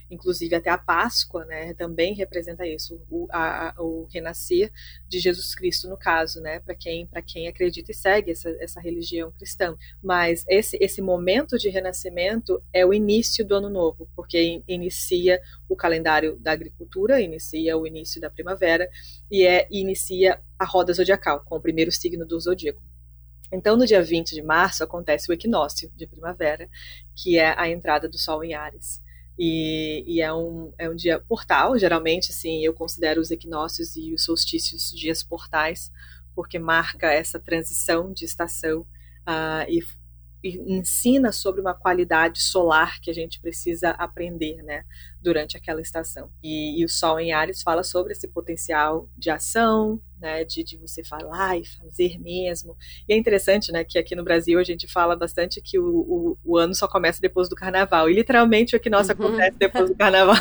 inclusive 0.10 0.56
até 0.56 0.70
a 0.70 0.78
Páscoa, 0.78 1.46
né, 1.46 1.74
também 1.74 2.13
representa 2.13 2.65
isso, 2.68 3.02
o, 3.10 3.28
a, 3.32 3.74
o 3.78 4.08
renascer 4.12 4.72
de 5.08 5.20
Jesus 5.20 5.56
Cristo 5.56 5.88
no 5.88 5.98
caso, 5.98 6.41
né, 6.41 6.60
para 6.60 6.76
quem 6.76 7.08
para 7.08 7.22
quem 7.22 7.48
acredita 7.48 7.91
e 7.91 7.96
segue 7.96 8.32
essa, 8.32 8.50
essa 8.60 8.80
religião 8.80 9.32
cristã. 9.32 9.76
Mas 10.02 10.46
esse 10.48 10.78
esse 10.80 11.02
momento 11.02 11.58
de 11.58 11.70
renascimento 11.70 12.62
é 12.72 12.86
o 12.86 12.94
início 12.94 13.46
do 13.46 13.56
ano 13.56 13.70
novo, 13.70 14.10
porque 14.15 14.62
inicia 14.68 15.41
o 15.68 15.76
calendário 15.76 16.38
da 16.39 16.52
agricultura, 16.52 17.22
inicia 17.22 17.78
o 17.78 17.88
início 17.88 18.22
da 18.22 18.30
primavera 18.30 18.89
e 19.30 19.46
é 19.46 19.68
inicia 19.72 20.39
a 20.58 20.65
roda 20.65 20.94
zodiacal 20.94 21.44
com 21.46 21.56
o 21.58 21.62
primeiro 21.62 21.91
signo 21.91 22.26
do 22.26 22.39
zodíaco. 22.39 22.82
Então, 23.52 23.78
no 23.78 23.86
dia 23.86 24.02
20 24.02 24.34
de 24.34 24.41
março, 24.41 24.84
acontece 24.84 25.30
o 25.30 25.34
equinócio 25.34 25.91
de 25.96 26.08
primavera, 26.08 26.70
que 27.15 27.38
é 27.38 27.54
a 27.58 27.70
entrada 27.70 28.10
do 28.10 28.18
Sol 28.18 28.44
em 28.44 28.54
Ares. 28.54 29.02
E, 29.38 30.04
e, 30.08 30.21
é, 30.21 30.34
um, 30.34 30.74
é 30.78 30.89
um 30.89 30.95
dia 30.95 31.19
portal, 31.19 31.78
geralmente, 31.78 32.32
assim, 32.32 32.63
eu 32.63 32.74
considero 32.74 33.19
os 33.19 33.32
equinócios 33.32 33.95
e 33.95 34.13
os 34.13 34.24
solstícios 34.24 34.91
dias 34.91 35.21
portais, 35.24 35.91
porque 36.34 36.58
marca 36.58 37.12
essa 37.12 37.39
transição 37.39 38.13
de 38.13 38.26
estação 38.26 38.82
uh, 38.82 39.69
e 39.69 39.84
ensina 40.43 41.32
sobre 41.32 41.60
uma 41.60 41.74
qualidade 41.74 42.41
solar 42.41 43.00
que 43.02 43.10
a 43.10 43.13
gente 43.13 43.39
precisa 43.39 43.91
aprender, 43.91 44.62
né, 44.62 44.84
durante 45.19 45.58
aquela 45.58 45.82
estação. 45.82 46.30
E, 46.43 46.80
e 46.80 46.86
o 46.86 46.89
Sol 46.89 47.19
em 47.19 47.34
Ares 47.34 47.63
fala 47.63 47.84
sobre 47.84 48.13
esse 48.13 48.28
potencial 48.28 49.10
de 49.17 49.30
ação, 49.30 50.00
né, 50.19 50.43
de, 50.43 50.63
de 50.63 50.78
você 50.78 51.04
falar 51.04 51.58
e 51.58 51.65
fazer 51.65 52.19
mesmo. 52.19 52.75
E 53.08 53.13
é 53.13 53.17
interessante, 53.17 53.71
né, 53.71 53.84
que 53.84 53.97
aqui 53.97 54.15
no 54.15 54.23
Brasil 54.23 54.60
a 54.60 54.63
gente 54.63 54.88
fala 54.88 55.15
bastante 55.15 55.62
que 55.62 55.78
o, 55.80 55.86
o, 55.86 56.38
o 56.43 56.58
ano 56.58 56.73
só 56.73 56.88
começa 56.88 57.19
depois 57.21 57.49
do 57.49 57.56
Carnaval. 57.56 58.10
E 58.10 58.13
literalmente 58.13 58.75
o 58.75 58.80
que 58.80 58.89
nossa 58.89 59.13
uhum. 59.13 59.28
acontece 59.28 59.58
depois 59.58 59.89
do 59.89 59.95
Carnaval. 59.97 60.36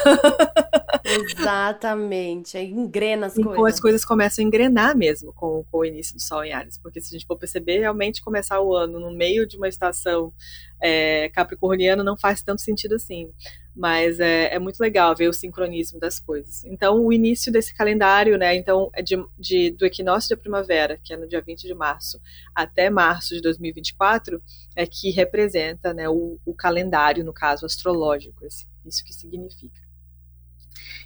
Exatamente, 1.05 2.57
engrena 2.59 3.27
as 3.27 3.37
então, 3.37 3.55
coisas. 3.55 3.75
as 3.75 3.81
coisas 3.81 4.05
começam 4.05 4.43
a 4.43 4.47
engrenar 4.47 4.97
mesmo 4.97 5.35
com, 5.35 5.63
com 5.71 5.79
o 5.79 5.85
início 5.85 6.15
do 6.15 6.23
Sol 6.23 6.43
em 6.43 6.53
Ares, 6.53 6.79
porque 6.79 6.99
se 7.01 7.09
a 7.09 7.19
gente 7.19 7.27
for 7.27 7.37
perceber, 7.37 7.81
realmente 7.81 8.23
começar 8.23 8.61
o 8.61 8.75
ano 8.75 8.99
no 8.99 9.11
meio 9.11 9.47
de 9.47 9.59
uma 9.59 9.69
estação 9.69 10.33
é, 10.81 11.29
capricorniana 11.29 12.03
não 12.03 12.17
faz 12.17 12.43
tanto 12.43 12.63
sentido 12.63 12.95
assim. 12.95 13.31
Mas 13.75 14.21
é, 14.21 14.55
é, 14.55 14.59
muito 14.59 14.79
legal 14.81 15.15
ver 15.17 15.29
o 15.29 15.33
sincronismo 15.33 15.99
das 15.99 16.21
coisas. 16.21 16.65
Então, 16.65 17.05
o 17.05 17.13
início 17.13 17.51
desse 17.51 17.75
calendário, 17.75 18.39
né? 18.39 18.55
Então, 18.55 18.91
é 18.95 19.03
de, 19.03 19.17
de, 19.39 19.71
do 19.73 19.85
equinócio 19.85 20.35
da 20.35 20.41
primavera, 20.41 20.99
que 21.03 21.13
é 21.13 21.17
no 21.17 21.27
dia 21.27 21.41
20 21.41 21.63
de 21.63 21.75
março, 21.75 22.21
até 22.55 22.89
março 22.89 23.35
de 23.35 23.41
2024, 23.41 24.41
é 24.77 24.87
que 24.87 25.11
representa 25.11 25.93
né, 25.93 26.09
o, 26.09 26.39
o 26.45 26.55
calendário, 26.55 27.25
no 27.25 27.33
caso 27.33 27.67
astrológico, 27.67 28.45
esse, 28.45 28.67
isso 28.85 29.05
que 29.05 29.13
significa. 29.13 29.84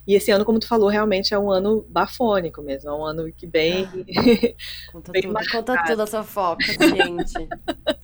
E 0.07 0.15
esse 0.15 0.31
ano, 0.31 0.45
como 0.45 0.59
tu 0.59 0.67
falou, 0.67 0.89
realmente 0.89 1.35
é 1.35 1.39
um 1.39 1.51
ano 1.51 1.87
bafônico 1.89 2.63
mesmo, 2.63 2.91
é 2.91 2.95
um 2.95 3.05
ano 3.05 3.33
que 3.33 3.47
bem. 3.47 3.85
Ah, 3.85 4.93
conta, 4.93 5.13
bem 5.13 5.23
tudo, 5.23 5.35
conta 5.53 5.85
tudo 5.87 6.03
a 6.03 6.07
sua 6.07 6.25
foca, 6.25 6.65
gente. 6.65 7.49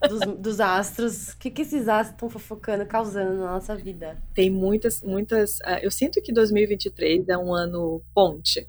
dos, 0.08 0.20
dos, 0.38 0.60
astros. 0.60 1.30
O 1.30 1.38
que, 1.38 1.50
que 1.50 1.62
esses 1.62 1.88
astros 1.88 2.14
estão 2.14 2.30
fofocando, 2.30 2.84
causando 2.86 3.34
na 3.34 3.52
nossa 3.52 3.74
vida? 3.74 4.18
Tem 4.34 4.50
muitas, 4.50 5.02
muitas. 5.02 5.58
Uh, 5.60 5.80
eu 5.82 5.90
sinto 5.90 6.20
que 6.20 6.32
2023 6.32 7.28
é 7.28 7.38
um 7.38 7.54
ano 7.54 8.02
ponte. 8.14 8.68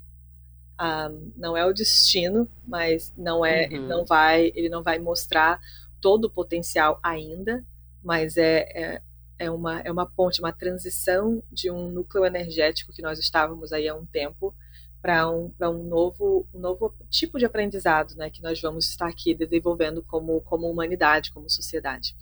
Uh, 0.79 1.31
não 1.35 1.55
é 1.55 1.65
o 1.65 1.73
destino, 1.73 2.49
mas 2.67 3.13
não 3.17 3.45
é, 3.45 3.67
uhum. 3.67 3.75
ele 3.75 3.87
não 3.87 4.05
vai, 4.05 4.51
ele 4.55 4.69
não 4.69 4.83
vai 4.83 4.99
mostrar 4.99 5.59
todo 6.01 6.25
o 6.25 6.29
potencial 6.29 6.99
ainda, 7.01 7.63
mas 8.03 8.37
é, 8.37 8.59
é 8.75 9.01
é 9.37 9.49
uma, 9.49 9.81
é 9.81 9.91
uma 9.91 10.05
ponte, 10.05 10.39
uma 10.39 10.53
transição 10.53 11.43
de 11.51 11.69
um 11.69 11.89
núcleo 11.89 12.25
energético 12.25 12.93
que 12.93 13.01
nós 13.01 13.19
estávamos 13.19 13.73
aí 13.73 13.87
há 13.87 13.95
um 13.95 14.05
tempo 14.05 14.55
para 15.01 15.29
um, 15.29 15.53
um, 15.61 15.83
novo, 15.83 16.47
um 16.53 16.59
novo 16.59 16.95
tipo 17.09 17.37
de 17.37 17.45
aprendizado 17.45 18.15
né, 18.15 18.29
que 18.29 18.41
nós 18.41 18.59
vamos 18.59 18.89
estar 18.89 19.07
aqui 19.07 19.35
desenvolvendo 19.35 20.01
como, 20.01 20.41
como 20.41 20.67
humanidade, 20.67 21.31
como 21.31 21.49
sociedade. 21.49 22.15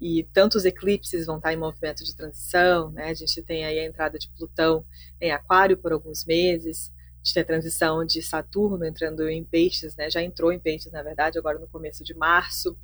E 0.00 0.24
tantos 0.32 0.64
eclipses 0.64 1.26
vão 1.26 1.36
estar 1.36 1.52
em 1.52 1.56
movimento 1.56 2.02
de 2.02 2.16
transição, 2.16 2.90
né? 2.90 3.10
a 3.10 3.14
gente 3.14 3.42
tem 3.42 3.64
aí 3.64 3.78
a 3.78 3.84
entrada 3.84 4.18
de 4.18 4.28
Plutão 4.30 4.84
em 5.20 5.30
Aquário 5.30 5.76
por 5.76 5.92
alguns 5.92 6.24
meses, 6.24 6.90
a 6.90 7.18
gente 7.22 7.34
tem 7.34 7.42
a 7.42 7.46
transição 7.46 8.04
de 8.04 8.22
Saturno 8.22 8.84
entrando 8.84 9.28
em 9.28 9.44
Peixes, 9.44 9.94
né? 9.94 10.08
já 10.08 10.22
entrou 10.22 10.50
em 10.50 10.58
Peixes, 10.58 10.90
na 10.90 11.02
verdade, 11.02 11.38
agora 11.38 11.58
no 11.58 11.68
começo 11.68 12.02
de 12.02 12.14
março. 12.14 12.76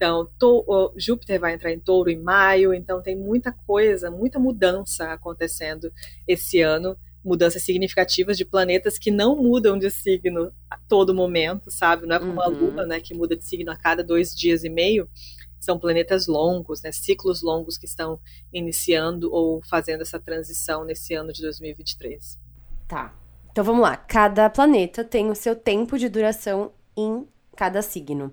Então, 0.00 0.26
to, 0.38 0.94
Júpiter 0.96 1.38
vai 1.38 1.52
entrar 1.52 1.70
em 1.70 1.78
touro 1.78 2.08
em 2.08 2.18
maio, 2.18 2.72
então 2.72 3.02
tem 3.02 3.14
muita 3.14 3.52
coisa, 3.52 4.10
muita 4.10 4.38
mudança 4.38 5.12
acontecendo 5.12 5.92
esse 6.26 6.62
ano. 6.62 6.96
Mudanças 7.22 7.62
significativas 7.62 8.38
de 8.38 8.46
planetas 8.46 8.96
que 8.96 9.10
não 9.10 9.36
mudam 9.36 9.78
de 9.78 9.90
signo 9.90 10.50
a 10.70 10.78
todo 10.88 11.14
momento, 11.14 11.70
sabe? 11.70 12.06
Não 12.06 12.16
é 12.16 12.18
como 12.18 12.32
uhum. 12.32 12.40
a 12.40 12.46
Lua, 12.46 12.86
né, 12.86 12.98
que 12.98 13.12
muda 13.12 13.36
de 13.36 13.44
signo 13.44 13.70
a 13.70 13.76
cada 13.76 14.02
dois 14.02 14.34
dias 14.34 14.64
e 14.64 14.70
meio. 14.70 15.06
São 15.60 15.78
planetas 15.78 16.26
longos, 16.26 16.80
né, 16.80 16.90
ciclos 16.92 17.42
longos 17.42 17.76
que 17.76 17.84
estão 17.84 18.18
iniciando 18.50 19.30
ou 19.30 19.60
fazendo 19.68 20.00
essa 20.00 20.18
transição 20.18 20.82
nesse 20.82 21.12
ano 21.12 21.30
de 21.30 21.42
2023. 21.42 22.38
Tá. 22.88 23.14
Então 23.52 23.62
vamos 23.62 23.82
lá. 23.82 23.98
Cada 23.98 24.48
planeta 24.48 25.04
tem 25.04 25.28
o 25.28 25.34
seu 25.34 25.54
tempo 25.54 25.98
de 25.98 26.08
duração 26.08 26.72
em 26.96 27.28
cada 27.54 27.82
signo. 27.82 28.32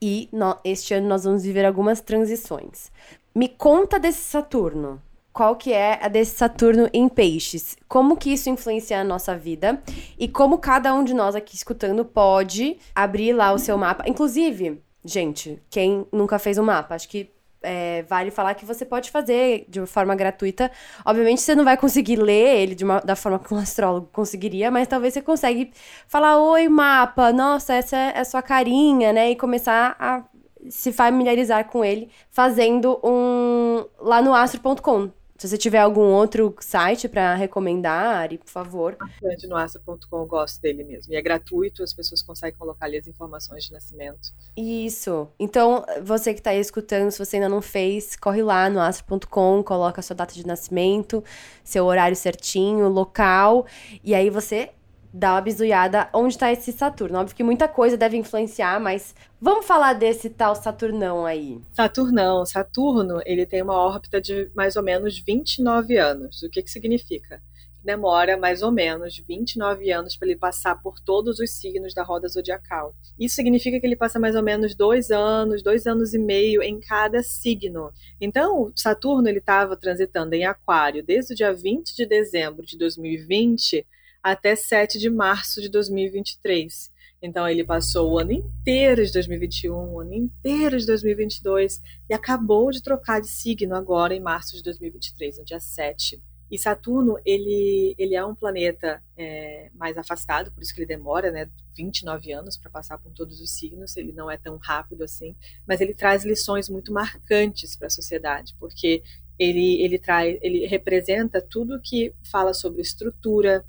E 0.00 0.28
no, 0.32 0.56
este 0.64 0.94
ano 0.94 1.08
nós 1.08 1.24
vamos 1.24 1.42
viver 1.42 1.64
algumas 1.64 2.00
transições. 2.00 2.90
Me 3.34 3.48
conta 3.48 3.98
desse 3.98 4.20
Saturno. 4.20 5.00
Qual 5.32 5.54
que 5.54 5.72
é 5.72 5.98
a 6.02 6.08
desse 6.08 6.36
Saturno 6.36 6.88
em 6.92 7.08
peixes? 7.08 7.76
Como 7.86 8.16
que 8.16 8.32
isso 8.32 8.50
influencia 8.50 9.00
a 9.00 9.04
nossa 9.04 9.36
vida? 9.36 9.80
E 10.18 10.26
como 10.26 10.58
cada 10.58 10.92
um 10.92 11.04
de 11.04 11.14
nós 11.14 11.34
aqui 11.34 11.54
escutando 11.54 12.04
pode 12.04 12.78
abrir 12.94 13.32
lá 13.32 13.52
o 13.52 13.58
seu 13.58 13.78
mapa. 13.78 14.04
Inclusive, 14.08 14.82
gente, 15.04 15.62
quem 15.70 16.06
nunca 16.10 16.38
fez 16.38 16.58
um 16.58 16.64
mapa, 16.64 16.96
acho 16.96 17.08
que 17.08 17.30
é, 17.62 18.02
vale 18.02 18.30
falar 18.30 18.54
que 18.54 18.64
você 18.64 18.84
pode 18.84 19.10
fazer 19.10 19.64
de 19.68 19.84
forma 19.86 20.14
gratuita. 20.14 20.70
Obviamente 21.04 21.40
você 21.40 21.54
não 21.54 21.64
vai 21.64 21.76
conseguir 21.76 22.16
ler 22.16 22.60
ele 22.60 22.74
de 22.74 22.84
uma, 22.84 23.00
da 23.00 23.16
forma 23.16 23.38
que 23.38 23.52
um 23.52 23.58
astrólogo 23.58 24.08
conseguiria, 24.12 24.70
mas 24.70 24.88
talvez 24.88 25.14
você 25.14 25.22
consegue 25.22 25.72
falar, 26.06 26.38
oi, 26.38 26.68
mapa, 26.68 27.32
nossa, 27.32 27.74
essa 27.74 27.96
é 27.96 28.20
a 28.20 28.24
sua 28.24 28.42
carinha, 28.42 29.12
né? 29.12 29.30
E 29.30 29.36
começar 29.36 29.96
a 29.98 30.24
se 30.70 30.92
familiarizar 30.92 31.68
com 31.68 31.84
ele 31.84 32.10
fazendo 32.30 33.00
um 33.02 33.84
lá 34.00 34.20
no 34.20 34.34
astro.com. 34.34 35.10
Se 35.38 35.46
você 35.46 35.56
tiver 35.56 35.78
algum 35.78 36.12
outro 36.12 36.52
site 36.58 37.08
para 37.08 37.36
recomendar, 37.36 38.28
por 38.36 38.50
favor. 38.50 38.96
Bastante 38.98 39.46
no 39.46 39.56
astro.com, 39.56 40.26
gosto 40.26 40.60
dele 40.60 40.82
mesmo. 40.82 41.12
E 41.12 41.16
é 41.16 41.22
gratuito, 41.22 41.84
as 41.84 41.94
pessoas 41.94 42.20
conseguem 42.20 42.58
colocar 42.58 42.86
ali 42.86 42.96
as 42.96 43.06
informações 43.06 43.62
de 43.62 43.72
nascimento. 43.72 44.34
Isso. 44.56 45.28
Então, 45.38 45.86
você 46.02 46.34
que 46.34 46.40
está 46.40 46.50
aí 46.50 46.58
escutando, 46.58 47.12
se 47.12 47.24
você 47.24 47.36
ainda 47.36 47.48
não 47.48 47.62
fez, 47.62 48.16
corre 48.16 48.42
lá 48.42 48.68
no 48.68 48.80
astro.com, 48.80 49.62
coloca 49.62 50.00
a 50.00 50.02
sua 50.02 50.16
data 50.16 50.34
de 50.34 50.44
nascimento, 50.44 51.22
seu 51.62 51.84
horário 51.84 52.16
certinho, 52.16 52.88
local, 52.88 53.64
e 54.02 54.16
aí 54.16 54.30
você 54.30 54.70
dar 55.12 55.34
uma 55.34 55.40
bizuiada 55.40 56.08
onde 56.12 56.34
está 56.34 56.52
esse 56.52 56.72
Saturno. 56.72 57.18
Óbvio 57.18 57.36
que 57.36 57.44
muita 57.44 57.66
coisa 57.66 57.96
deve 57.96 58.16
influenciar, 58.16 58.78
mas 58.80 59.14
vamos 59.40 59.66
falar 59.66 59.94
desse 59.94 60.30
tal 60.30 60.54
Saturnão 60.54 61.24
aí. 61.24 61.60
Saturnão. 61.72 62.44
Saturno, 62.44 63.20
ele 63.24 63.46
tem 63.46 63.62
uma 63.62 63.74
órbita 63.74 64.20
de 64.20 64.50
mais 64.54 64.76
ou 64.76 64.82
menos 64.82 65.18
29 65.18 65.96
anos. 65.96 66.42
O 66.42 66.50
que, 66.50 66.62
que 66.62 66.70
significa? 66.70 67.40
demora 67.82 68.36
mais 68.36 68.60
ou 68.62 68.70
menos 68.70 69.18
29 69.26 69.90
anos 69.90 70.16
para 70.16 70.28
ele 70.28 70.36
passar 70.36 70.74
por 70.82 71.00
todos 71.00 71.38
os 71.38 71.50
signos 71.52 71.94
da 71.94 72.02
roda 72.02 72.28
zodiacal. 72.28 72.94
Isso 73.18 73.36
significa 73.36 73.80
que 73.80 73.86
ele 73.86 73.96
passa 73.96 74.18
mais 74.18 74.34
ou 74.36 74.42
menos 74.42 74.74
dois 74.74 75.10
anos, 75.10 75.62
dois 75.62 75.86
anos 75.86 76.12
e 76.12 76.18
meio 76.18 76.62
em 76.62 76.80
cada 76.80 77.22
signo. 77.22 77.90
Então, 78.20 78.70
Saturno 78.76 79.28
ele 79.28 79.38
estava 79.38 79.76
transitando 79.76 80.34
em 80.34 80.44
Aquário 80.44 81.02
desde 81.02 81.32
o 81.32 81.36
dia 81.36 81.52
20 81.52 81.96
de 81.96 82.04
dezembro 82.04 82.66
de 82.66 82.76
2020 82.76 83.86
até 84.22 84.54
7 84.54 84.98
de 84.98 85.10
março 85.10 85.60
de 85.60 85.68
2023. 85.68 86.90
Então 87.20 87.48
ele 87.48 87.64
passou 87.64 88.12
o 88.12 88.18
ano 88.18 88.32
inteiro 88.32 89.04
de 89.04 89.12
2021, 89.12 89.74
o 89.74 90.00
ano 90.00 90.14
inteiro 90.14 90.78
de 90.78 90.86
2022 90.86 91.80
e 92.08 92.14
acabou 92.14 92.70
de 92.70 92.82
trocar 92.82 93.20
de 93.20 93.28
signo 93.28 93.74
agora 93.74 94.14
em 94.14 94.20
março 94.20 94.56
de 94.56 94.62
2023, 94.62 95.38
no 95.38 95.44
dia 95.44 95.58
7. 95.58 96.22
E 96.50 96.58
Saturno, 96.58 97.18
ele, 97.26 97.94
ele 97.98 98.14
é 98.14 98.24
um 98.24 98.34
planeta 98.34 99.02
é, 99.16 99.70
mais 99.74 99.98
afastado, 99.98 100.50
por 100.50 100.62
isso 100.62 100.72
que 100.72 100.80
ele 100.80 100.86
demora 100.86 101.30
né, 101.30 101.48
29 101.76 102.32
anos 102.32 102.56
para 102.56 102.70
passar 102.70 102.96
por 102.96 103.12
todos 103.12 103.40
os 103.40 103.50
signos, 103.50 103.96
ele 103.98 104.12
não 104.12 104.30
é 104.30 104.38
tão 104.38 104.56
rápido 104.56 105.04
assim, 105.04 105.36
mas 105.66 105.80
ele 105.82 105.92
traz 105.92 106.24
lições 106.24 106.70
muito 106.70 106.90
marcantes 106.90 107.76
para 107.76 107.88
a 107.88 107.90
sociedade, 107.90 108.56
porque 108.58 109.02
ele, 109.38 109.82
ele, 109.82 109.98
traz, 109.98 110.38
ele 110.40 110.66
representa 110.66 111.40
tudo 111.42 111.80
que 111.82 112.14
fala 112.30 112.54
sobre 112.54 112.80
estrutura, 112.80 113.62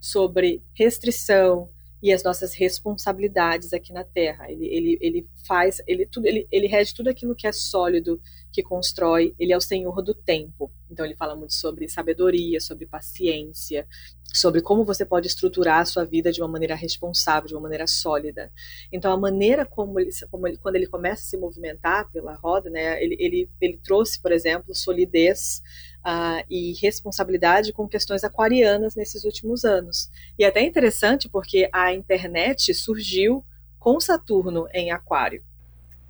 sobre 0.00 0.62
restrição 0.74 1.70
e 2.02 2.12
as 2.12 2.22
nossas 2.22 2.54
responsabilidades 2.54 3.72
aqui 3.72 3.92
na 3.92 4.04
Terra. 4.04 4.50
Ele, 4.50 4.66
ele, 4.66 4.98
ele 5.00 5.28
faz, 5.46 5.82
ele, 5.86 6.06
tudo, 6.06 6.26
ele, 6.26 6.46
ele 6.50 6.66
rege 6.66 6.94
tudo 6.94 7.10
aquilo 7.10 7.34
que 7.34 7.46
é 7.46 7.52
sólido, 7.52 8.20
que 8.52 8.62
constrói, 8.62 9.34
ele 9.38 9.52
é 9.52 9.56
o 9.56 9.60
senhor 9.60 10.00
do 10.02 10.14
tempo. 10.14 10.70
Então 10.90 11.04
ele 11.04 11.14
fala 11.14 11.34
muito 11.36 11.54
sobre 11.54 11.88
sabedoria, 11.88 12.60
sobre 12.60 12.86
paciência, 12.86 13.86
sobre 14.34 14.60
como 14.60 14.84
você 14.84 15.04
pode 15.04 15.26
estruturar 15.26 15.80
a 15.80 15.84
sua 15.84 16.04
vida 16.04 16.30
de 16.30 16.40
uma 16.40 16.48
maneira 16.48 16.74
responsável, 16.74 17.48
de 17.48 17.54
uma 17.54 17.62
maneira 17.62 17.86
sólida. 17.86 18.52
Então 18.92 19.12
a 19.12 19.16
maneira 19.16 19.64
como 19.64 19.98
ele, 19.98 20.10
como 20.30 20.46
ele 20.46 20.56
quando 20.56 20.76
ele 20.76 20.86
começa 20.86 21.22
a 21.22 21.26
se 21.26 21.36
movimentar 21.36 22.10
pela 22.10 22.34
roda, 22.34 22.68
né, 22.70 23.02
ele, 23.02 23.16
ele, 23.18 23.50
ele 23.60 23.80
trouxe, 23.82 24.20
por 24.20 24.32
exemplo, 24.32 24.74
solidez 24.74 25.62
uh, 26.00 26.44
e 26.48 26.74
responsabilidade 26.80 27.72
com 27.72 27.88
questões 27.88 28.24
aquarianas 28.24 28.94
nesses 28.94 29.24
últimos 29.24 29.64
anos. 29.64 30.10
E 30.38 30.44
é 30.44 30.48
até 30.48 30.62
interessante 30.62 31.28
porque 31.28 31.68
a 31.72 31.92
internet 31.92 32.74
surgiu 32.74 33.44
com 33.78 34.00
Saturno 34.00 34.66
em 34.72 34.90
Aquário. 34.90 35.42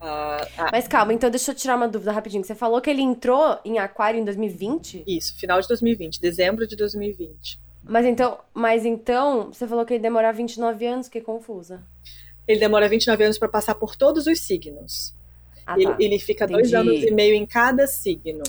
Uh, 0.00 0.70
Mas 0.70 0.86
calma, 0.86 1.12
então 1.12 1.28
deixa 1.28 1.50
eu 1.50 1.54
tirar 1.54 1.76
uma 1.76 1.88
dúvida 1.88 2.12
rapidinho. 2.12 2.44
Você 2.44 2.54
falou 2.54 2.80
que 2.80 2.88
ele 2.88 3.02
entrou 3.02 3.58
em 3.64 3.78
Aquário 3.78 4.20
em 4.20 4.24
2020? 4.24 5.04
Isso, 5.06 5.36
final 5.36 5.60
de 5.60 5.66
2020, 5.66 6.20
dezembro 6.20 6.66
de 6.66 6.76
2020. 6.76 7.58
Mas 7.82 8.06
então, 8.06 8.38
mas 8.52 8.84
então, 8.84 9.52
você 9.52 9.66
falou 9.66 9.84
que 9.84 9.94
ele 9.94 10.02
demora 10.02 10.32
29 10.32 10.86
anos, 10.86 11.08
que 11.08 11.20
confusa. 11.20 11.82
Ele 12.46 12.60
demora 12.60 12.88
29 12.88 13.24
anos 13.24 13.38
para 13.38 13.48
passar 13.48 13.74
por 13.74 13.96
todos 13.96 14.26
os 14.26 14.40
signos. 14.40 15.14
Ah, 15.66 15.74
ele, 15.76 15.86
tá. 15.86 15.96
ele, 15.98 16.18
fica 16.18 16.44
Entendi. 16.44 16.60
dois 16.60 16.74
anos 16.74 17.02
e 17.02 17.10
meio 17.10 17.34
em 17.34 17.44
cada 17.44 17.86
signo. 17.86 18.42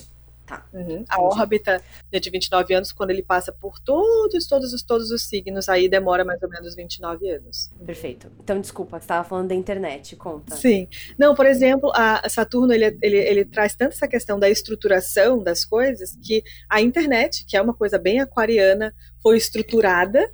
Tá. 0.49 0.65
Uhum. 0.73 1.05
A 1.07 1.21
órbita 1.21 1.79
é 2.11 2.19
de 2.19 2.27
29 2.31 2.73
anos, 2.73 2.91
quando 2.91 3.11
ele 3.11 3.21
passa 3.21 3.51
por 3.51 3.79
todos, 3.79 4.47
todos 4.47 4.73
os, 4.73 4.81
todos 4.81 5.11
os 5.11 5.21
signos, 5.21 5.69
aí 5.69 5.87
demora 5.87 6.25
mais 6.25 6.41
ou 6.41 6.49
menos 6.49 6.73
29 6.73 7.29
anos. 7.29 7.69
Perfeito. 7.85 8.31
Então, 8.39 8.59
desculpa, 8.59 8.97
você 8.97 9.03
estava 9.03 9.23
falando 9.23 9.49
da 9.49 9.53
internet, 9.53 10.15
conta. 10.15 10.55
Sim. 10.55 10.87
Não, 11.19 11.35
por 11.35 11.45
exemplo, 11.45 11.91
a 11.93 12.27
Saturno, 12.27 12.73
ele, 12.73 12.97
ele, 12.99 13.17
ele 13.17 13.45
traz 13.45 13.75
tanto 13.75 13.91
essa 13.91 14.07
questão 14.07 14.39
da 14.39 14.49
estruturação 14.49 15.43
das 15.43 15.63
coisas, 15.63 16.17
que 16.23 16.43
a 16.67 16.81
internet, 16.81 17.45
que 17.45 17.55
é 17.55 17.61
uma 17.61 17.75
coisa 17.75 17.99
bem 17.99 18.19
aquariana, 18.19 18.91
foi 19.21 19.37
estruturada 19.37 20.27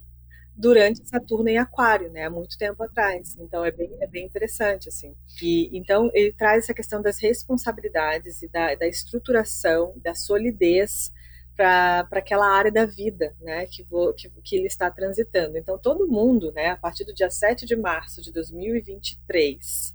durante 0.55 1.07
Saturno 1.07 1.49
em 1.49 1.57
Aquário, 1.57 2.09
né, 2.11 2.25
há 2.25 2.29
muito 2.29 2.57
tempo 2.57 2.81
atrás. 2.83 3.35
Então 3.39 3.63
é 3.65 3.71
bem, 3.71 3.91
é 3.99 4.07
bem 4.07 4.25
interessante 4.25 4.89
assim. 4.89 5.13
E 5.41 5.69
então 5.77 6.09
ele 6.13 6.31
traz 6.31 6.63
essa 6.63 6.73
questão 6.73 7.01
das 7.01 7.19
responsabilidades 7.19 8.41
e 8.41 8.47
da, 8.47 8.73
da 8.75 8.87
estruturação, 8.87 9.93
da 9.97 10.15
solidez 10.15 11.11
para 11.55 12.07
aquela 12.11 12.47
área 12.47 12.71
da 12.71 12.85
vida, 12.85 13.33
né, 13.41 13.65
que, 13.67 13.85
que, 14.17 14.29
que 14.43 14.55
ele 14.55 14.67
está 14.67 14.89
transitando. 14.91 15.57
Então 15.57 15.77
todo 15.77 16.07
mundo, 16.07 16.51
né, 16.51 16.69
a 16.69 16.77
partir 16.77 17.05
do 17.05 17.13
dia 17.13 17.29
7 17.29 17.65
de 17.65 17.75
março 17.75 18.21
de 18.21 18.31
2023 18.31 19.93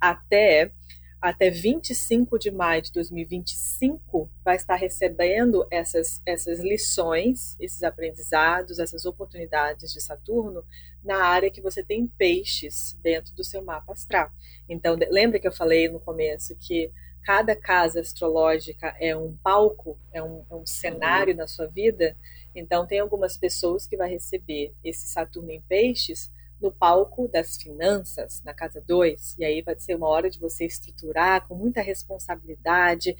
até 0.00 0.72
até 1.22 1.50
25 1.50 2.36
de 2.36 2.50
maio 2.50 2.82
de 2.82 2.90
2025 2.90 4.28
vai 4.44 4.56
estar 4.56 4.74
recebendo 4.74 5.64
essas, 5.70 6.20
essas 6.26 6.58
lições, 6.58 7.56
esses 7.60 7.84
aprendizados, 7.84 8.80
essas 8.80 9.06
oportunidades 9.06 9.92
de 9.92 10.00
Saturno 10.00 10.64
na 11.00 11.24
área 11.24 11.48
que 11.48 11.60
você 11.60 11.84
tem 11.84 12.08
peixes 12.08 12.98
dentro 13.00 13.32
do 13.36 13.44
seu 13.44 13.62
mapa 13.62 13.92
astral. 13.92 14.32
Então, 14.68 14.98
lembra 15.10 15.38
que 15.38 15.46
eu 15.46 15.52
falei 15.52 15.88
no 15.88 16.00
começo 16.00 16.56
que 16.56 16.90
cada 17.22 17.54
casa 17.54 18.00
astrológica 18.00 18.92
é 18.98 19.16
um 19.16 19.36
palco, 19.44 19.96
é 20.12 20.20
um, 20.20 20.44
é 20.50 20.54
um 20.56 20.66
cenário 20.66 21.36
na 21.36 21.46
sua 21.46 21.68
vida? 21.68 22.16
Então, 22.52 22.84
tem 22.84 22.98
algumas 22.98 23.36
pessoas 23.36 23.86
que 23.86 23.96
vai 23.96 24.10
receber 24.10 24.74
esse 24.82 25.06
Saturno 25.06 25.52
em 25.52 25.62
peixes 25.62 26.32
no 26.62 26.72
palco 26.72 27.28
das 27.28 27.56
finanças, 27.56 28.40
na 28.44 28.54
casa 28.54 28.80
2, 28.80 29.36
e 29.38 29.44
aí 29.44 29.60
vai 29.60 29.78
ser 29.78 29.96
uma 29.96 30.08
hora 30.08 30.30
de 30.30 30.38
você 30.38 30.64
estruturar 30.64 31.46
com 31.46 31.54
muita 31.54 31.82
responsabilidade, 31.82 33.16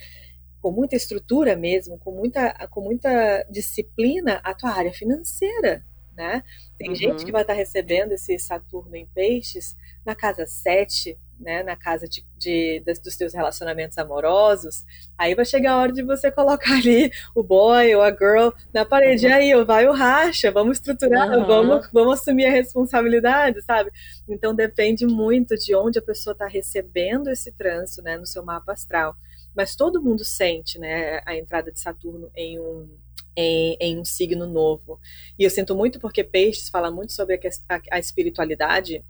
com 0.60 0.70
muita 0.70 0.94
estrutura 0.94 1.56
mesmo, 1.56 1.98
com 1.98 2.12
muita, 2.12 2.54
com 2.68 2.80
muita 2.80 3.42
disciplina 3.50 4.40
a 4.44 4.54
tua 4.54 4.70
área 4.70 4.92
financeira, 4.92 5.84
né? 6.16 6.42
Tem 6.78 6.90
uhum. 6.90 6.94
gente 6.94 7.24
que 7.24 7.32
vai 7.32 7.42
estar 7.42 7.54
recebendo 7.54 8.12
esse 8.12 8.38
Saturno 8.38 8.94
em 8.94 9.06
peixes 9.06 9.76
na 10.04 10.14
casa 10.14 10.46
7, 10.46 11.18
né, 11.42 11.62
na 11.62 11.76
casa 11.76 12.06
de, 12.08 12.24
de, 12.36 12.80
dos 12.80 13.16
teus 13.16 13.34
relacionamentos 13.34 13.98
amorosos, 13.98 14.84
aí 15.18 15.34
vai 15.34 15.44
chegar 15.44 15.72
a 15.72 15.78
hora 15.78 15.92
de 15.92 16.02
você 16.02 16.30
colocar 16.32 16.74
ali 16.74 17.10
o 17.34 17.42
boy 17.42 17.94
ou 17.94 18.02
a 18.02 18.10
girl 18.10 18.50
na 18.72 18.84
parede, 18.84 19.26
uhum. 19.26 19.34
aí, 19.34 19.64
vai 19.64 19.86
o 19.86 19.92
racha, 19.92 20.50
vamos 20.50 20.78
estruturar, 20.78 21.30
uhum. 21.30 21.46
vamos, 21.46 21.90
vamos 21.92 22.20
assumir 22.20 22.46
a 22.46 22.50
responsabilidade, 22.50 23.60
sabe? 23.62 23.90
Então 24.28 24.54
depende 24.54 25.06
muito 25.06 25.56
de 25.56 25.74
onde 25.74 25.98
a 25.98 26.02
pessoa 26.02 26.32
está 26.32 26.46
recebendo 26.46 27.28
esse 27.28 27.52
trânsito, 27.52 28.02
né, 28.02 28.16
no 28.16 28.26
seu 28.26 28.44
mapa 28.44 28.72
astral. 28.72 29.16
Mas 29.54 29.76
todo 29.76 30.02
mundo 30.02 30.24
sente, 30.24 30.78
né, 30.78 31.20
a 31.26 31.36
entrada 31.36 31.70
de 31.70 31.78
Saturno 31.78 32.30
em 32.34 32.58
um 32.58 32.88
em, 33.36 33.76
em, 33.80 33.98
um 33.98 34.04
signo 34.04 34.46
novo. 34.46 35.00
E 35.38 35.44
eu 35.44 35.50
sinto 35.50 35.74
muito 35.74 35.98
porque 35.98 36.22
Peixes 36.22 36.68
fala 36.68 36.90
muito 36.90 37.12
sobre 37.12 37.36
a, 37.36 37.74
a, 37.74 37.80
a 37.92 37.98
espiritualidade 37.98 39.02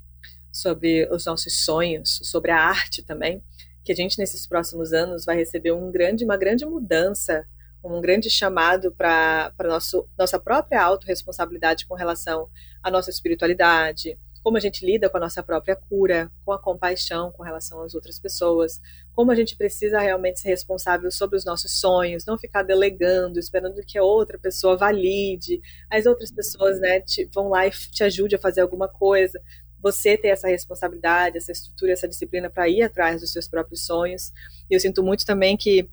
sobre 0.53 1.09
os 1.11 1.25
nossos 1.25 1.65
sonhos, 1.65 2.21
sobre 2.23 2.51
a 2.51 2.59
arte 2.59 3.03
também, 3.03 3.43
que 3.83 3.91
a 3.91 3.97
gente 3.97 4.19
nesses 4.19 4.47
próximos 4.47 4.93
anos 4.93 5.25
vai 5.25 5.37
receber 5.37 5.73
um 5.73 5.91
grande, 5.91 6.25
uma 6.25 6.37
grande 6.37 6.65
mudança, 6.67 7.47
um 7.83 8.01
grande 8.01 8.31
chamado 8.31 8.93
para 8.93 9.53
nossa 10.17 10.39
própria 10.39 10.83
autorresponsabilidade 10.83 11.87
com 11.87 11.95
relação 11.95 12.49
à 12.83 12.91
nossa 12.91 13.11
espiritualidade, 13.11 14.17
como 14.43 14.57
a 14.57 14.61
gente 14.61 14.85
lida 14.85 15.09
com 15.09 15.17
a 15.17 15.21
nossa 15.21 15.43
própria 15.43 15.77
cura, 15.77 16.31
com 16.45 16.53
a 16.53 16.59
compaixão 16.59 17.31
com 17.31 17.43
relação 17.43 17.81
às 17.81 17.95
outras 17.95 18.19
pessoas, 18.19 18.81
como 19.13 19.31
a 19.31 19.35
gente 19.35 19.57
precisa 19.57 20.01
realmente 20.01 20.41
ser 20.41 20.49
responsável 20.49 21.11
sobre 21.11 21.37
os 21.37 21.45
nossos 21.45 21.79
sonhos, 21.79 22.27
não 22.27 22.37
ficar 22.37 22.63
delegando, 22.65 23.39
esperando 23.39 23.81
que 23.87 23.97
a 23.97 24.03
outra 24.03 24.39
pessoa 24.39 24.77
valide, 24.77 25.61
as 25.89 26.07
outras 26.07 26.33
pessoas 26.33 26.81
né, 26.81 27.01
te, 27.01 27.25
vão 27.33 27.49
lá 27.49 27.67
e 27.67 27.71
te 27.71 28.03
ajude 28.03 28.35
a 28.35 28.39
fazer 28.39 28.61
alguma 28.63 28.89
coisa 28.89 29.41
você 29.83 30.17
ter 30.17 30.29
essa 30.29 30.49
responsabilidade, 30.49 31.37
essa 31.37 31.51
estrutura, 31.51 31.93
essa 31.93 32.09
disciplina 32.09 32.49
para 32.49 32.69
ir 32.69 32.83
atrás 32.83 33.21
dos 33.21 33.33
seus 33.33 33.49
próprios 33.49 33.85
sonhos. 33.85 34.33
E 34.71 34.75
eu 34.75 34.81
sinto 34.81 35.03
muito 35.03 35.27
também 35.27 35.57
que 35.57 35.89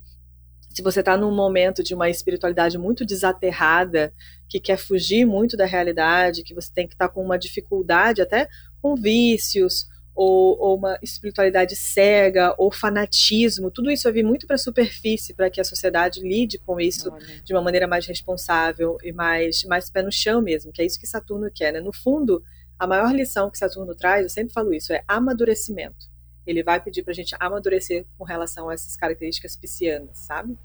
se 0.72 0.82
você 0.82 1.00
está 1.00 1.16
num 1.16 1.34
momento 1.34 1.82
de 1.82 1.94
uma 1.94 2.08
espiritualidade 2.08 2.78
muito 2.78 3.04
desaterrada, 3.04 4.14
que 4.48 4.60
quer 4.60 4.76
fugir 4.76 5.24
muito 5.24 5.56
da 5.56 5.66
realidade, 5.66 6.44
que 6.44 6.54
você 6.54 6.70
tem 6.72 6.86
que 6.86 6.94
estar 6.94 7.08
tá 7.08 7.14
com 7.14 7.24
uma 7.24 7.36
dificuldade 7.36 8.22
até 8.22 8.48
com 8.80 8.94
vícios, 8.94 9.88
ou, 10.14 10.58
ou, 10.58 10.76
uma 10.76 10.98
espiritualidade 11.02 11.74
cega, 11.74 12.54
ou 12.58 12.70
fanatismo, 12.70 13.70
tudo 13.70 13.90
isso 13.90 14.02
vai 14.04 14.12
vir 14.12 14.24
muito 14.24 14.46
para 14.46 14.56
a 14.56 14.58
superfície 14.58 15.32
para 15.32 15.48
que 15.48 15.60
a 15.60 15.64
sociedade 15.64 16.20
lide 16.20 16.58
com 16.58 16.80
isso 16.80 17.10
Olha. 17.10 17.40
de 17.42 17.54
uma 17.54 17.62
maneira 17.62 17.86
mais 17.86 18.06
responsável 18.06 18.98
e 19.02 19.12
mais, 19.12 19.64
mais 19.64 19.88
pé 19.88 20.02
no 20.02 20.12
chão 20.12 20.42
mesmo, 20.42 20.72
que 20.72 20.82
é 20.82 20.84
isso 20.84 21.00
que 21.00 21.06
Saturno 21.06 21.50
quer, 21.50 21.72
né? 21.72 21.80
No 21.80 21.92
fundo, 21.92 22.42
a 22.80 22.86
maior 22.86 23.12
lição 23.14 23.50
que 23.50 23.58
Saturno 23.58 23.94
traz, 23.94 24.22
eu 24.22 24.30
sempre 24.30 24.54
falo 24.54 24.72
isso, 24.72 24.90
é 24.90 25.04
amadurecimento. 25.06 26.08
Ele 26.46 26.62
vai 26.62 26.82
pedir 26.82 27.02
pra 27.02 27.12
gente 27.12 27.36
amadurecer 27.38 28.06
com 28.16 28.24
relação 28.24 28.70
a 28.70 28.72
essas 28.72 28.96
características 28.96 29.54
piscianas, 29.54 30.16
sabe? 30.16 30.56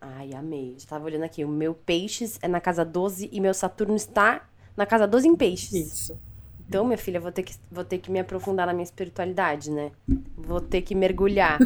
Ai, 0.00 0.32
amei. 0.34 0.74
Estava 0.76 1.04
olhando 1.04 1.24
aqui, 1.24 1.44
o 1.44 1.48
meu 1.48 1.74
peixes 1.74 2.38
é 2.40 2.46
na 2.46 2.60
casa 2.60 2.84
12 2.84 3.28
e 3.32 3.40
meu 3.40 3.52
Saturno 3.52 3.96
está 3.96 4.48
na 4.76 4.86
casa 4.86 5.04
12 5.04 5.26
em 5.26 5.34
peixes. 5.34 5.72
Isso. 5.72 6.20
Então, 6.68 6.84
minha 6.84 6.96
filha, 6.96 7.18
vou 7.18 7.32
ter 7.32 7.42
que, 7.42 7.56
vou 7.68 7.84
ter 7.84 7.98
que 7.98 8.08
me 8.08 8.20
aprofundar 8.20 8.64
na 8.64 8.72
minha 8.72 8.84
espiritualidade, 8.84 9.72
né? 9.72 9.90
Vou 10.36 10.60
ter 10.60 10.82
que 10.82 10.94
mergulhar. 10.94 11.58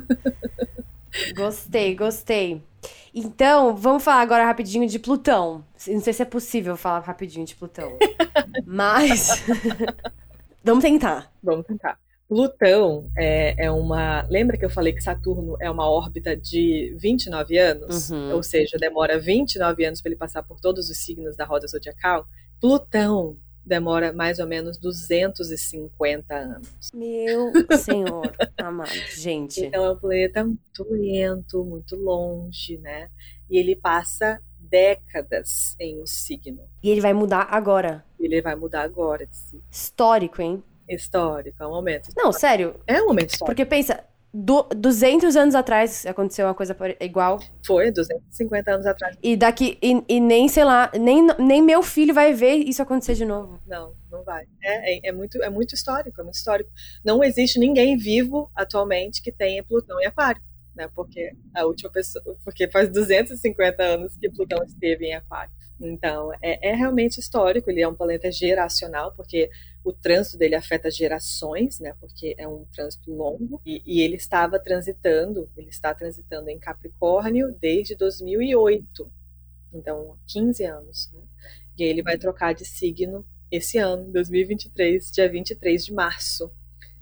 gostei, 1.36 1.94
gostei. 1.94 2.62
Então, 3.14 3.76
vamos 3.76 4.02
falar 4.02 4.22
agora 4.22 4.44
rapidinho 4.44 4.88
de 4.88 4.98
Plutão. 4.98 5.64
Não 5.86 6.00
sei 6.00 6.12
se 6.12 6.22
é 6.22 6.24
possível 6.24 6.76
falar 6.76 7.00
rapidinho 7.00 7.44
de 7.44 7.54
Plutão. 7.54 7.96
mas. 8.66 9.44
vamos 10.64 10.82
tentar. 10.82 11.30
Vamos 11.42 11.66
tentar. 11.66 11.98
Plutão 12.28 13.10
é, 13.16 13.66
é, 13.66 13.70
uma. 13.70 14.22
Lembra 14.30 14.56
que 14.56 14.64
eu 14.64 14.70
falei 14.70 14.94
que 14.94 15.02
Saturno 15.02 15.54
é 15.60 15.70
uma 15.70 15.90
órbita 15.90 16.34
de 16.34 16.96
29 16.98 17.58
anos? 17.58 18.10
Uhum. 18.10 18.32
Ou 18.34 18.42
seja, 18.42 18.78
demora 18.78 19.18
29 19.18 19.84
anos 19.84 20.00
para 20.00 20.08
ele 20.10 20.18
passar 20.18 20.42
por 20.42 20.58
todos 20.58 20.88
os 20.88 20.96
signos 20.96 21.36
da 21.36 21.44
roda 21.44 21.66
zodiacal? 21.66 22.26
Plutão 22.58 23.36
demora 23.64 24.12
mais 24.12 24.38
ou 24.38 24.46
menos 24.46 24.78
250 24.78 26.34
anos. 26.34 26.90
Meu 26.94 27.52
senhor 27.78 28.32
amado, 28.58 28.90
gente. 29.16 29.64
Então 29.64 29.84
é 29.84 29.90
um 29.90 29.96
planeta 29.96 30.44
muito 30.44 30.86
lento, 30.90 31.64
muito 31.64 31.96
longe, 31.96 32.78
né? 32.78 33.08
E 33.48 33.58
ele 33.58 33.76
passa 33.76 34.40
décadas 34.58 35.76
em 35.78 36.00
um 36.00 36.06
signo. 36.06 36.62
E 36.82 36.90
ele 36.90 37.00
vai 37.00 37.12
mudar 37.12 37.48
agora. 37.50 38.04
Ele 38.18 38.40
vai 38.40 38.54
mudar 38.54 38.82
agora. 38.82 39.28
Histórico, 39.70 40.40
hein? 40.40 40.62
Histórico, 40.88 41.62
é 41.62 41.66
um 41.66 41.70
momento. 41.70 42.08
Histórico. 42.08 42.22
Não, 42.24 42.32
sério. 42.32 42.80
É 42.86 43.02
um 43.02 43.06
momento 43.06 43.30
histórico. 43.30 43.46
Porque 43.46 43.64
pensa, 43.64 44.02
do, 44.32 44.62
200 44.74 45.36
anos 45.36 45.54
atrás 45.54 46.06
aconteceu 46.06 46.46
uma 46.46 46.54
coisa 46.54 46.74
igual. 47.00 47.38
Foi, 47.66 47.90
250 47.90 48.70
anos 48.72 48.86
atrás. 48.86 49.16
E 49.22 49.36
daqui, 49.36 49.78
e, 49.82 50.02
e, 50.08 50.20
nem, 50.20 50.48
sei 50.48 50.64
lá, 50.64 50.90
nem, 50.98 51.26
nem 51.38 51.60
meu 51.60 51.82
filho 51.82 52.14
vai 52.14 52.32
ver 52.32 52.54
isso 52.54 52.80
acontecer 52.80 53.14
de 53.14 53.24
novo. 53.24 53.60
Não, 53.66 53.94
não 54.10 54.24
vai. 54.24 54.44
É, 54.62 54.94
é, 54.94 55.08
é, 55.08 55.12
muito, 55.12 55.42
é 55.42 55.50
muito 55.50 55.74
histórico, 55.74 56.20
é 56.20 56.24
muito 56.24 56.36
histórico. 56.36 56.70
Não 57.04 57.22
existe 57.22 57.58
ninguém 57.58 57.96
vivo 57.96 58.50
atualmente 58.54 59.22
que 59.22 59.30
tenha 59.30 59.62
Plutão 59.62 60.00
em 60.00 60.06
Aquário, 60.06 60.40
né? 60.74 60.88
Porque 60.94 61.32
a 61.54 61.66
última 61.66 61.90
pessoa, 61.90 62.24
porque 62.42 62.68
faz 62.68 62.88
250 62.88 63.82
anos 63.82 64.16
que 64.16 64.30
Plutão 64.30 64.62
esteve 64.64 65.06
em 65.06 65.14
Aquário. 65.14 65.52
Então, 65.78 66.32
é, 66.40 66.70
é 66.70 66.74
realmente 66.74 67.18
histórico, 67.18 67.70
ele 67.70 67.82
é 67.82 67.88
um 67.88 67.94
planeta 67.94 68.30
geracional, 68.30 69.12
porque 69.16 69.50
o 69.84 69.92
trânsito 69.92 70.38
dele 70.38 70.54
afeta 70.54 70.90
gerações, 70.90 71.80
né? 71.80 71.94
Porque 71.98 72.34
é 72.38 72.46
um 72.46 72.64
trânsito 72.66 73.12
longo 73.12 73.60
e, 73.66 73.82
e, 73.84 74.00
ele 74.00 74.16
estava 74.16 74.58
transitando, 74.58 75.50
ele 75.56 75.70
está 75.70 75.94
transitando 75.94 76.48
em 76.50 76.58
Capricórnio 76.58 77.54
desde 77.60 77.94
2008, 77.96 79.10
então 79.72 80.16
15 80.26 80.64
anos, 80.64 81.10
né? 81.12 81.22
E 81.78 81.82
ele 81.82 82.02
vai 82.02 82.16
trocar 82.16 82.54
de 82.54 82.64
signo 82.64 83.24
esse 83.50 83.78
ano, 83.78 84.10
2023, 84.12 85.10
dia 85.10 85.28
23 85.28 85.84
de 85.84 85.92
março. 85.92 86.50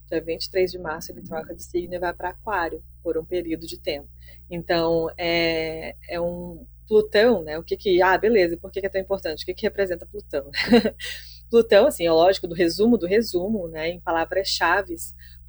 Dia 0.09 0.21
23 0.21 0.73
de 0.73 0.79
março 0.79 1.13
ele 1.13 1.23
troca 1.23 1.55
de 1.55 1.63
signo 1.63 1.95
e 1.95 1.99
vai 1.99 2.13
para 2.13 2.31
Aquário 2.31 2.83
por 3.03 3.17
um 3.19 3.25
período 3.25 3.67
de 3.67 3.79
tempo. 3.79 4.09
Então 4.49 5.09
é, 5.17 5.97
é 6.09 6.21
um 6.21 6.67
Plutão, 6.89 7.45
né? 7.45 7.57
O 7.57 7.63
que 7.63 7.77
que 7.77 8.03
ah 8.03 8.19
beleza? 8.19 8.57
Por 8.57 8.69
que, 8.69 8.81
que 8.81 8.87
é 8.87 8.91
tão 8.91 9.01
importante? 9.01 9.45
O 9.45 9.47
que 9.47 9.55
que 9.55 9.63
representa 9.63 10.05
Plutão? 10.05 10.51
Plutão, 11.51 11.89
assim, 11.89 12.07
é 12.07 12.13
lógico, 12.13 12.47
do 12.47 12.55
resumo 12.55 12.97
do 12.97 13.07
resumo, 13.07 13.67
né, 13.69 13.89
em 13.89 14.01
palavras-chave, 14.01 14.95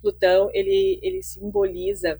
Plutão, 0.01 0.49
ele, 0.51 0.99
ele 1.03 1.21
simboliza 1.21 2.19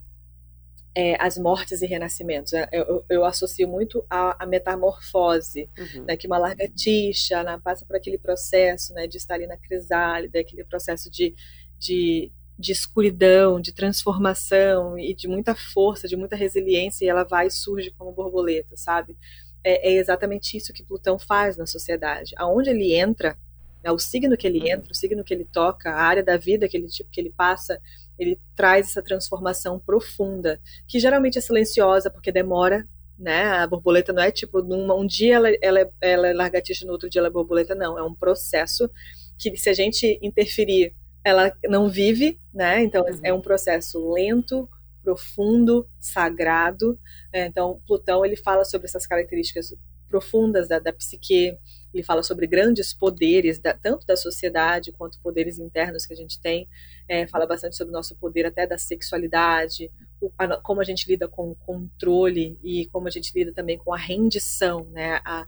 é, 0.95 1.15
as 1.19 1.37
mortes 1.37 1.81
e 1.81 1.87
renascimentos. 1.87 2.53
É, 2.53 2.69
eu, 2.71 3.03
eu 3.09 3.25
associo 3.25 3.67
muito 3.67 4.05
a, 4.09 4.43
a 4.43 4.45
metamorfose, 4.45 5.69
uhum. 5.77 6.05
né, 6.05 6.15
que 6.15 6.27
uma 6.27 6.37
largatixa 6.37 7.43
né, 7.43 7.59
passa 7.63 7.85
por 7.85 7.95
aquele 7.95 8.19
processo 8.19 8.93
né, 8.93 9.07
de 9.07 9.17
estar 9.17 9.35
ali 9.35 9.47
na 9.47 9.57
crisálida, 9.57 10.39
aquele 10.39 10.63
processo 10.63 11.09
de, 11.09 11.33
de, 11.79 12.31
de 12.59 12.71
escuridão, 12.71 13.59
de 13.59 13.73
transformação 13.73 14.99
e 14.99 15.15
de 15.15 15.27
muita 15.27 15.55
força, 15.55 16.07
de 16.07 16.15
muita 16.15 16.35
resiliência, 16.35 17.05
e 17.05 17.09
ela 17.09 17.23
vai 17.23 17.47
e 17.47 17.51
surge 17.51 17.91
como 17.97 18.11
borboleta, 18.11 18.75
sabe? 18.75 19.17
É, 19.63 19.91
é 19.91 19.93
exatamente 19.93 20.57
isso 20.57 20.73
que 20.73 20.83
Plutão 20.83 21.17
faz 21.17 21.57
na 21.57 21.65
sociedade. 21.65 22.33
Aonde 22.37 22.69
ele 22.69 22.93
entra, 22.93 23.37
né, 23.83 23.91
o 23.91 23.99
signo 23.99 24.37
que 24.37 24.47
ele 24.47 24.59
uhum. 24.59 24.67
entra, 24.67 24.91
o 24.91 24.95
signo 24.95 25.23
que 25.23 25.33
ele 25.33 25.45
toca, 25.45 25.91
a 25.91 26.01
área 26.01 26.23
da 26.23 26.37
vida 26.37 26.67
que 26.67 26.77
ele, 26.77 26.87
que 27.11 27.21
ele 27.21 27.33
passa, 27.35 27.79
ele 28.17 28.39
traz 28.55 28.89
essa 28.89 29.01
transformação 29.01 29.79
profunda, 29.79 30.59
que 30.87 30.99
geralmente 30.99 31.37
é 31.37 31.41
silenciosa 31.41 32.09
porque 32.09 32.31
demora, 32.31 32.87
né? 33.17 33.43
A 33.43 33.67
borboleta 33.67 34.13
não 34.13 34.21
é 34.21 34.31
tipo, 34.31 34.61
num, 34.61 34.91
um 34.93 35.05
dia 35.05 35.35
ela, 35.35 35.49
ela, 35.61 35.79
é, 35.79 35.89
ela 36.01 36.27
é 36.27 36.33
largatixa, 36.33 36.85
no 36.85 36.91
outro 36.91 37.09
dia 37.09 37.19
ela 37.19 37.27
é 37.27 37.31
borboleta, 37.31 37.75
não. 37.75 37.97
É 37.97 38.03
um 38.03 38.13
processo 38.13 38.89
que, 39.37 39.55
se 39.57 39.69
a 39.69 39.73
gente 39.73 40.19
interferir, 40.21 40.95
ela 41.23 41.51
não 41.67 41.89
vive, 41.89 42.39
né? 42.53 42.83
Então, 42.83 43.03
uhum. 43.03 43.19
é 43.23 43.33
um 43.33 43.41
processo 43.41 44.11
lento, 44.11 44.67
profundo, 45.03 45.87
sagrado. 45.99 46.99
Então, 47.33 47.81
Plutão 47.87 48.25
ele 48.25 48.35
fala 48.35 48.63
sobre 48.63 48.87
essas 48.87 49.07
características 49.07 49.73
profundas 50.11 50.67
da, 50.67 50.77
da 50.77 50.91
psique, 50.91 51.57
ele 51.93 52.03
fala 52.03 52.21
sobre 52.21 52.45
grandes 52.45 52.93
poderes, 52.93 53.57
da, 53.57 53.73
tanto 53.73 54.05
da 54.05 54.17
sociedade 54.17 54.91
quanto 54.91 55.21
poderes 55.21 55.57
internos 55.57 56.05
que 56.05 56.13
a 56.13 56.15
gente 56.15 56.39
tem, 56.39 56.67
é, 57.07 57.25
fala 57.25 57.47
bastante 57.47 57.77
sobre 57.77 57.91
o 57.91 57.95
nosso 57.95 58.15
poder 58.17 58.45
até 58.45 58.67
da 58.67 58.77
sexualidade, 58.77 59.89
o, 60.19 60.29
a, 60.37 60.57
como 60.57 60.81
a 60.81 60.83
gente 60.83 61.07
lida 61.07 61.27
com 61.27 61.49
o 61.49 61.55
controle 61.55 62.59
e 62.61 62.87
como 62.87 63.07
a 63.07 63.11
gente 63.11 63.31
lida 63.33 63.53
também 63.53 63.77
com 63.77 63.93
a 63.93 63.97
rendição, 63.97 64.85
né, 64.91 65.21
a, 65.23 65.47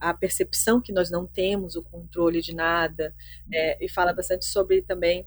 a 0.00 0.12
percepção 0.12 0.80
que 0.80 0.92
nós 0.92 1.08
não 1.08 1.24
temos 1.24 1.76
o 1.76 1.82
controle 1.82 2.42
de 2.42 2.54
nada, 2.54 3.14
é, 3.52 3.84
e 3.84 3.88
fala 3.88 4.12
bastante 4.12 4.44
sobre 4.44 4.82
também 4.82 5.24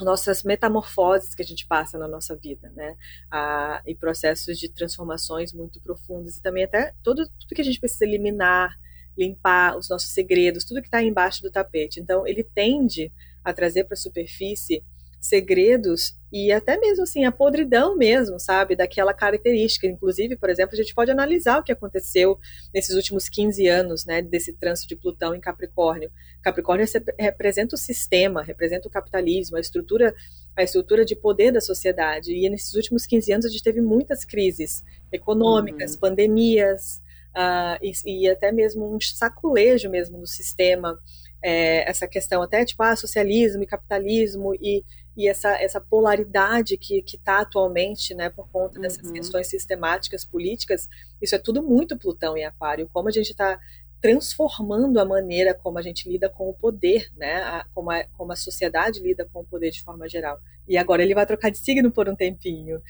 nossas 0.00 0.42
metamorfoses 0.42 1.34
que 1.34 1.42
a 1.42 1.44
gente 1.44 1.66
passa 1.66 1.98
na 1.98 2.08
nossa 2.08 2.36
vida, 2.36 2.70
né? 2.74 2.96
Ah, 3.30 3.82
e 3.86 3.94
processos 3.94 4.58
de 4.58 4.68
transformações 4.68 5.52
muito 5.52 5.80
profundas 5.80 6.36
e 6.36 6.42
também 6.42 6.64
até 6.64 6.92
tudo 7.02 7.28
que 7.48 7.60
a 7.60 7.64
gente 7.64 7.78
precisa 7.80 8.04
eliminar, 8.04 8.76
limpar 9.16 9.76
os 9.76 9.88
nossos 9.88 10.10
segredos, 10.10 10.64
tudo 10.64 10.80
que 10.80 10.88
está 10.88 11.02
embaixo 11.02 11.42
do 11.42 11.50
tapete. 11.50 12.00
Então, 12.00 12.26
ele 12.26 12.42
tende 12.42 13.12
a 13.44 13.52
trazer 13.52 13.84
para 13.84 13.94
a 13.94 13.96
superfície 13.96 14.82
segredos 15.24 16.14
e 16.30 16.52
até 16.52 16.76
mesmo 16.76 17.04
assim 17.04 17.24
a 17.24 17.32
podridão 17.32 17.96
mesmo, 17.96 18.38
sabe, 18.40 18.74
daquela 18.74 19.14
característica. 19.14 19.86
Inclusive, 19.86 20.36
por 20.36 20.50
exemplo, 20.50 20.74
a 20.74 20.76
gente 20.76 20.94
pode 20.94 21.10
analisar 21.10 21.60
o 21.60 21.62
que 21.62 21.72
aconteceu 21.72 22.38
nesses 22.74 22.94
últimos 22.96 23.28
15 23.28 23.66
anos, 23.68 24.04
né, 24.04 24.20
desse 24.20 24.52
trânsito 24.52 24.88
de 24.88 24.96
Plutão 24.96 25.34
em 25.34 25.40
Capricórnio. 25.40 26.10
Capricórnio 26.42 26.86
representa 27.18 27.76
o 27.76 27.78
sistema, 27.78 28.42
representa 28.42 28.88
o 28.88 28.90
capitalismo, 28.90 29.56
a 29.56 29.60
estrutura, 29.60 30.14
a 30.56 30.62
estrutura 30.62 31.04
de 31.04 31.14
poder 31.14 31.52
da 31.52 31.60
sociedade. 31.60 32.32
E 32.32 32.50
nesses 32.50 32.74
últimos 32.74 33.06
15 33.06 33.32
anos 33.32 33.46
a 33.46 33.48
gente 33.48 33.62
teve 33.62 33.80
muitas 33.80 34.24
crises 34.24 34.82
econômicas, 35.12 35.94
uhum. 35.94 36.00
pandemias, 36.00 37.00
uh, 37.34 37.78
e, 37.80 37.92
e 38.04 38.28
até 38.28 38.50
mesmo 38.50 38.94
um 38.94 39.00
saculejo 39.00 39.88
mesmo 39.88 40.18
no 40.18 40.26
sistema. 40.26 40.98
É, 41.46 41.88
essa 41.88 42.08
questão 42.08 42.40
até 42.40 42.64
tipo 42.64 42.82
ah, 42.82 42.96
socialismo 42.96 43.62
e 43.62 43.66
capitalismo 43.66 44.54
e 44.54 44.82
e 45.16 45.28
essa, 45.28 45.50
essa 45.62 45.80
polaridade 45.80 46.76
que 46.76 47.04
está 47.06 47.40
atualmente, 47.40 48.14
né, 48.14 48.30
por 48.30 48.48
conta 48.48 48.80
dessas 48.80 49.06
uhum. 49.06 49.14
questões 49.14 49.46
sistemáticas 49.46 50.24
políticas, 50.24 50.88
isso 51.22 51.34
é 51.34 51.38
tudo 51.38 51.62
muito 51.62 51.96
Plutão 51.96 52.36
em 52.36 52.44
Aquário, 52.44 52.88
como 52.92 53.08
a 53.08 53.12
gente 53.12 53.30
está 53.30 53.58
transformando 54.00 55.00
a 55.00 55.04
maneira 55.04 55.54
como 55.54 55.78
a 55.78 55.82
gente 55.82 56.06
lida 56.08 56.28
com 56.28 56.50
o 56.50 56.52
poder, 56.52 57.10
né, 57.16 57.36
a, 57.36 57.64
como, 57.72 57.90
a, 57.90 58.04
como 58.18 58.32
a 58.32 58.36
sociedade 58.36 59.00
lida 59.00 59.26
com 59.32 59.40
o 59.40 59.44
poder 59.46 59.70
de 59.70 59.82
forma 59.82 60.08
geral. 60.08 60.38
E 60.68 60.76
agora 60.76 61.02
ele 61.02 61.14
vai 61.14 61.24
trocar 61.24 61.50
de 61.50 61.58
signo 61.58 61.90
por 61.90 62.08
um 62.08 62.14
tempinho. 62.14 62.82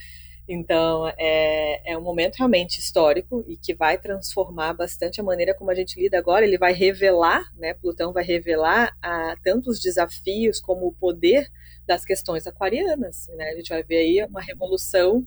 Então, 0.47 1.09
é, 1.17 1.93
é 1.93 1.97
um 1.97 2.03
momento 2.03 2.37
realmente 2.37 2.79
histórico 2.79 3.45
e 3.47 3.57
que 3.57 3.75
vai 3.75 3.97
transformar 3.97 4.75
bastante 4.75 5.21
a 5.21 5.25
maneira 5.25 5.55
como 5.55 5.71
a 5.71 5.75
gente 5.75 5.99
lida 5.99 6.19
agora. 6.19 6.45
Ele 6.45 6.59
vai 6.59 6.73
revelar, 6.73 7.45
né? 7.57 7.73
Plutão 7.75 8.13
vai 8.13 8.25
revelar 8.25 8.95
a, 9.01 9.33
ah, 9.33 9.37
tanto 9.43 9.71
os 9.71 9.81
desafios 9.81 10.61
como 10.61 10.87
o 10.87 10.93
poder 10.93 11.51
das 11.87 12.05
questões 12.05 12.47
aquarianas. 12.47 13.29
Né? 13.37 13.51
A 13.51 13.55
gente 13.55 13.69
vai 13.69 13.83
ver 13.83 13.97
aí 13.97 14.25
uma 14.25 14.41
revolução 14.41 15.27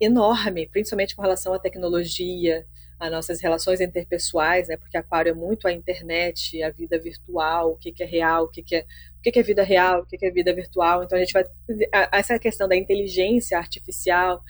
enorme, 0.00 0.68
principalmente 0.68 1.16
com 1.16 1.22
relação 1.22 1.54
à 1.54 1.58
tecnologia, 1.58 2.66
a 2.98 3.10
nossas 3.10 3.40
relações 3.40 3.80
interpessoais, 3.80 4.68
né? 4.68 4.76
Porque 4.76 4.96
aquário 4.96 5.30
é 5.30 5.34
muito 5.34 5.68
a 5.68 5.72
internet, 5.72 6.62
a 6.62 6.70
vida 6.70 6.98
virtual, 6.98 7.72
o 7.72 7.76
que, 7.76 7.92
que 7.92 8.02
é 8.02 8.06
real, 8.06 8.44
o 8.44 8.48
que, 8.48 8.62
que 8.62 8.76
é 8.76 8.80
o 9.18 9.22
que, 9.22 9.32
que 9.32 9.38
é 9.38 9.42
vida 9.42 9.62
real, 9.62 10.00
o 10.00 10.06
que, 10.06 10.16
que 10.16 10.24
é 10.24 10.30
vida 10.30 10.54
virtual. 10.54 11.02
Então 11.02 11.18
a 11.18 11.20
gente 11.20 11.32
vai 11.32 11.44
essa 12.12 12.38
questão 12.38 12.66
da 12.66 12.76
inteligência 12.76 13.58
artificial, 13.58 14.42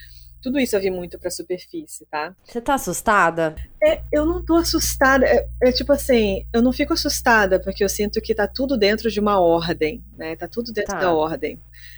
tudo 0.46 0.60
isso 0.60 0.76
eu 0.76 0.80
vi 0.80 0.92
muito 0.92 1.18
para 1.18 1.26
a 1.26 1.30
superfície, 1.32 2.06
tá? 2.06 2.32
Você 2.44 2.60
tá 2.60 2.74
assustada? 2.74 3.56
É, 3.82 4.00
eu 4.12 4.24
não 4.24 4.44
tô 4.44 4.54
assustada. 4.54 5.26
É, 5.26 5.48
é, 5.60 5.72
tipo 5.72 5.92
assim, 5.92 6.46
eu 6.52 6.62
não 6.62 6.72
fico 6.72 6.92
assustada 6.92 7.58
porque 7.58 7.82
eu 7.82 7.88
sinto 7.88 8.20
que 8.20 8.32
tá 8.32 8.46
tudo 8.46 8.78
dentro 8.78 9.10
de 9.10 9.18
uma 9.18 9.40
ordem, 9.40 10.04
né? 10.16 10.36
Tá 10.36 10.46
tudo 10.46 10.72
dentro 10.72 10.92
tá. 10.92 11.00
da 11.00 11.12
ordem. 11.12 11.56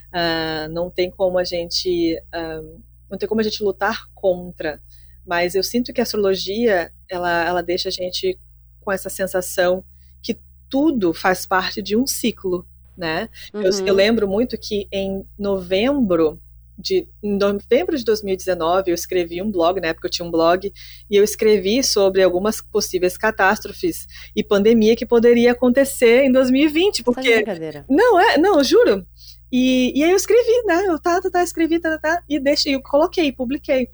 Uh, 0.09 0.72
não 0.72 0.88
tem 0.88 1.11
como 1.11 1.38
a 1.38 1.44
gente, 1.44 2.18
uh, 2.34 2.80
não 3.11 3.18
tem 3.18 3.28
como 3.28 3.42
a 3.42 3.44
gente 3.44 3.62
lutar 3.62 4.09
contra. 4.14 4.80
Mas 5.26 5.55
eu 5.55 5.62
sinto 5.62 5.92
que 5.92 6.01
a 6.01 6.05
astrologia, 6.05 6.90
ela, 7.07 7.44
ela 7.44 7.62
deixa 7.62 7.90
a 7.90 7.92
gente 7.92 8.38
com 8.80 8.90
essa 8.90 9.11
sensação 9.11 9.84
que 10.22 10.40
tudo 10.70 11.12
faz 11.12 11.44
parte 11.44 11.82
de 11.82 11.94
um 11.99 12.07
ciclo, 12.07 12.66
né? 12.96 13.28
Uhum. 13.53 13.61
Eu, 13.61 13.70
eu 13.72 13.78
uhum. 13.88 13.92
lembro 13.92 14.26
muito 14.26 14.57
que 14.57 14.88
em 14.90 15.22
novembro 15.38 16.40
de, 16.79 17.09
em 17.22 17.37
novembro 17.37 17.97
de 17.97 18.05
2019, 18.05 18.91
eu 18.91 18.95
escrevi 18.95 19.43
um 19.43 19.51
blog, 19.51 19.81
na 19.81 19.89
época 19.89 20.07
eu 20.07 20.11
tinha 20.11 20.26
um 20.26 20.31
blog, 20.31 20.72
e 21.11 21.16
eu 21.16 21.24
escrevi 21.24 21.83
sobre 21.83 22.22
algumas 22.22 22.62
possíveis 22.62 23.18
catástrofes 23.18 24.07
e 24.35 24.45
pandemia 24.45 24.95
que 24.95 25.05
poderia 25.05 25.53
acontecer 25.53 26.24
em 26.24 26.33
2020, 26.33 27.03
porque... 27.03 27.43
Não, 27.89 28.20
é, 28.20 28.39
não, 28.39 28.62
juro. 28.62 29.05
E, 29.51 29.99
e 29.99 30.05
aí 30.05 30.11
eu 30.11 30.16
escrevi, 30.16 30.62
né, 30.66 30.85
eu 30.87 30.99
tá, 30.99 31.20
tá, 31.20 31.31
tá, 31.31 31.43
escrevi, 31.43 31.81
tá, 31.81 31.99
tá, 31.99 31.99
tá, 31.99 32.22
e 32.29 32.39
deixei, 32.39 32.74
eu 32.74 32.83
coloquei, 32.83 33.33
publiquei. 33.33 33.89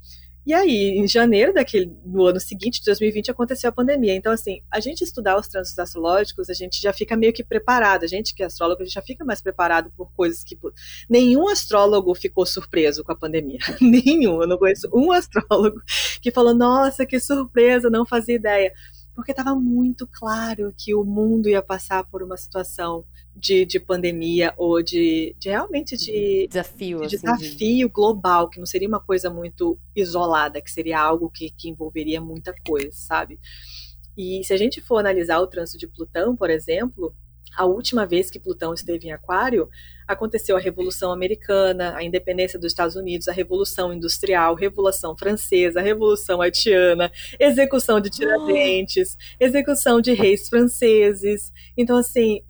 E 0.47 0.53
aí, 0.53 0.99
em 0.99 1.09
janeiro 1.09 1.55
daquele 1.55 1.87
do 2.05 2.27
ano 2.27 2.39
seguinte, 2.39 2.81
de 2.81 2.85
2020, 2.85 3.31
aconteceu 3.31 3.71
a 3.71 3.73
pandemia. 3.73 4.15
Então, 4.15 4.31
assim, 4.31 4.61
a 4.71 4.79
gente 4.79 5.03
estudar 5.03 5.39
os 5.39 5.49
trânsitos 5.49 5.79
astrológicos, 5.79 6.51
a 6.51 6.55
gente 6.55 6.81
já 6.83 6.93
fica 6.93 7.17
meio 7.17 7.33
que 7.33 7.43
preparado. 7.43 8.05
A 8.05 8.07
gente 8.07 8.35
que 8.35 8.43
é 8.43 8.47
astrólogo, 8.47 8.83
a 8.83 8.85
gente 8.85 8.95
já 8.95 9.03
fica 9.03 9.25
mais 9.25 9.41
preparado 9.41 9.91
por 9.97 10.13
coisas 10.13 10.45
que 10.45 10.59
nenhum 11.09 11.49
astrólogo 11.49 12.15
ficou 12.15 12.45
surpreso 12.45 13.03
com 13.03 13.13
a 13.13 13.17
pandemia. 13.17 13.59
nenhum. 13.81 14.43
Eu 14.43 14.47
não 14.47 14.59
conheço 14.59 14.89
um 14.93 15.11
astrólogo 15.13 15.81
que 16.21 16.31
falou: 16.31 16.55
"Nossa, 16.55 17.07
que 17.07 17.19
surpresa, 17.19 17.89
não 17.89 18.05
fazia 18.05 18.35
ideia" 18.35 18.73
porque 19.15 19.33
estava 19.33 19.55
muito 19.55 20.07
claro 20.07 20.75
que 20.77 20.95
o 20.95 21.05
mundo 21.05 21.49
ia 21.49 21.63
passar 21.63 22.05
por 22.05 22.23
uma 22.23 22.37
situação 22.37 23.05
de, 23.35 23.65
de 23.65 23.81
pandemia 23.81 24.53
ou 24.57 24.83
de, 24.83 25.35
de 25.39 25.49
realmente 25.49 25.97
de 25.97 26.47
desafio, 26.49 27.07
de 27.07 27.17
assim, 27.17 27.27
desafio 27.27 27.89
de... 27.89 27.93
global, 27.93 28.49
que 28.49 28.59
não 28.59 28.67
seria 28.67 28.89
uma 28.89 29.01
coisa 29.01 29.31
muito 29.31 29.79
isolada, 29.95 30.61
que 30.61 30.71
seria 30.71 31.01
algo 31.01 31.31
que, 31.31 31.51
que 31.51 31.69
envolveria 31.69 32.21
muita 32.21 32.55
coisa, 32.67 32.91
sabe? 32.93 33.39
E 34.17 34.43
se 34.45 34.53
a 34.53 34.57
gente 34.57 34.81
for 34.81 34.99
analisar 34.99 35.41
o 35.41 35.47
trânsito 35.47 35.79
de 35.79 35.89
Plutão, 35.89 36.37
por 36.37 36.51
exemplo, 36.51 37.15
a 37.57 37.65
última 37.65 38.07
vez 38.07 38.31
que 38.31 38.39
Plutão 38.39 38.75
esteve 38.75 39.09
em 39.09 39.13
Aquário, 39.13 39.69
aconteceu 40.07 40.57
a 40.57 40.61
Revolução 40.61 41.11
Americana, 41.11 41.95
a 41.97 42.03
independência 42.03 42.59
dos 42.59 42.73
Estados 42.73 42.97
Unidos, 42.97 43.29
a 43.29 43.33
Revolução 43.33 43.93
Industrial, 43.93 44.55
Revolução 44.55 45.17
Francesa, 45.17 45.81
a 45.81 45.83
Revolução 45.83 46.41
Haitiana, 46.41 47.11
execução 47.39 48.01
de 48.01 48.11
Tiradentes, 48.11 49.17
execução 49.41 50.01
de 50.01 50.13
reis 50.13 50.49
franceses. 50.49 51.53
Então, 51.77 51.97
assim, 51.97 52.43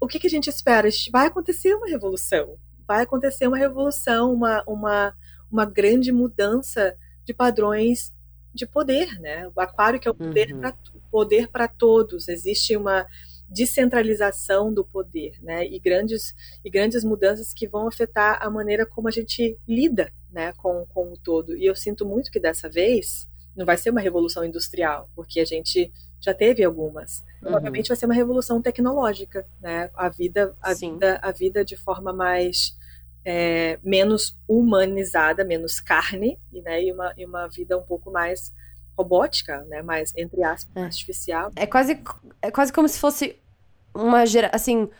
o 0.00 0.06
que, 0.06 0.18
que 0.18 0.26
a 0.26 0.30
gente 0.30 0.48
espera? 0.48 0.88
Vai 1.10 1.26
acontecer 1.26 1.74
uma 1.74 1.86
revolução. 1.86 2.56
Vai 2.86 3.02
acontecer 3.02 3.46
uma 3.46 3.58
revolução, 3.58 4.32
uma, 4.32 4.62
uma, 4.66 5.14
uma 5.50 5.64
grande 5.64 6.12
mudança 6.12 6.96
de 7.24 7.34
padrões 7.34 8.12
de 8.54 8.66
poder, 8.66 9.20
né? 9.20 9.48
O 9.54 9.60
aquário 9.60 10.00
que 10.00 10.08
é 10.08 10.10
o 10.10 10.14
poder 10.14 10.52
uhum. 10.52 11.48
para 11.52 11.68
todos. 11.68 12.28
Existe 12.28 12.76
uma 12.76 13.06
descentralização 13.48 14.72
do 14.72 14.84
poder, 14.84 15.38
né? 15.42 15.66
E 15.66 15.78
grandes 15.78 16.34
e 16.64 16.70
grandes 16.70 17.04
mudanças 17.04 17.52
que 17.52 17.68
vão 17.68 17.86
afetar 17.86 18.38
a 18.42 18.50
maneira 18.50 18.84
como 18.84 19.08
a 19.08 19.10
gente 19.10 19.58
lida, 19.66 20.12
né, 20.30 20.52
com, 20.56 20.84
com 20.86 21.12
o 21.12 21.16
todo. 21.16 21.56
E 21.56 21.64
eu 21.64 21.74
sinto 21.74 22.04
muito 22.04 22.30
que 22.30 22.40
dessa 22.40 22.68
vez 22.68 23.28
não 23.54 23.64
vai 23.64 23.76
ser 23.76 23.90
uma 23.90 24.00
revolução 24.00 24.44
industrial, 24.44 25.08
porque 25.14 25.40
a 25.40 25.44
gente 25.44 25.92
já 26.20 26.34
teve 26.34 26.62
algumas. 26.64 27.20
Uhum. 27.20 27.40
Provavelmente 27.42 27.88
vai 27.88 27.96
ser 27.96 28.06
uma 28.06 28.14
revolução 28.14 28.60
tecnológica, 28.60 29.46
né? 29.60 29.90
A 29.94 30.08
vida, 30.08 30.54
a 30.60 30.74
vida, 30.74 31.18
a 31.22 31.32
vida 31.32 31.64
de 31.64 31.76
forma 31.76 32.12
mais 32.12 32.76
é, 33.24 33.78
menos 33.82 34.38
humanizada, 34.46 35.44
menos 35.44 35.80
carne, 35.80 36.38
né, 36.52 36.84
e, 36.84 36.92
uma, 36.92 37.12
e 37.16 37.26
uma 37.26 37.48
vida 37.48 37.76
um 37.76 37.82
pouco 37.82 38.08
mais 38.08 38.52
robótica, 38.96 39.64
né, 39.68 39.82
mais, 39.82 40.12
entre 40.16 40.42
aspas, 40.42 40.74
é. 40.76 40.84
artificial. 40.84 41.50
É 41.56 41.66
quase, 41.66 42.00
é 42.40 42.50
quase 42.50 42.72
como 42.72 42.88
se 42.88 42.98
fosse 42.98 43.36
uma 43.94 44.26
geração, 44.26 44.54
assim, 44.54 44.90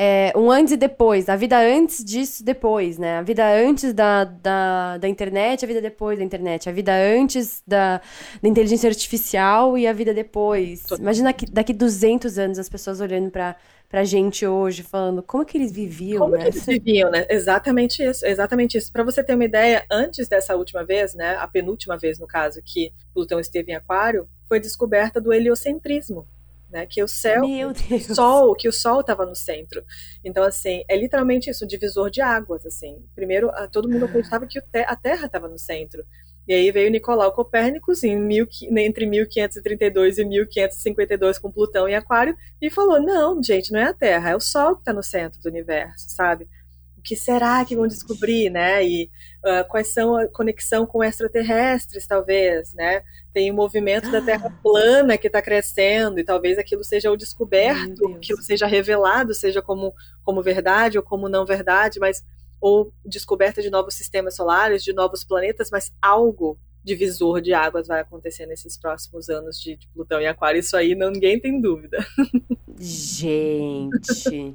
é, 0.00 0.32
um 0.36 0.48
antes 0.48 0.74
e 0.74 0.76
depois, 0.76 1.28
a 1.28 1.34
vida 1.34 1.58
antes 1.58 2.04
disso, 2.04 2.44
depois, 2.44 2.98
né? 2.98 3.18
A 3.18 3.22
vida 3.22 3.44
antes 3.52 3.92
da, 3.92 4.22
da, 4.22 4.96
da 4.96 5.08
internet, 5.08 5.64
a 5.64 5.66
vida 5.66 5.82
depois 5.82 6.16
da 6.16 6.24
internet, 6.24 6.68
a 6.68 6.72
vida 6.72 6.92
antes 6.94 7.64
da, 7.66 8.00
da 8.40 8.48
inteligência 8.48 8.88
artificial 8.88 9.76
e 9.76 9.88
a 9.88 9.92
vida 9.92 10.14
depois. 10.14 10.84
Imagina 11.00 11.32
que 11.32 11.46
daqui 11.46 11.72
200 11.72 12.38
anos 12.38 12.60
as 12.60 12.68
pessoas 12.68 13.00
olhando 13.00 13.28
para 13.32 13.56
pra 13.88 14.04
gente 14.04 14.46
hoje, 14.46 14.82
falando 14.84 15.20
como 15.22 15.44
que 15.44 15.56
eles 15.56 15.72
viviam, 15.72 16.20
como 16.20 16.36
né? 16.36 16.42
Que 16.42 16.48
eles 16.50 16.66
viviam, 16.66 17.10
né? 17.10 17.26
Exatamente 17.28 18.00
isso, 18.00 18.24
exatamente 18.24 18.78
isso. 18.78 18.92
Para 18.92 19.02
você 19.02 19.24
ter 19.24 19.34
uma 19.34 19.46
ideia, 19.46 19.84
antes 19.90 20.28
dessa 20.28 20.54
última 20.54 20.84
vez, 20.84 21.14
né, 21.14 21.36
a 21.40 21.48
penúltima 21.48 21.96
vez 21.96 22.20
no 22.20 22.26
caso 22.26 22.60
que 22.64 22.92
Plutão 23.12 23.40
esteve 23.40 23.72
em 23.72 23.74
Aquário, 23.74 24.28
foi 24.46 24.60
descoberta 24.60 25.20
do 25.20 25.32
heliocentrismo 25.32 26.24
né? 26.70 26.86
Que 26.86 27.02
o 27.02 27.08
céu, 27.08 27.42
o 27.44 28.14
sol, 28.14 28.54
que 28.54 28.68
o 28.68 28.72
sol 28.72 29.00
estava 29.00 29.24
no 29.24 29.34
centro. 29.34 29.84
Então, 30.24 30.44
assim, 30.44 30.84
é 30.88 30.96
literalmente 30.96 31.50
isso, 31.50 31.64
um 31.64 31.68
divisor 31.68 32.10
de 32.10 32.20
águas, 32.20 32.64
assim. 32.66 33.04
Primeiro, 33.14 33.50
todo 33.72 33.88
mundo 33.88 34.04
acreditava 34.04 34.46
que 34.46 34.58
a 34.58 34.96
Terra 34.96 35.26
estava 35.26 35.48
no 35.48 35.58
centro. 35.58 36.04
E 36.48 36.54
aí 36.54 36.72
veio 36.72 36.90
Nicolau 36.90 37.30
Copérnicos 37.32 38.02
em 38.02 38.18
mil, 38.18 38.48
entre 38.74 39.04
1532 39.04 40.16
e 40.16 40.24
1552 40.24 41.38
com 41.38 41.52
Plutão 41.52 41.86
em 41.86 41.94
Aquário 41.94 42.34
e 42.60 42.70
falou: 42.70 42.98
não, 42.98 43.42
gente, 43.42 43.70
não 43.70 43.78
é 43.78 43.84
a 43.84 43.92
Terra, 43.92 44.30
é 44.30 44.36
o 44.36 44.40
Sol 44.40 44.74
que 44.76 44.80
está 44.80 44.94
no 44.94 45.02
centro 45.02 45.38
do 45.42 45.48
universo, 45.50 46.06
sabe? 46.08 46.48
Que 47.08 47.16
será 47.16 47.64
que 47.64 47.74
vão 47.74 47.86
descobrir, 47.86 48.50
né? 48.50 48.86
E 48.86 49.10
uh, 49.38 49.66
quais 49.66 49.94
são 49.94 50.14
a 50.14 50.28
conexão 50.28 50.84
com 50.84 51.02
extraterrestres, 51.02 52.06
talvez, 52.06 52.74
né? 52.74 53.02
Tem 53.32 53.50
o 53.50 53.54
movimento 53.54 54.10
da 54.10 54.20
Terra 54.20 54.52
ah. 54.54 54.62
plana 54.62 55.16
que 55.16 55.26
está 55.26 55.40
crescendo 55.40 56.20
e 56.20 56.24
talvez 56.24 56.58
aquilo 56.58 56.84
seja 56.84 57.10
o 57.10 57.16
descoberto, 57.16 58.14
aquilo 58.14 58.42
seja 58.42 58.66
revelado, 58.66 59.32
seja 59.32 59.62
como, 59.62 59.94
como 60.22 60.42
verdade 60.42 60.98
ou 60.98 61.02
como 61.02 61.30
não 61.30 61.46
verdade, 61.46 61.98
mas 61.98 62.22
ou 62.60 62.92
descoberta 63.06 63.62
de 63.62 63.70
novos 63.70 63.94
sistemas 63.94 64.36
solares, 64.36 64.84
de 64.84 64.92
novos 64.92 65.24
planetas, 65.24 65.70
mas 65.70 65.90
algo 66.02 66.58
divisor 66.84 67.40
de 67.40 67.54
águas 67.54 67.86
vai 67.86 68.00
acontecer 68.00 68.44
nesses 68.44 68.76
próximos 68.76 69.30
anos 69.30 69.58
de, 69.58 69.76
de 69.76 69.88
Plutão 69.88 70.20
e 70.20 70.26
Aquário. 70.26 70.60
Isso 70.60 70.76
aí 70.76 70.94
não, 70.94 71.10
ninguém 71.10 71.40
tem 71.40 71.58
dúvida. 71.58 72.06
Gente, 72.78 74.54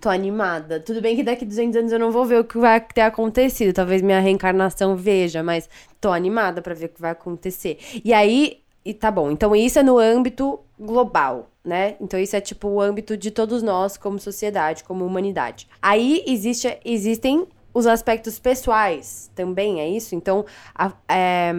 Tô 0.00 0.08
animada. 0.08 0.80
Tudo 0.80 1.02
bem 1.02 1.14
que 1.14 1.22
daqui 1.22 1.44
200 1.44 1.76
anos 1.76 1.92
eu 1.92 1.98
não 1.98 2.10
vou 2.10 2.24
ver 2.24 2.40
o 2.40 2.44
que 2.44 2.56
vai 2.56 2.80
ter 2.80 3.02
acontecido. 3.02 3.74
Talvez 3.74 4.00
minha 4.00 4.18
reencarnação 4.18 4.96
veja, 4.96 5.42
mas 5.42 5.68
tô 6.00 6.10
animada 6.10 6.62
para 6.62 6.74
ver 6.74 6.86
o 6.86 6.88
que 6.88 7.00
vai 7.00 7.10
acontecer. 7.10 7.78
E 8.02 8.12
aí, 8.14 8.60
e 8.82 8.94
tá 8.94 9.10
bom. 9.10 9.30
Então 9.30 9.54
isso 9.54 9.78
é 9.78 9.82
no 9.82 9.98
âmbito 9.98 10.58
global, 10.78 11.50
né? 11.62 11.96
Então 12.00 12.18
isso 12.18 12.34
é 12.34 12.40
tipo 12.40 12.68
o 12.68 12.80
âmbito 12.80 13.14
de 13.14 13.30
todos 13.30 13.62
nós 13.62 13.98
como 13.98 14.18
sociedade, 14.18 14.84
como 14.84 15.04
humanidade. 15.04 15.68
Aí 15.82 16.24
existe, 16.26 16.78
existem 16.82 17.46
os 17.74 17.86
aspectos 17.86 18.38
pessoais 18.38 19.30
também, 19.34 19.80
é 19.80 19.88
isso? 19.88 20.14
Então, 20.14 20.46
a, 20.74 20.92
é, 21.08 21.52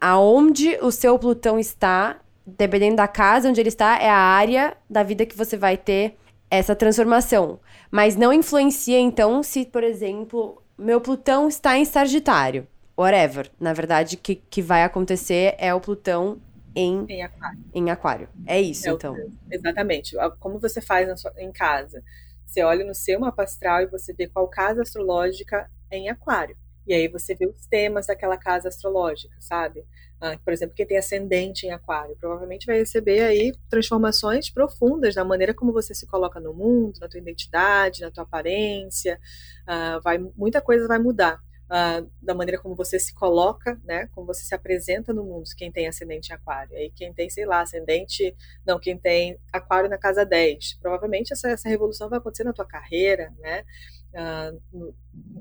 aonde 0.00 0.78
o 0.80 0.92
seu 0.92 1.18
Plutão 1.18 1.58
está, 1.58 2.20
dependendo 2.46 2.96
da 2.96 3.08
casa 3.08 3.48
onde 3.48 3.60
ele 3.60 3.68
está, 3.68 3.98
é 3.98 4.08
a 4.08 4.16
área 4.16 4.76
da 4.88 5.02
vida 5.02 5.26
que 5.26 5.36
você 5.36 5.56
vai 5.56 5.76
ter 5.76 6.16
essa 6.50 6.74
transformação. 6.74 7.60
Mas 7.90 8.16
não 8.16 8.32
influencia, 8.32 8.98
então, 8.98 9.42
se, 9.42 9.64
por 9.64 9.84
exemplo, 9.84 10.62
meu 10.76 11.00
Plutão 11.00 11.48
está 11.48 11.78
em 11.78 11.84
Sagitário. 11.84 12.66
Whatever. 12.98 13.50
Na 13.58 13.72
verdade, 13.72 14.16
o 14.16 14.18
que, 14.18 14.34
que 14.34 14.60
vai 14.60 14.82
acontecer 14.82 15.54
é 15.58 15.72
o 15.72 15.80
Plutão 15.80 16.40
em, 16.74 17.06
em, 17.08 17.22
aquário. 17.22 17.58
em 17.74 17.90
aquário. 17.90 18.28
É 18.46 18.60
isso, 18.60 18.88
é 18.88 18.92
então. 18.92 19.16
exatamente. 19.50 20.16
Como 20.38 20.58
você 20.58 20.80
faz 20.80 21.20
sua, 21.20 21.32
em 21.38 21.52
casa? 21.52 22.02
Você 22.46 22.62
olha 22.62 22.84
no 22.84 22.94
seu 22.94 23.18
mapa 23.20 23.44
astral 23.44 23.82
e 23.82 23.86
você 23.86 24.12
vê 24.12 24.26
qual 24.26 24.48
casa 24.48 24.82
astrológica 24.82 25.70
é 25.90 25.96
em 25.96 26.08
aquário. 26.08 26.56
E 26.90 26.94
aí 26.94 27.06
você 27.06 27.36
vê 27.36 27.46
os 27.46 27.66
temas 27.66 28.08
daquela 28.08 28.36
casa 28.36 28.66
astrológica, 28.66 29.36
sabe? 29.38 29.84
Ah, 30.20 30.36
por 30.44 30.52
exemplo, 30.52 30.74
quem 30.74 30.84
tem 30.84 30.98
ascendente 30.98 31.64
em 31.64 31.70
aquário, 31.70 32.16
provavelmente 32.16 32.66
vai 32.66 32.78
receber 32.78 33.20
aí 33.22 33.54
transformações 33.68 34.50
profundas 34.50 35.14
na 35.14 35.24
maneira 35.24 35.54
como 35.54 35.72
você 35.72 35.94
se 35.94 36.04
coloca 36.04 36.40
no 36.40 36.52
mundo, 36.52 36.98
na 37.00 37.08
tua 37.08 37.20
identidade, 37.20 38.00
na 38.00 38.10
tua 38.10 38.24
aparência. 38.24 39.20
Ah, 39.64 40.00
vai, 40.02 40.18
muita 40.36 40.60
coisa 40.60 40.88
vai 40.88 40.98
mudar. 40.98 41.40
Ah, 41.72 42.02
da 42.20 42.34
maneira 42.34 42.60
como 42.60 42.74
você 42.74 42.98
se 42.98 43.14
coloca, 43.14 43.80
né, 43.84 44.08
como 44.12 44.26
você 44.26 44.42
se 44.44 44.52
apresenta 44.52 45.12
no 45.12 45.22
mundo, 45.22 45.44
quem 45.56 45.70
tem 45.70 45.86
ascendente 45.86 46.32
em 46.32 46.34
aquário. 46.34 46.76
Aí 46.76 46.90
quem 46.90 47.14
tem, 47.14 47.30
sei 47.30 47.46
lá, 47.46 47.60
ascendente, 47.60 48.34
não, 48.66 48.80
quem 48.80 48.98
tem 48.98 49.38
aquário 49.52 49.88
na 49.88 49.96
casa 49.96 50.26
10, 50.26 50.76
provavelmente 50.82 51.32
essa, 51.32 51.48
essa 51.50 51.68
revolução 51.68 52.08
vai 52.08 52.18
acontecer 52.18 52.42
na 52.42 52.52
tua 52.52 52.66
carreira, 52.66 53.32
né, 53.38 53.64
uh, 54.14 54.94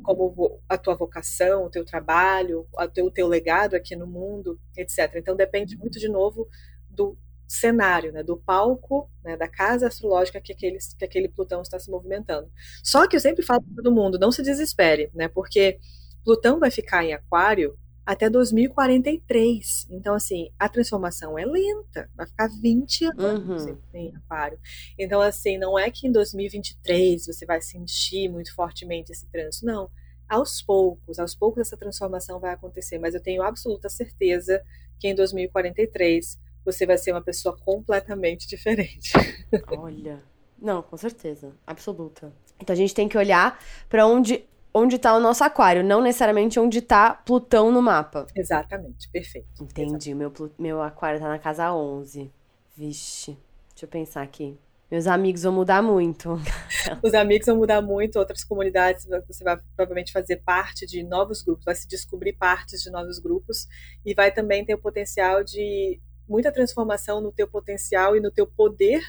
como 0.04 0.62
a 0.68 0.78
tua 0.78 0.96
vocação, 0.96 1.66
o 1.66 1.70
teu 1.70 1.86
trabalho, 1.86 2.68
o 2.74 2.88
teu, 2.88 3.12
teu 3.12 3.28
legado 3.28 3.76
aqui 3.76 3.96
no 3.96 4.08
mundo, 4.08 4.60
etc. 4.76 5.16
Então 5.16 5.36
depende 5.36 5.78
muito, 5.78 6.00
de 6.00 6.08
novo, 6.08 6.48
do 6.90 7.18
cenário, 7.48 8.12
né, 8.12 8.22
do 8.22 8.38
palco, 8.38 9.10
né, 9.24 9.36
da 9.36 9.48
casa 9.48 9.88
astrológica 9.88 10.40
que 10.40 10.54
aquele, 10.54 10.78
que 10.98 11.04
aquele 11.04 11.28
Plutão 11.28 11.62
está 11.62 11.80
se 11.80 11.90
movimentando. 11.90 12.50
Só 12.84 13.08
que 13.08 13.16
eu 13.16 13.20
sempre 13.20 13.44
falo 13.44 13.64
para 13.64 13.84
todo 13.84 13.94
mundo, 13.94 14.20
não 14.20 14.32
se 14.32 14.44
desespere, 14.44 15.10
né, 15.16 15.28
porque 15.28 15.80
Plutão 16.24 16.60
vai 16.60 16.70
ficar 16.70 17.04
em 17.04 17.14
Aquário 17.14 17.76
até 18.10 18.28
2043. 18.28 19.86
Então, 19.92 20.16
assim, 20.16 20.50
a 20.58 20.68
transformação 20.68 21.38
é 21.38 21.46
lenta, 21.46 22.10
vai 22.16 22.26
ficar 22.26 22.48
20 22.48 23.06
anos 23.16 23.66
uhum. 23.66 23.78
em 23.94 24.16
aquário. 24.16 24.60
Então, 24.98 25.22
assim, 25.22 25.60
não 25.60 25.78
é 25.78 25.92
que 25.92 26.08
em 26.08 26.12
2023 26.12 27.28
você 27.28 27.46
vai 27.46 27.62
sentir 27.62 28.28
muito 28.28 28.52
fortemente 28.56 29.12
esse 29.12 29.28
trânsito, 29.28 29.64
não. 29.64 29.92
Aos 30.28 30.60
poucos, 30.60 31.20
aos 31.20 31.36
poucos 31.36 31.62
essa 31.62 31.78
transformação 31.78 32.40
vai 32.40 32.52
acontecer, 32.52 32.98
mas 32.98 33.14
eu 33.14 33.22
tenho 33.22 33.44
absoluta 33.44 33.90
certeza 33.90 34.60
que 34.98 35.08
em 35.08 35.14
2043 35.14 36.40
você 36.66 36.88
vai 36.88 36.98
ser 36.98 37.12
uma 37.12 37.22
pessoa 37.22 37.56
completamente 37.64 38.48
diferente. 38.48 39.12
Olha, 39.78 40.24
não, 40.60 40.82
com 40.82 40.98
certeza, 40.98 41.56
absoluta. 41.66 42.34
Então 42.60 42.74
a 42.74 42.78
gente 42.78 42.96
tem 42.96 43.08
que 43.08 43.20
olhar 43.20 43.64
para 43.88 44.08
onde 44.08 44.50
onde 44.74 44.96
está 44.96 45.16
o 45.16 45.20
nosso 45.20 45.44
aquário, 45.44 45.84
não 45.84 46.02
necessariamente 46.02 46.60
onde 46.60 46.80
está 46.80 47.14
Plutão 47.14 47.72
no 47.72 47.82
mapa. 47.82 48.28
Exatamente, 48.36 49.10
perfeito. 49.10 49.64
Entendi. 49.64 50.14
Meu, 50.14 50.32
meu 50.58 50.82
aquário 50.82 51.18
está 51.18 51.28
na 51.28 51.40
casa 51.40 51.74
11. 51.74 52.32
Vixe, 52.76 53.38
deixa 53.72 53.86
eu 53.86 53.90
pensar 53.90 54.22
aqui. 54.22 54.58
Meus 54.90 55.06
amigos 55.06 55.44
vão 55.44 55.54
mudar 55.54 55.84
muito. 55.84 56.40
Os 57.04 57.14
amigos 57.14 57.46
vão 57.46 57.58
mudar 57.58 57.80
muito, 57.82 58.18
outras 58.18 58.44
comunidades, 58.44 59.06
você 59.28 59.44
vai 59.44 59.58
provavelmente 59.76 60.12
fazer 60.12 60.38
parte 60.38 60.88
de 60.88 61.04
novos 61.04 61.44
grupos, 61.44 61.66
vai 61.66 61.76
se 61.76 61.88
descobrir 61.88 62.34
partes 62.34 62.82
de 62.82 62.90
novos 62.90 63.20
grupos 63.20 63.68
e 64.04 64.16
vai 64.16 64.32
também 64.32 64.66
ter 64.66 64.74
o 64.74 64.80
potencial 64.80 65.44
de 65.44 66.00
muita 66.28 66.52
transformação 66.52 67.22
no 67.22 67.32
teu 67.32 67.48
potencial 67.48 68.16
e 68.16 68.20
no 68.20 68.32
teu 68.32 68.48
poder 68.48 69.04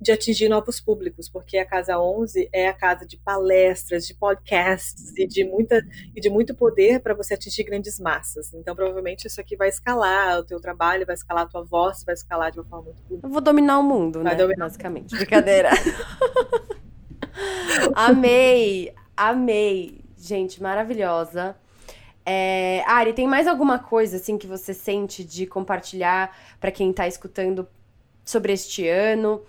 de 0.00 0.12
atingir 0.12 0.48
novos 0.48 0.80
públicos, 0.80 1.28
porque 1.28 1.56
a 1.56 1.64
Casa 1.64 1.98
11 1.98 2.48
é 2.52 2.68
a 2.68 2.74
casa 2.74 3.06
de 3.06 3.16
palestras, 3.16 4.06
de 4.06 4.14
podcasts 4.14 5.16
e 5.16 5.26
de, 5.26 5.44
muita, 5.44 5.82
e 6.14 6.20
de 6.20 6.28
muito 6.28 6.54
poder 6.54 7.00
para 7.00 7.14
você 7.14 7.34
atingir 7.34 7.64
grandes 7.64 7.98
massas. 7.98 8.52
Então, 8.52 8.74
provavelmente, 8.74 9.26
isso 9.26 9.40
aqui 9.40 9.56
vai 9.56 9.68
escalar 9.68 10.40
o 10.40 10.44
teu 10.44 10.60
trabalho, 10.60 11.06
vai 11.06 11.14
escalar 11.14 11.44
a 11.44 11.46
tua 11.46 11.62
voz, 11.62 12.04
vai 12.04 12.14
escalar 12.14 12.50
de 12.50 12.58
uma 12.58 12.66
forma 12.66 12.84
muito 12.86 13.02
bonita. 13.02 13.26
Eu 13.26 13.30
vou 13.30 13.40
dominar 13.40 13.78
o 13.78 13.82
mundo, 13.82 14.22
vai 14.22 14.32
né? 14.32 14.38
Dominar. 14.38 14.66
Basicamente. 14.66 15.16
Brincadeira. 15.16 15.70
amei, 17.94 18.92
amei. 19.16 20.00
Gente, 20.16 20.62
maravilhosa. 20.62 21.56
É, 22.26 22.82
Ari, 22.86 23.12
tem 23.12 23.26
mais 23.26 23.46
alguma 23.46 23.78
coisa 23.78 24.16
assim 24.16 24.38
que 24.38 24.46
você 24.46 24.72
sente 24.72 25.22
de 25.22 25.46
compartilhar 25.46 26.34
para 26.58 26.70
quem 26.70 26.90
está 26.90 27.06
escutando 27.06 27.68
sobre 28.24 28.52
este 28.52 28.88
ano? 28.88 29.42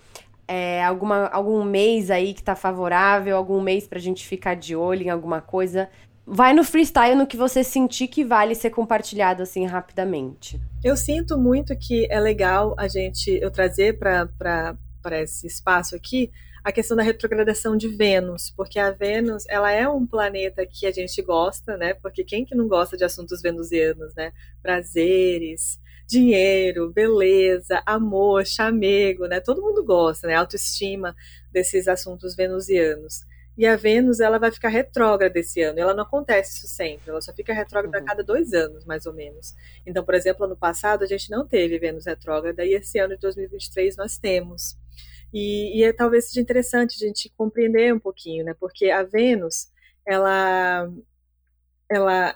É, 0.47 0.83
alguma, 0.83 1.27
algum 1.27 1.63
mês 1.63 2.11
aí 2.11 2.33
que 2.33 2.43
tá 2.43 2.55
favorável, 2.55 3.35
algum 3.35 3.61
mês 3.61 3.87
pra 3.87 3.99
gente 3.99 4.25
ficar 4.25 4.55
de 4.55 4.75
olho 4.75 5.03
em 5.03 5.09
alguma 5.09 5.41
coisa. 5.41 5.89
Vai 6.25 6.53
no 6.53 6.63
freestyle 6.63 7.15
no 7.15 7.27
que 7.27 7.37
você 7.37 7.63
sentir 7.63 8.07
que 8.07 8.23
vale 8.23 8.55
ser 8.55 8.71
compartilhado 8.71 9.43
assim 9.43 9.65
rapidamente. 9.65 10.59
Eu 10.83 10.97
sinto 10.97 11.37
muito 11.37 11.75
que 11.77 12.07
é 12.09 12.19
legal 12.19 12.73
a 12.77 12.87
gente 12.87 13.29
eu 13.41 13.51
trazer 13.51 13.99
para 13.99 14.77
esse 15.21 15.45
espaço 15.45 15.95
aqui 15.95 16.31
a 16.63 16.71
questão 16.71 16.97
da 16.97 17.03
retrogradação 17.03 17.77
de 17.77 17.87
Vênus, 17.87 18.51
porque 18.57 18.79
a 18.79 18.89
Vênus, 18.89 19.43
ela 19.47 19.71
é 19.71 19.87
um 19.87 20.03
planeta 20.03 20.65
que 20.65 20.87
a 20.87 20.91
gente 20.91 21.21
gosta, 21.21 21.77
né? 21.77 21.93
Porque 21.93 22.23
quem 22.23 22.43
que 22.43 22.55
não 22.55 22.67
gosta 22.67 22.97
de 22.97 23.03
assuntos 23.03 23.39
venusianos, 23.39 24.15
né? 24.15 24.31
Prazeres, 24.63 25.79
dinheiro, 26.07 26.91
beleza, 26.91 27.81
amor, 27.85 28.45
chamego, 28.45 29.27
né? 29.27 29.39
Todo 29.39 29.61
mundo 29.61 29.83
gosta, 29.83 30.27
né? 30.27 30.35
Autoestima 30.35 31.15
desses 31.51 31.87
assuntos 31.87 32.35
venusianos. 32.35 33.23
e 33.57 33.65
a 33.65 33.77
Vênus 33.77 34.19
ela 34.19 34.37
vai 34.37 34.51
ficar 34.51 34.67
retrógrada 34.69 35.39
esse 35.39 35.61
ano. 35.61 35.79
Ela 35.79 35.93
não 35.93 36.03
acontece 36.03 36.57
isso 36.57 36.67
sempre, 36.67 37.09
ela 37.09 37.21
só 37.21 37.33
fica 37.33 37.53
retrógrada 37.53 37.97
uhum. 37.99 38.03
a 38.03 38.07
cada 38.07 38.23
dois 38.23 38.53
anos, 38.53 38.83
mais 38.85 39.05
ou 39.05 39.13
menos. 39.13 39.55
Então, 39.85 40.03
por 40.03 40.13
exemplo, 40.13 40.45
ano 40.45 40.57
passado 40.57 41.03
a 41.03 41.07
gente 41.07 41.31
não 41.31 41.47
teve 41.47 41.79
Vênus 41.79 42.05
retrógrada 42.05 42.65
e 42.65 42.73
esse 42.73 42.99
ano 42.99 43.15
de 43.15 43.21
2023 43.21 43.95
nós 43.97 44.17
temos. 44.17 44.77
E, 45.33 45.79
e 45.79 45.83
é, 45.83 45.93
talvez 45.93 46.27
seja 46.27 46.41
interessante 46.41 46.95
a 46.95 47.07
gente 47.07 47.29
compreender 47.37 47.93
um 47.93 47.99
pouquinho, 47.99 48.45
né? 48.45 48.53
Porque 48.59 48.89
a 48.89 49.03
Vênus, 49.03 49.69
ela, 50.05 50.89
ela, 51.89 52.35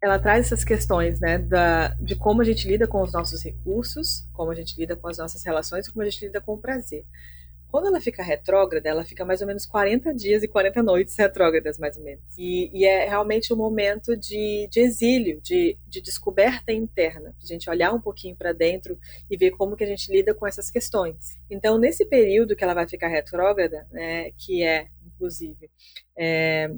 ela 0.00 0.18
traz 0.18 0.46
essas 0.46 0.64
questões, 0.64 1.20
né? 1.20 1.38
Da, 1.38 1.88
de 2.00 2.14
como 2.14 2.40
a 2.40 2.44
gente 2.44 2.68
lida 2.68 2.86
com 2.86 3.02
os 3.02 3.12
nossos 3.12 3.42
recursos, 3.42 4.26
como 4.32 4.50
a 4.50 4.54
gente 4.54 4.78
lida 4.78 4.94
com 4.96 5.08
as 5.08 5.18
nossas 5.18 5.44
relações, 5.44 5.88
como 5.88 6.02
a 6.02 6.08
gente 6.08 6.24
lida 6.26 6.40
com 6.40 6.54
o 6.54 6.58
prazer. 6.58 7.04
Quando 7.70 7.88
ela 7.88 8.00
fica 8.00 8.22
retrógrada, 8.22 8.88
ela 8.88 9.04
fica 9.04 9.26
mais 9.26 9.42
ou 9.42 9.46
menos 9.46 9.66
40 9.66 10.14
dias 10.14 10.42
e 10.42 10.48
40 10.48 10.82
noites 10.82 11.14
retrógradas, 11.18 11.78
mais 11.78 11.98
ou 11.98 12.02
menos. 12.02 12.24
E, 12.38 12.70
e 12.72 12.86
é 12.86 13.06
realmente 13.06 13.52
um 13.52 13.56
momento 13.56 14.16
de, 14.16 14.66
de 14.70 14.80
exílio, 14.80 15.38
de, 15.42 15.76
de, 15.86 16.00
descoberta 16.00 16.72
interna, 16.72 17.34
a 17.42 17.46
gente 17.46 17.68
olhar 17.68 17.92
um 17.92 18.00
pouquinho 18.00 18.34
para 18.34 18.54
dentro 18.54 18.98
e 19.30 19.36
ver 19.36 19.50
como 19.50 19.76
que 19.76 19.84
a 19.84 19.86
gente 19.86 20.10
lida 20.10 20.32
com 20.32 20.46
essas 20.46 20.70
questões. 20.70 21.36
Então, 21.50 21.76
nesse 21.76 22.06
período 22.06 22.56
que 22.56 22.64
ela 22.64 22.72
vai 22.72 22.88
ficar 22.88 23.08
retrógrada, 23.08 23.86
né, 23.90 24.30
que 24.38 24.62
é, 24.62 24.86
inclusive, 25.06 25.70
é, 26.16 26.70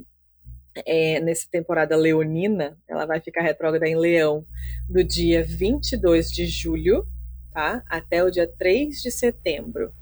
é, 0.86 1.20
nessa 1.20 1.48
temporada 1.50 1.96
leonina, 1.96 2.76
ela 2.88 3.06
vai 3.06 3.20
ficar 3.20 3.42
retrógrada 3.42 3.88
em 3.88 3.96
Leão 3.96 4.44
do 4.88 5.02
dia 5.02 5.42
22 5.42 6.30
de 6.30 6.46
julho 6.46 7.06
tá, 7.52 7.82
até 7.86 8.22
o 8.22 8.30
dia 8.30 8.46
3 8.46 9.02
de 9.02 9.10
setembro. 9.10 9.92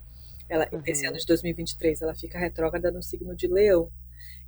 Ela, 0.49 0.69
uhum. 0.73 0.83
Esse 0.87 1.07
ano 1.07 1.19
de 1.19 1.27
2023, 1.27 2.03
ela 2.03 2.15
fica 2.15 2.39
retrógrada 2.39 2.91
no 2.91 3.03
signo 3.03 3.35
de 3.35 3.47
Leão. 3.47 3.91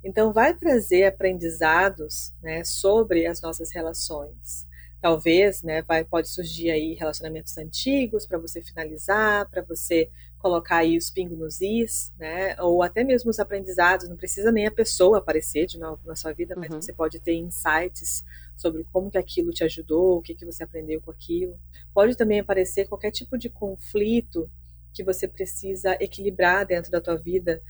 Então, 0.03 0.33
vai 0.33 0.55
trazer 0.55 1.05
aprendizados 1.05 2.33
né, 2.41 2.63
sobre 2.63 3.27
as 3.27 3.41
nossas 3.41 3.71
relações. 3.71 4.65
Talvez, 5.01 5.63
né, 5.63 5.81
vai, 5.81 6.03
pode 6.03 6.29
surgir 6.29 6.69
aí 6.69 6.93
relacionamentos 6.93 7.57
antigos 7.57 8.25
para 8.25 8.37
você 8.37 8.61
finalizar, 8.61 9.49
para 9.49 9.63
você 9.63 10.09
colocar 10.37 10.77
aí 10.77 10.97
os 10.97 11.09
pingos 11.09 11.37
nos 11.37 11.61
is, 11.61 12.13
né, 12.19 12.55
ou 12.59 12.83
até 12.83 13.03
mesmo 13.03 13.31
os 13.31 13.39
aprendizados. 13.39 14.07
Não 14.07 14.15
precisa 14.15 14.51
nem 14.51 14.67
a 14.67 14.71
pessoa 14.71 15.17
aparecer 15.17 15.65
de 15.65 15.79
novo 15.79 15.99
na 16.05 16.15
sua 16.15 16.33
vida, 16.33 16.55
mas 16.55 16.69
uhum. 16.69 16.81
você 16.81 16.93
pode 16.93 17.19
ter 17.19 17.33
insights 17.33 18.23
sobre 18.55 18.83
como 18.91 19.09
que 19.09 19.17
aquilo 19.17 19.51
te 19.51 19.63
ajudou, 19.63 20.17
o 20.17 20.21
que 20.21 20.35
que 20.35 20.45
você 20.45 20.63
aprendeu 20.63 21.01
com 21.01 21.09
aquilo. 21.09 21.59
Pode 21.93 22.15
também 22.15 22.39
aparecer 22.39 22.87
qualquer 22.87 23.11
tipo 23.11 23.37
de 23.37 23.49
conflito 23.49 24.49
que 24.93 25.03
você 25.03 25.27
precisa 25.27 25.95
equilibrar 25.99 26.65
dentro 26.65 26.91
da 26.91 26.99
tua 26.99 27.15
vida, 27.15 27.61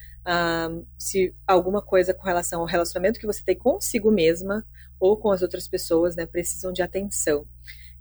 um, 0.69 0.85
se 0.97 1.35
alguma 1.45 1.81
coisa 1.81 2.13
com 2.13 2.25
relação 2.25 2.61
ao 2.61 2.67
relacionamento 2.67 3.19
que 3.19 3.27
você 3.27 3.43
tem 3.43 3.55
consigo 3.55 4.11
mesma 4.11 4.65
ou 5.01 5.17
com 5.17 5.31
as 5.31 5.41
outras 5.41 5.67
pessoas, 5.67 6.15
né, 6.15 6.27
precisam 6.27 6.71
de 6.71 6.83
atenção. 6.83 7.45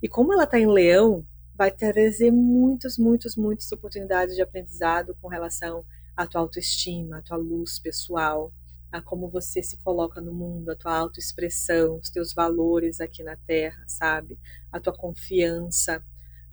E 0.01 0.07
como 0.07 0.31
ela 0.31 0.43
está 0.43 0.59
em 0.59 0.67
Leão, 0.67 1.25
vai 1.55 1.71
trazer 1.71 2.31
muitas, 2.31 2.97
muitas, 2.97 3.35
muitas 3.35 3.71
oportunidades 3.71 4.35
de 4.35 4.41
aprendizado 4.41 5.17
com 5.19 5.27
relação 5.27 5.83
à 6.15 6.27
tua 6.27 6.41
autoestima, 6.41 7.17
à 7.17 7.21
tua 7.21 7.37
luz 7.37 7.79
pessoal, 7.79 8.53
a 8.91 9.01
como 9.01 9.29
você 9.29 9.63
se 9.63 9.77
coloca 9.77 10.21
no 10.21 10.33
mundo, 10.33 10.69
a 10.69 10.75
tua 10.75 10.95
autoexpressão, 10.95 11.97
os 11.97 12.09
teus 12.09 12.33
valores 12.33 13.01
aqui 13.01 13.23
na 13.23 13.35
Terra, 13.35 13.83
sabe? 13.87 14.37
A 14.71 14.79
tua 14.79 14.93
confiança, 14.93 16.03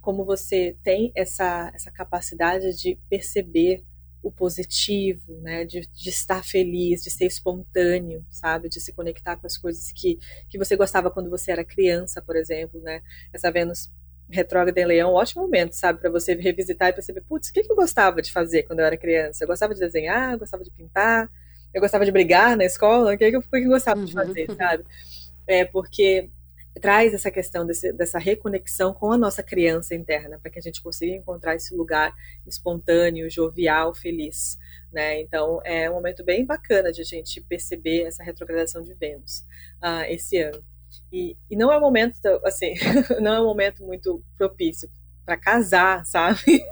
como 0.01 0.24
você 0.24 0.76
tem 0.82 1.12
essa, 1.14 1.70
essa 1.74 1.90
capacidade 1.90 2.74
de 2.74 2.99
perceber 3.11 3.84
o 4.23 4.31
positivo, 4.31 5.41
né, 5.41 5.64
de, 5.64 5.81
de, 5.81 6.09
estar 6.09 6.45
feliz, 6.45 7.03
de 7.03 7.11
ser 7.11 7.27
espontâneo, 7.27 8.25
sabe, 8.31 8.69
de 8.69 8.81
se 8.81 8.93
conectar 8.93 9.37
com 9.37 9.47
as 9.47 9.57
coisas 9.57 9.93
que, 9.93 10.19
que 10.49 10.59
você 10.59 10.77
gostava 10.77 11.11
quando 11.11 11.31
você 11.31 11.53
era 11.53 11.64
criança, 11.64 12.21
por 12.21 12.37
exemplo, 12.37 12.81
né, 12.81 13.01
essa 13.33 13.51
Vênus 13.51 13.91
retrógrada 14.29 14.79
em 14.81 14.85
Leão, 14.85 15.14
ótimo 15.14 15.43
momento, 15.43 15.73
sabe, 15.73 16.01
para 16.01 16.11
você 16.11 16.35
revisitar 16.35 16.89
e 16.89 16.93
perceber, 16.93 17.23
putz, 17.23 17.49
o 17.49 17.53
que, 17.53 17.62
que 17.62 17.73
eu 17.73 17.77
gostava 17.77 18.21
de 18.21 18.31
fazer 18.31 18.64
quando 18.64 18.81
eu 18.81 18.85
era 18.85 18.97
criança? 18.97 19.45
Eu 19.45 19.49
gostava 19.49 19.73
de 19.73 19.81
desenhar, 19.81 20.33
eu 20.33 20.39
gostava 20.39 20.62
de 20.62 20.71
pintar, 20.71 21.31
eu 21.73 21.81
gostava 21.81 22.05
de 22.05 22.12
brigar 22.12 22.57
na 22.57 22.64
escola, 22.64 23.14
o 23.14 23.19
que, 23.19 23.31
que 23.31 23.37
eu, 23.37 23.43
que 23.43 23.57
eu 23.57 23.69
gostava 23.69 24.05
de 24.05 24.14
uhum. 24.14 24.25
fazer, 24.25 24.51
sabe? 24.55 24.85
É 25.47 25.64
porque 25.64 26.29
traz 26.79 27.12
essa 27.12 27.31
questão 27.31 27.66
desse, 27.66 27.93
dessa 27.93 28.18
reconexão 28.18 28.95
com 28.95 29.12
a 29.12 29.18
nossa 29.18 29.43
criança 29.43 29.95
interna, 29.95 30.39
para 30.39 30.51
que 30.51 30.59
a 30.59 30.62
gente 30.62 30.83
consiga 30.83 31.12
encontrar 31.12 31.55
esse 31.55 31.74
lugar 31.74 32.14
espontâneo, 32.47 33.31
jovial, 33.31 33.95
feliz. 33.95 34.59
Né? 34.93 35.20
Então, 35.20 35.61
é 35.64 35.91
um 35.91 35.95
momento 35.95 36.24
bem 36.24 36.45
bacana 36.45 36.91
de 36.91 37.03
a 37.03 37.05
gente 37.05 37.41
perceber 37.43 38.05
essa 38.05 38.22
retrogradação 38.22 38.83
de 38.83 38.95
Vênus 38.95 39.45
uh, 39.83 40.05
esse 40.09 40.39
ano. 40.39 40.62
E, 41.12 41.37
e, 41.51 41.57
não 41.57 41.72
é 41.72 41.76
um 41.76 41.81
momento, 41.81 42.16
assim, 42.45 42.74
não 43.20 43.35
é 43.35 43.41
um 43.41 43.47
momento 43.47 43.85
muito 43.85 44.22
propício 44.37 44.91
para 45.24 45.37
casar, 45.37 46.07
sabe? 46.07 46.64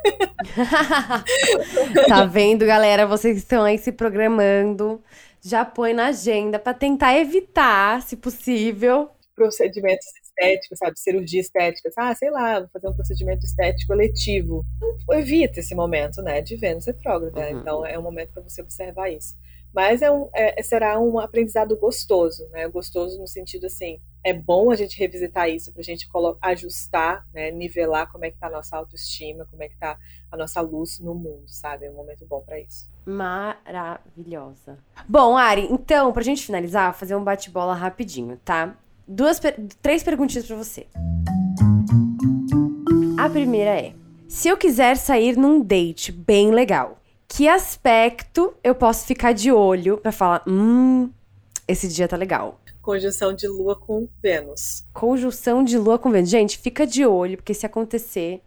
tá 2.09 2.25
vendo, 2.25 2.65
galera? 2.65 3.07
Vocês 3.07 3.37
estão 3.37 3.63
aí 3.63 3.77
se 3.77 3.93
programando. 3.93 5.03
Já 5.43 5.65
põe 5.65 5.93
na 5.93 6.07
agenda 6.07 6.59
para 6.59 6.73
tentar 6.73 7.19
evitar, 7.19 8.01
se 8.03 8.17
possível, 8.17 9.11
procedimentos 9.37 10.07
estéticos, 10.23 10.79
sabe? 10.79 10.99
Cirurgia 10.99 11.41
estética. 11.41 11.91
Ah, 11.97 12.15
sei 12.15 12.31
lá, 12.31 12.61
vou 12.61 12.69
fazer 12.71 12.89
um 12.89 12.95
procedimento 12.95 13.45
estético 13.45 13.93
eletivo. 13.93 14.65
Então, 14.77 15.19
evita 15.19 15.61
esse 15.61 15.75
momento, 15.75 16.23
né? 16.23 16.41
De 16.41 16.57
Vênus 16.57 16.87
retrógrada. 16.87 17.41
Uhum. 17.41 17.61
Então, 17.61 17.87
é 17.87 17.99
um 17.99 18.03
momento 18.03 18.33
para 18.33 18.43
você 18.43 18.63
observar 18.63 19.11
isso. 19.11 19.37
Mas 19.75 20.01
é 20.01 20.11
um, 20.11 20.31
é, 20.35 20.63
será 20.63 20.99
um 20.99 21.19
aprendizado 21.19 21.77
gostoso, 21.77 22.49
né? 22.49 22.67
Gostoso 22.67 23.19
no 23.19 23.27
sentido 23.27 23.67
assim, 23.67 24.01
é 24.25 24.33
bom 24.33 24.71
a 24.71 24.75
gente 24.75 24.99
revisitar 24.99 25.51
isso 25.51 25.71
para 25.71 25.81
a 25.81 25.85
gente 25.85 26.09
ajustar, 26.41 27.27
né? 27.35 27.51
Nivelar 27.51 28.11
como 28.11 28.25
é 28.25 28.31
que 28.31 28.39
tá 28.39 28.47
a 28.47 28.51
nossa 28.51 28.75
autoestima, 28.75 29.47
como 29.51 29.63
é 29.63 29.69
que 29.69 29.77
tá 29.77 29.99
a 30.33 30.37
nossa 30.37 30.63
luz 30.63 30.99
no 30.99 31.15
mundo, 31.15 31.45
sabe? 31.47 31.85
É 31.85 31.91
um 31.91 31.95
momento 31.95 32.25
bom 32.27 32.41
para 32.41 32.59
isso. 32.59 32.89
Maravilhosa. 33.05 34.79
Bom, 35.07 35.37
Ari, 35.37 35.69
então, 35.71 36.11
pra 36.11 36.23
gente 36.23 36.45
finalizar, 36.47 36.95
fazer 36.95 37.15
um 37.15 37.23
bate-bola 37.23 37.75
rapidinho, 37.75 38.39
tá? 38.39 38.75
Duas, 39.07 39.41
três 39.81 40.03
perguntinhas 40.03 40.47
para 40.47 40.57
você. 40.57 40.87
A 43.19 43.29
primeira 43.29 43.71
é: 43.71 43.95
se 44.29 44.49
eu 44.49 44.57
quiser 44.57 44.97
sair 44.97 45.37
num 45.37 45.61
date 45.61 46.13
bem 46.13 46.51
legal, 46.51 47.01
que 47.29 47.49
aspecto 47.49 48.55
eu 48.63 48.75
posso 48.75 49.07
ficar 49.07 49.33
de 49.33 49.51
olho 49.51 49.99
para 49.99 50.13
falar, 50.13 50.43
hum, 50.47 51.11
esse 51.67 51.89
dia 51.89 52.09
tá 52.09 52.17
legal? 52.17 52.61
Conjunção 52.81 53.33
de 53.33 53.49
Lua 53.49 53.75
com 53.75 54.09
Vênus. 54.23 54.85
Conjunção 54.93 55.65
de 55.65 55.77
Lua 55.77 55.99
com 55.99 56.11
Vênus. 56.11 56.31
Gente, 56.31 56.57
fica 56.57 56.87
de 56.87 57.05
olho, 57.05 57.37
porque 57.37 57.53
se 57.53 57.67
acontecer, 57.67 58.41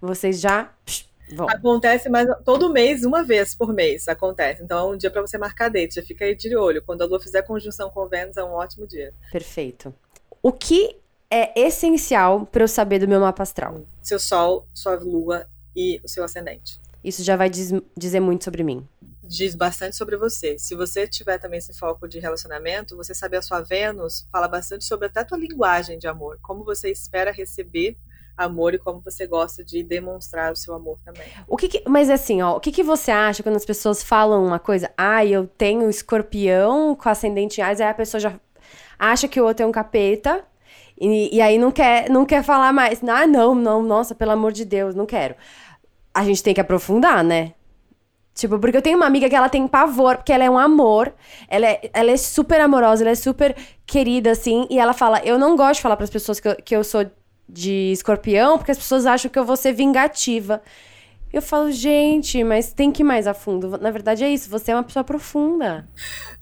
vocês 0.00 0.40
já 0.40 0.70
psh, 0.84 1.06
vão. 1.32 1.48
Acontece 1.48 2.08
mais 2.08 2.28
todo 2.44 2.72
mês, 2.72 3.04
uma 3.04 3.22
vez 3.22 3.54
por 3.54 3.72
mês 3.72 4.08
acontece. 4.08 4.62
Então 4.62 4.78
é 4.78 4.94
um 4.94 4.96
dia 4.96 5.10
para 5.10 5.20
você 5.20 5.38
marcar 5.38 5.68
date, 5.68 5.96
já 5.96 6.02
fica 6.02 6.24
aí 6.24 6.34
de 6.34 6.56
olho. 6.56 6.82
Quando 6.82 7.02
a 7.02 7.06
Lua 7.06 7.20
fizer 7.20 7.42
conjunção 7.42 7.90
com 7.90 8.06
Vênus, 8.06 8.36
é 8.36 8.44
um 8.44 8.52
ótimo 8.52 8.86
dia. 8.86 9.12
Perfeito. 9.32 9.94
O 10.42 10.52
que 10.52 10.96
é 11.30 11.58
essencial 11.60 12.46
para 12.46 12.62
eu 12.62 12.68
saber 12.68 12.98
do 12.98 13.08
meu 13.08 13.20
mapa 13.20 13.42
astral? 13.42 13.82
Seu 14.02 14.18
Sol, 14.18 14.66
sua 14.72 14.94
Lua 14.94 15.46
e 15.74 16.00
o 16.04 16.08
seu 16.08 16.24
ascendente. 16.24 16.80
Isso 17.02 17.22
já 17.22 17.36
vai 17.36 17.50
diz, 17.50 17.72
dizer 17.96 18.20
muito 18.20 18.44
sobre 18.44 18.62
mim. 18.62 18.86
Diz 19.22 19.54
bastante 19.54 19.96
sobre 19.96 20.16
você. 20.16 20.56
Se 20.58 20.74
você 20.74 21.06
tiver 21.06 21.38
também 21.38 21.58
esse 21.58 21.72
foco 21.72 22.08
de 22.08 22.18
relacionamento, 22.20 22.96
você 22.96 23.12
saber 23.12 23.38
a 23.38 23.42
sua 23.42 23.60
Vênus 23.60 24.26
fala 24.30 24.46
bastante 24.46 24.84
sobre 24.84 25.06
até 25.06 25.20
a 25.20 25.24
tua 25.24 25.38
linguagem 25.38 25.98
de 25.98 26.06
amor, 26.06 26.38
como 26.40 26.64
você 26.64 26.90
espera 26.90 27.32
receber 27.32 27.96
amor 28.36 28.74
e 28.74 28.78
como 28.78 29.00
você 29.00 29.26
gosta 29.26 29.64
de 29.64 29.82
demonstrar 29.82 30.52
o 30.52 30.56
seu 30.56 30.74
amor 30.74 30.98
também. 31.04 31.26
O 31.48 31.56
que, 31.56 31.68
que 31.68 31.82
mas 31.88 32.10
assim, 32.10 32.42
ó, 32.42 32.56
o 32.56 32.60
que, 32.60 32.70
que 32.70 32.82
você 32.82 33.10
acha 33.10 33.42
quando 33.42 33.56
as 33.56 33.64
pessoas 33.64 34.02
falam 34.02 34.44
uma 34.44 34.58
coisa? 34.58 34.90
Ah, 34.96 35.24
eu 35.24 35.46
tenho 35.46 35.88
escorpião 35.88 36.94
com 36.94 37.08
ascendente 37.08 37.60
em 37.60 37.64
Ares, 37.64 37.80
aí 37.80 37.88
a 37.88 37.94
pessoa 37.94 38.20
já 38.20 38.38
acha 38.98 39.28
que 39.28 39.40
o 39.40 39.44
outro 39.44 39.64
é 39.64 39.66
um 39.66 39.72
capeta. 39.72 40.44
E, 40.98 41.36
e 41.36 41.40
aí 41.40 41.58
não 41.58 41.70
quer, 41.70 42.08
não 42.08 42.24
quer 42.24 42.42
falar 42.42 42.72
mais. 42.72 43.02
Ah, 43.04 43.26
não, 43.26 43.54
não, 43.54 43.82
nossa, 43.82 44.14
pelo 44.14 44.32
amor 44.32 44.52
de 44.52 44.64
Deus, 44.64 44.94
não 44.94 45.06
quero. 45.06 45.34
A 46.14 46.24
gente 46.24 46.42
tem 46.42 46.54
que 46.54 46.60
aprofundar, 46.60 47.22
né? 47.22 47.52
Tipo, 48.34 48.58
porque 48.58 48.76
eu 48.76 48.82
tenho 48.82 48.98
uma 48.98 49.06
amiga 49.06 49.30
que 49.30 49.34
ela 49.34 49.48
tem 49.48 49.66
pavor, 49.66 50.16
porque 50.16 50.32
ela 50.32 50.44
é 50.44 50.50
um 50.50 50.58
amor, 50.58 51.14
ela 51.48 51.66
é, 51.66 51.90
ela 51.92 52.10
é 52.10 52.16
super 52.18 52.60
amorosa, 52.60 53.02
ela 53.02 53.10
é 53.10 53.14
super 53.14 53.56
querida, 53.86 54.30
assim, 54.30 54.66
e 54.68 54.78
ela 54.78 54.92
fala: 54.92 55.22
Eu 55.24 55.38
não 55.38 55.56
gosto 55.56 55.76
de 55.76 55.82
falar 55.82 55.96
para 55.96 56.04
as 56.04 56.10
pessoas 56.10 56.38
que 56.38 56.48
eu, 56.48 56.56
que 56.56 56.76
eu 56.76 56.84
sou 56.84 57.06
de 57.48 57.92
escorpião, 57.92 58.58
porque 58.58 58.72
as 58.72 58.78
pessoas 58.78 59.06
acham 59.06 59.30
que 59.30 59.38
eu 59.38 59.44
vou 59.44 59.56
ser 59.56 59.72
vingativa. 59.72 60.62
Eu 61.32 61.42
falo, 61.42 61.70
gente, 61.70 62.42
mas 62.44 62.72
tem 62.72 62.90
que 62.90 63.02
ir 63.02 63.04
mais 63.04 63.26
a 63.26 63.34
fundo. 63.34 63.76
Na 63.76 63.90
verdade 63.90 64.24
é 64.24 64.28
isso, 64.30 64.48
você 64.48 64.70
é 64.70 64.74
uma 64.74 64.84
pessoa 64.84 65.04
profunda. 65.04 65.86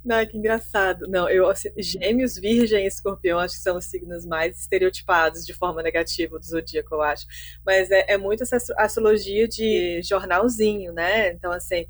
Não, 0.04 0.24
que 0.26 0.36
engraçado. 0.36 1.06
Não, 1.08 1.28
eu 1.28 1.48
assim, 1.48 1.70
gêmeos, 1.78 2.36
virgem 2.36 2.84
e 2.84 2.86
escorpião 2.86 3.38
acho 3.38 3.56
que 3.56 3.62
são 3.62 3.76
os 3.78 3.86
signos 3.86 4.26
mais 4.26 4.60
estereotipados 4.60 5.44
de 5.46 5.54
forma 5.54 5.82
negativa 5.82 6.38
do 6.38 6.44
zodíaco, 6.44 6.94
eu 6.94 7.02
acho. 7.02 7.26
Mas 7.64 7.90
é, 7.90 8.04
é 8.08 8.18
muito 8.18 8.42
essa 8.42 8.58
astrologia 8.76 9.48
de 9.48 10.00
jornalzinho, 10.02 10.92
né? 10.92 11.32
Então, 11.32 11.50
assim, 11.50 11.86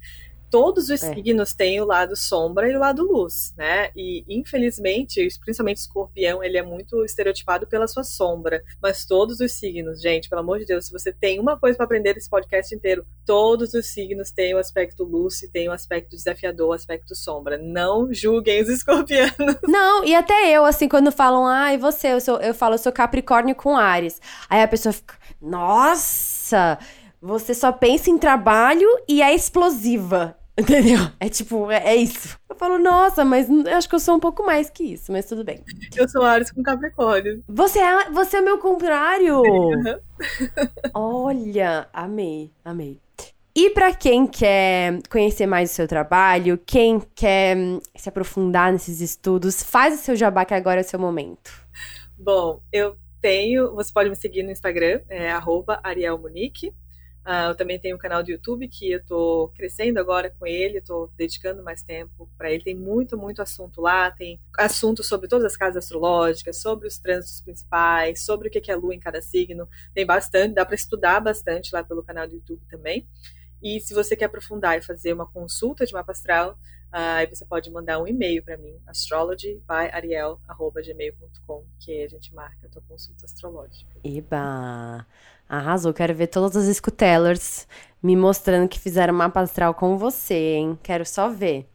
todos 0.55 0.89
os 0.89 1.03
é. 1.03 1.13
signos 1.13 1.53
têm 1.53 1.81
o 1.81 1.85
lado 1.85 2.15
sombra 2.15 2.71
e 2.71 2.77
o 2.77 2.79
lado 2.79 3.03
luz, 3.03 3.53
né? 3.57 3.91
E 3.97 4.25
infelizmente, 4.29 5.27
principalmente 5.41 5.79
escorpião, 5.79 6.45
ele 6.45 6.57
é 6.57 6.63
muito 6.63 7.05
estereotipado 7.05 7.67
pela 7.67 7.89
sua 7.89 8.05
sombra. 8.05 8.63
Mas 8.81 9.05
todos 9.05 9.41
os 9.41 9.51
signos, 9.51 10.01
gente, 10.01 10.29
pelo 10.29 10.43
amor 10.43 10.61
de 10.61 10.67
Deus, 10.67 10.87
se 10.87 10.93
você 10.93 11.13
tem 11.13 11.41
uma 11.41 11.59
coisa 11.59 11.77
para 11.77 11.87
aprender 11.87 12.15
desse 12.15 12.31
podcast 12.31 12.73
inteiro, 12.73 13.05
todos 13.27 13.75
os 13.75 13.87
signos 13.87 14.31
têm 14.31 14.55
o 14.55 14.59
aspecto 14.59 15.03
luz 15.03 15.43
e 15.43 15.51
têm 15.51 15.69
o 15.69 15.73
aspecto 15.73 16.15
desafiador, 16.15 16.69
o 16.69 16.73
aspecto 16.73 17.17
sombra. 17.17 17.59
Não 17.59 18.15
julguem 18.15 18.63
os 18.63 18.69
escorpianos. 18.71 19.57
Não, 19.65 20.05
e 20.05 20.15
até 20.15 20.53
eu, 20.53 20.65
assim, 20.65 20.89
quando 20.89 21.11
falam, 21.11 21.49
ah, 21.49 21.77
você, 21.77 22.13
eu, 22.13 22.21
sou, 22.21 22.41
eu 22.41 22.55
falo, 22.55 22.75
eu 22.75 22.79
sou 22.79 22.93
Capricórnio 22.93 23.57
com 23.57 23.77
Ares. 23.77 24.21
Aí 24.49 24.63
a 24.63 24.69
pessoa 24.69 24.93
fica, 24.93 25.17
nossa, 25.43 26.79
você 27.21 27.53
só 27.55 27.73
pensa 27.73 28.09
em 28.09 28.19
trabalho 28.19 28.87
e 29.09 29.21
é 29.21 29.35
explosiva. 29.35 30.39
Entendeu? 30.59 31.01
É 31.19 31.29
tipo, 31.29 31.69
é, 31.71 31.95
é, 31.95 31.97
isso. 31.97 32.39
Eu 32.49 32.55
falo, 32.55 32.79
nossa, 32.79 33.25
mas 33.25 33.49
acho 33.67 33.89
que 33.89 33.95
eu 33.95 34.01
sou 34.01 34.15
um 34.15 34.21
pouco 34.21 34.47
mais 34.47 34.71
que 34.71 34.85
isso, 34.85 35.11
mas 35.11 35.27
tudo 35.27 35.43
bem. 35.43 35.65
Eu 35.97 36.09
sou 36.09 36.23
Ares 36.23 36.53
com 36.53 36.63
Capricórnio. 36.63 37.43
Você 37.49 37.81
é, 37.81 38.11
você 38.11 38.37
é 38.37 38.41
meu 38.41 38.59
contrário! 38.59 39.41
Uhum. 39.41 39.99
Olha, 40.95 41.89
amei, 41.93 42.53
amei. 42.65 43.01
E 43.57 43.71
para 43.71 43.93
quem 43.95 44.27
quer 44.27 45.01
conhecer 45.09 45.47
mais 45.47 45.71
o 45.71 45.75
seu 45.75 45.89
trabalho, 45.89 46.59
quem 46.65 47.01
quer 47.15 47.57
hum, 47.57 47.81
se 47.97 48.09
aprofundar 48.09 48.73
nesses 48.73 49.01
estudos, 49.01 49.63
faz 49.63 49.95
o 49.95 50.03
seu 50.03 50.15
jabá 50.15 50.45
que 50.45 50.55
agora 50.55 50.81
é 50.81 50.85
o 50.85 50.89
seu 50.89 50.99
momento. 50.99 51.53
Bom, 52.17 52.61
eu 52.73 52.97
tenho, 53.21 53.75
você 53.75 53.93
pode 53.93 54.11
me 54.11 54.17
seguir 54.17 54.43
no 54.43 54.51
Instagram, 54.51 55.01
é 55.09 55.31
arielmonique. 55.83 56.73
Uh, 57.25 57.49
eu 57.49 57.55
também 57.55 57.79
tenho 57.79 57.97
um 57.97 57.99
canal 57.99 58.23
do 58.23 58.31
YouTube 58.31 58.69
que 58.69 58.93
eu 58.93 58.99
estou 58.99 59.49
crescendo 59.49 59.99
agora 59.99 60.29
com 60.29 60.47
ele, 60.47 60.77
estou 60.77 61.11
dedicando 61.17 61.63
mais 61.63 61.83
tempo 61.83 62.29
para 62.37 62.53
ele. 62.53 62.63
Tem 62.63 62.75
muito, 62.75 63.17
muito 63.17 63.41
assunto 63.41 63.81
lá. 63.81 64.11
Tem 64.11 64.39
assuntos 64.59 65.09
sobre 65.09 65.27
todas 65.27 65.47
as 65.47 65.57
casas 65.57 65.85
astrológicas, 65.85 66.59
sobre 66.59 66.87
os 66.87 66.99
trânsitos 66.99 67.41
principais, 67.41 68.23
sobre 68.23 68.49
o 68.49 68.51
que 68.51 68.71
é 68.71 68.75
a 68.75 68.77
lua 68.77 68.95
em 68.95 69.01
cada 69.01 69.23
signo. 69.23 69.67
Tem 69.95 70.05
bastante, 70.05 70.55
dá 70.55 70.67
para 70.67 70.75
estudar 70.75 71.19
bastante 71.21 71.75
lá 71.75 71.83
pelo 71.83 72.03
canal 72.03 72.29
do 72.29 72.35
YouTube 72.35 72.61
também. 72.69 73.09
E 73.63 73.81
se 73.81 73.95
você 73.95 74.15
quer 74.15 74.27
aprofundar 74.27 74.77
e 74.77 74.83
fazer 74.83 75.15
uma 75.15 75.27
consulta 75.27 75.87
de 75.87 75.95
mapa 75.95 76.13
astral, 76.13 76.59
ah, 76.93 77.15
aí 77.17 77.27
você 77.27 77.47
pode 77.47 77.71
mandar 77.73 77.99
um 77.99 78.07
e-mail 78.07 78.43
para 78.43 78.59
mim, 78.59 78.79
astrologybyariel.gmail.com, 78.87 81.65
que 81.81 82.05
a 82.05 82.09
gente 82.09 82.35
marca 82.35 82.67
a 82.67 82.71
tua 82.71 82.83
consulta 82.83 83.25
astrológica. 83.25 83.97
Eba! 84.05 85.07
Arrasou, 85.49 85.93
quero 85.93 86.15
ver 86.15 86.29
todas 86.29 86.57
as 86.57 86.67
escutellers 86.67 87.67
me 88.03 88.17
mostrando 88.17 88.69
que 88.69 88.79
fizeram 88.79 89.15
mapa 89.15 89.41
astral 89.41 89.73
com 89.73 89.97
você, 89.97 90.57
hein? 90.57 90.79
Quero 90.83 91.07
só 91.07 91.29
ver. 91.31 91.67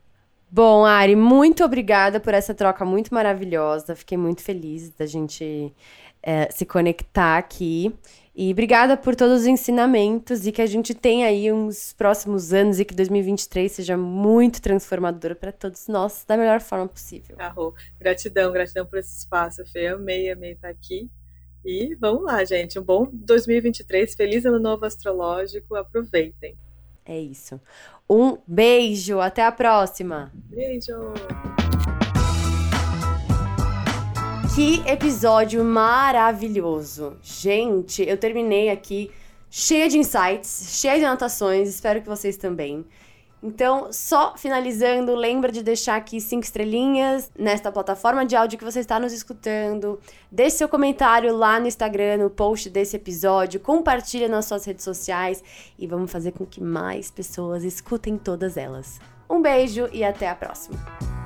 Bom, 0.52 0.86
Ari, 0.86 1.16
muito 1.16 1.64
obrigada 1.64 2.20
por 2.20 2.34
essa 2.34 2.54
troca 2.54 2.86
muito 2.86 3.14
maravilhosa. 3.14 3.96
Fiquei 3.96 4.18
muito 4.18 4.42
feliz 4.42 4.90
da 4.92 5.06
gente 5.06 5.74
é, 6.22 6.52
se 6.52 6.66
conectar 6.66 7.38
aqui. 7.38 7.96
E 8.36 8.52
obrigada 8.52 8.96
por 8.96 9.16
todos 9.16 9.42
os 9.42 9.48
ensinamentos 9.48 10.48
e 10.48 10.52
que 10.52 10.62
a 10.62 10.66
gente 10.66 10.94
tenha 10.94 11.28
aí 11.28 11.52
uns 11.52 11.94
próximos 11.94 12.54
anos 12.54 12.80
e 12.80 12.86
que 12.86 12.94
2023 12.94 13.72
seja 13.72 13.98
muito 13.98 14.62
transformador 14.62 15.36
para 15.36 15.52
todos 15.52 15.88
nós 15.88 16.24
da 16.28 16.38
melhor 16.38 16.62
forma 16.62 16.88
possível. 16.88 17.36
Arro, 17.40 17.74
gratidão, 18.00 18.52
gratidão 18.52 18.86
por 18.86 19.00
esse 19.00 19.18
espaço, 19.18 19.66
Fê. 19.66 19.88
Amei, 19.88 20.32
amei 20.32 20.54
estar 20.54 20.70
aqui. 20.70 21.10
E 21.64 21.96
vamos 21.96 22.24
lá, 22.24 22.44
gente. 22.46 22.80
Um 22.80 22.84
bom 22.84 23.08
2023. 23.12 24.16
Feliz 24.16 24.46
ano 24.46 24.60
novo 24.60 24.86
astrológico. 24.86 25.76
Aproveitem. 25.76 26.58
É 27.06 27.20
isso. 27.20 27.60
Um 28.10 28.38
beijo. 28.48 29.20
Até 29.20 29.44
a 29.44 29.52
próxima. 29.52 30.32
Beijo. 30.34 31.14
Que 34.56 34.82
episódio 34.90 35.64
maravilhoso. 35.64 37.18
Gente, 37.22 38.04
eu 38.04 38.18
terminei 38.18 38.70
aqui 38.70 39.12
cheia 39.50 39.88
de 39.88 39.98
insights, 39.98 40.80
cheia 40.80 41.00
de 41.00 41.06
anotações. 41.06 41.70
Espero 41.70 42.02
que 42.02 42.08
vocês 42.08 42.38
também. 42.38 42.86
Então, 43.42 43.92
só 43.92 44.36
finalizando, 44.36 45.16
lembra 45.16 45.52
de 45.52 45.64
deixar 45.64 45.96
aqui 45.96 46.20
cinco 46.20 46.44
estrelinhas 46.44 47.32
nesta 47.38 47.72
plataforma 47.72 48.26
de 48.26 48.36
áudio 48.36 48.60
que 48.60 48.66
você 48.66 48.82
está 48.82 49.00
nos 49.00 49.14
escutando. 49.14 50.00
Deixe 50.30 50.58
seu 50.58 50.68
comentário 50.68 51.36
lá 51.36 51.60
no 51.60 51.68
Instagram, 51.68 52.18
no 52.18 52.30
post 52.30 52.70
desse 52.70 52.98
episódio. 52.98 53.60
Compartilha 53.60 54.28
nas 54.28 54.46
suas 54.46 54.66
redes 54.66 54.84
sociais 54.84 55.42
e 55.78 55.88
vamos 55.88 56.12
fazer 56.12 56.34
com 56.34 56.46
que 56.46 56.62
mais 56.62 57.10
pessoas 57.10 57.64
escutem 57.64 58.18
todas 58.18 58.58
elas. 58.58 59.00
Um 59.30 59.42
beijo 59.42 59.88
e 59.94 60.04
até 60.04 60.28
a 60.28 60.36
próxima. 60.36 61.19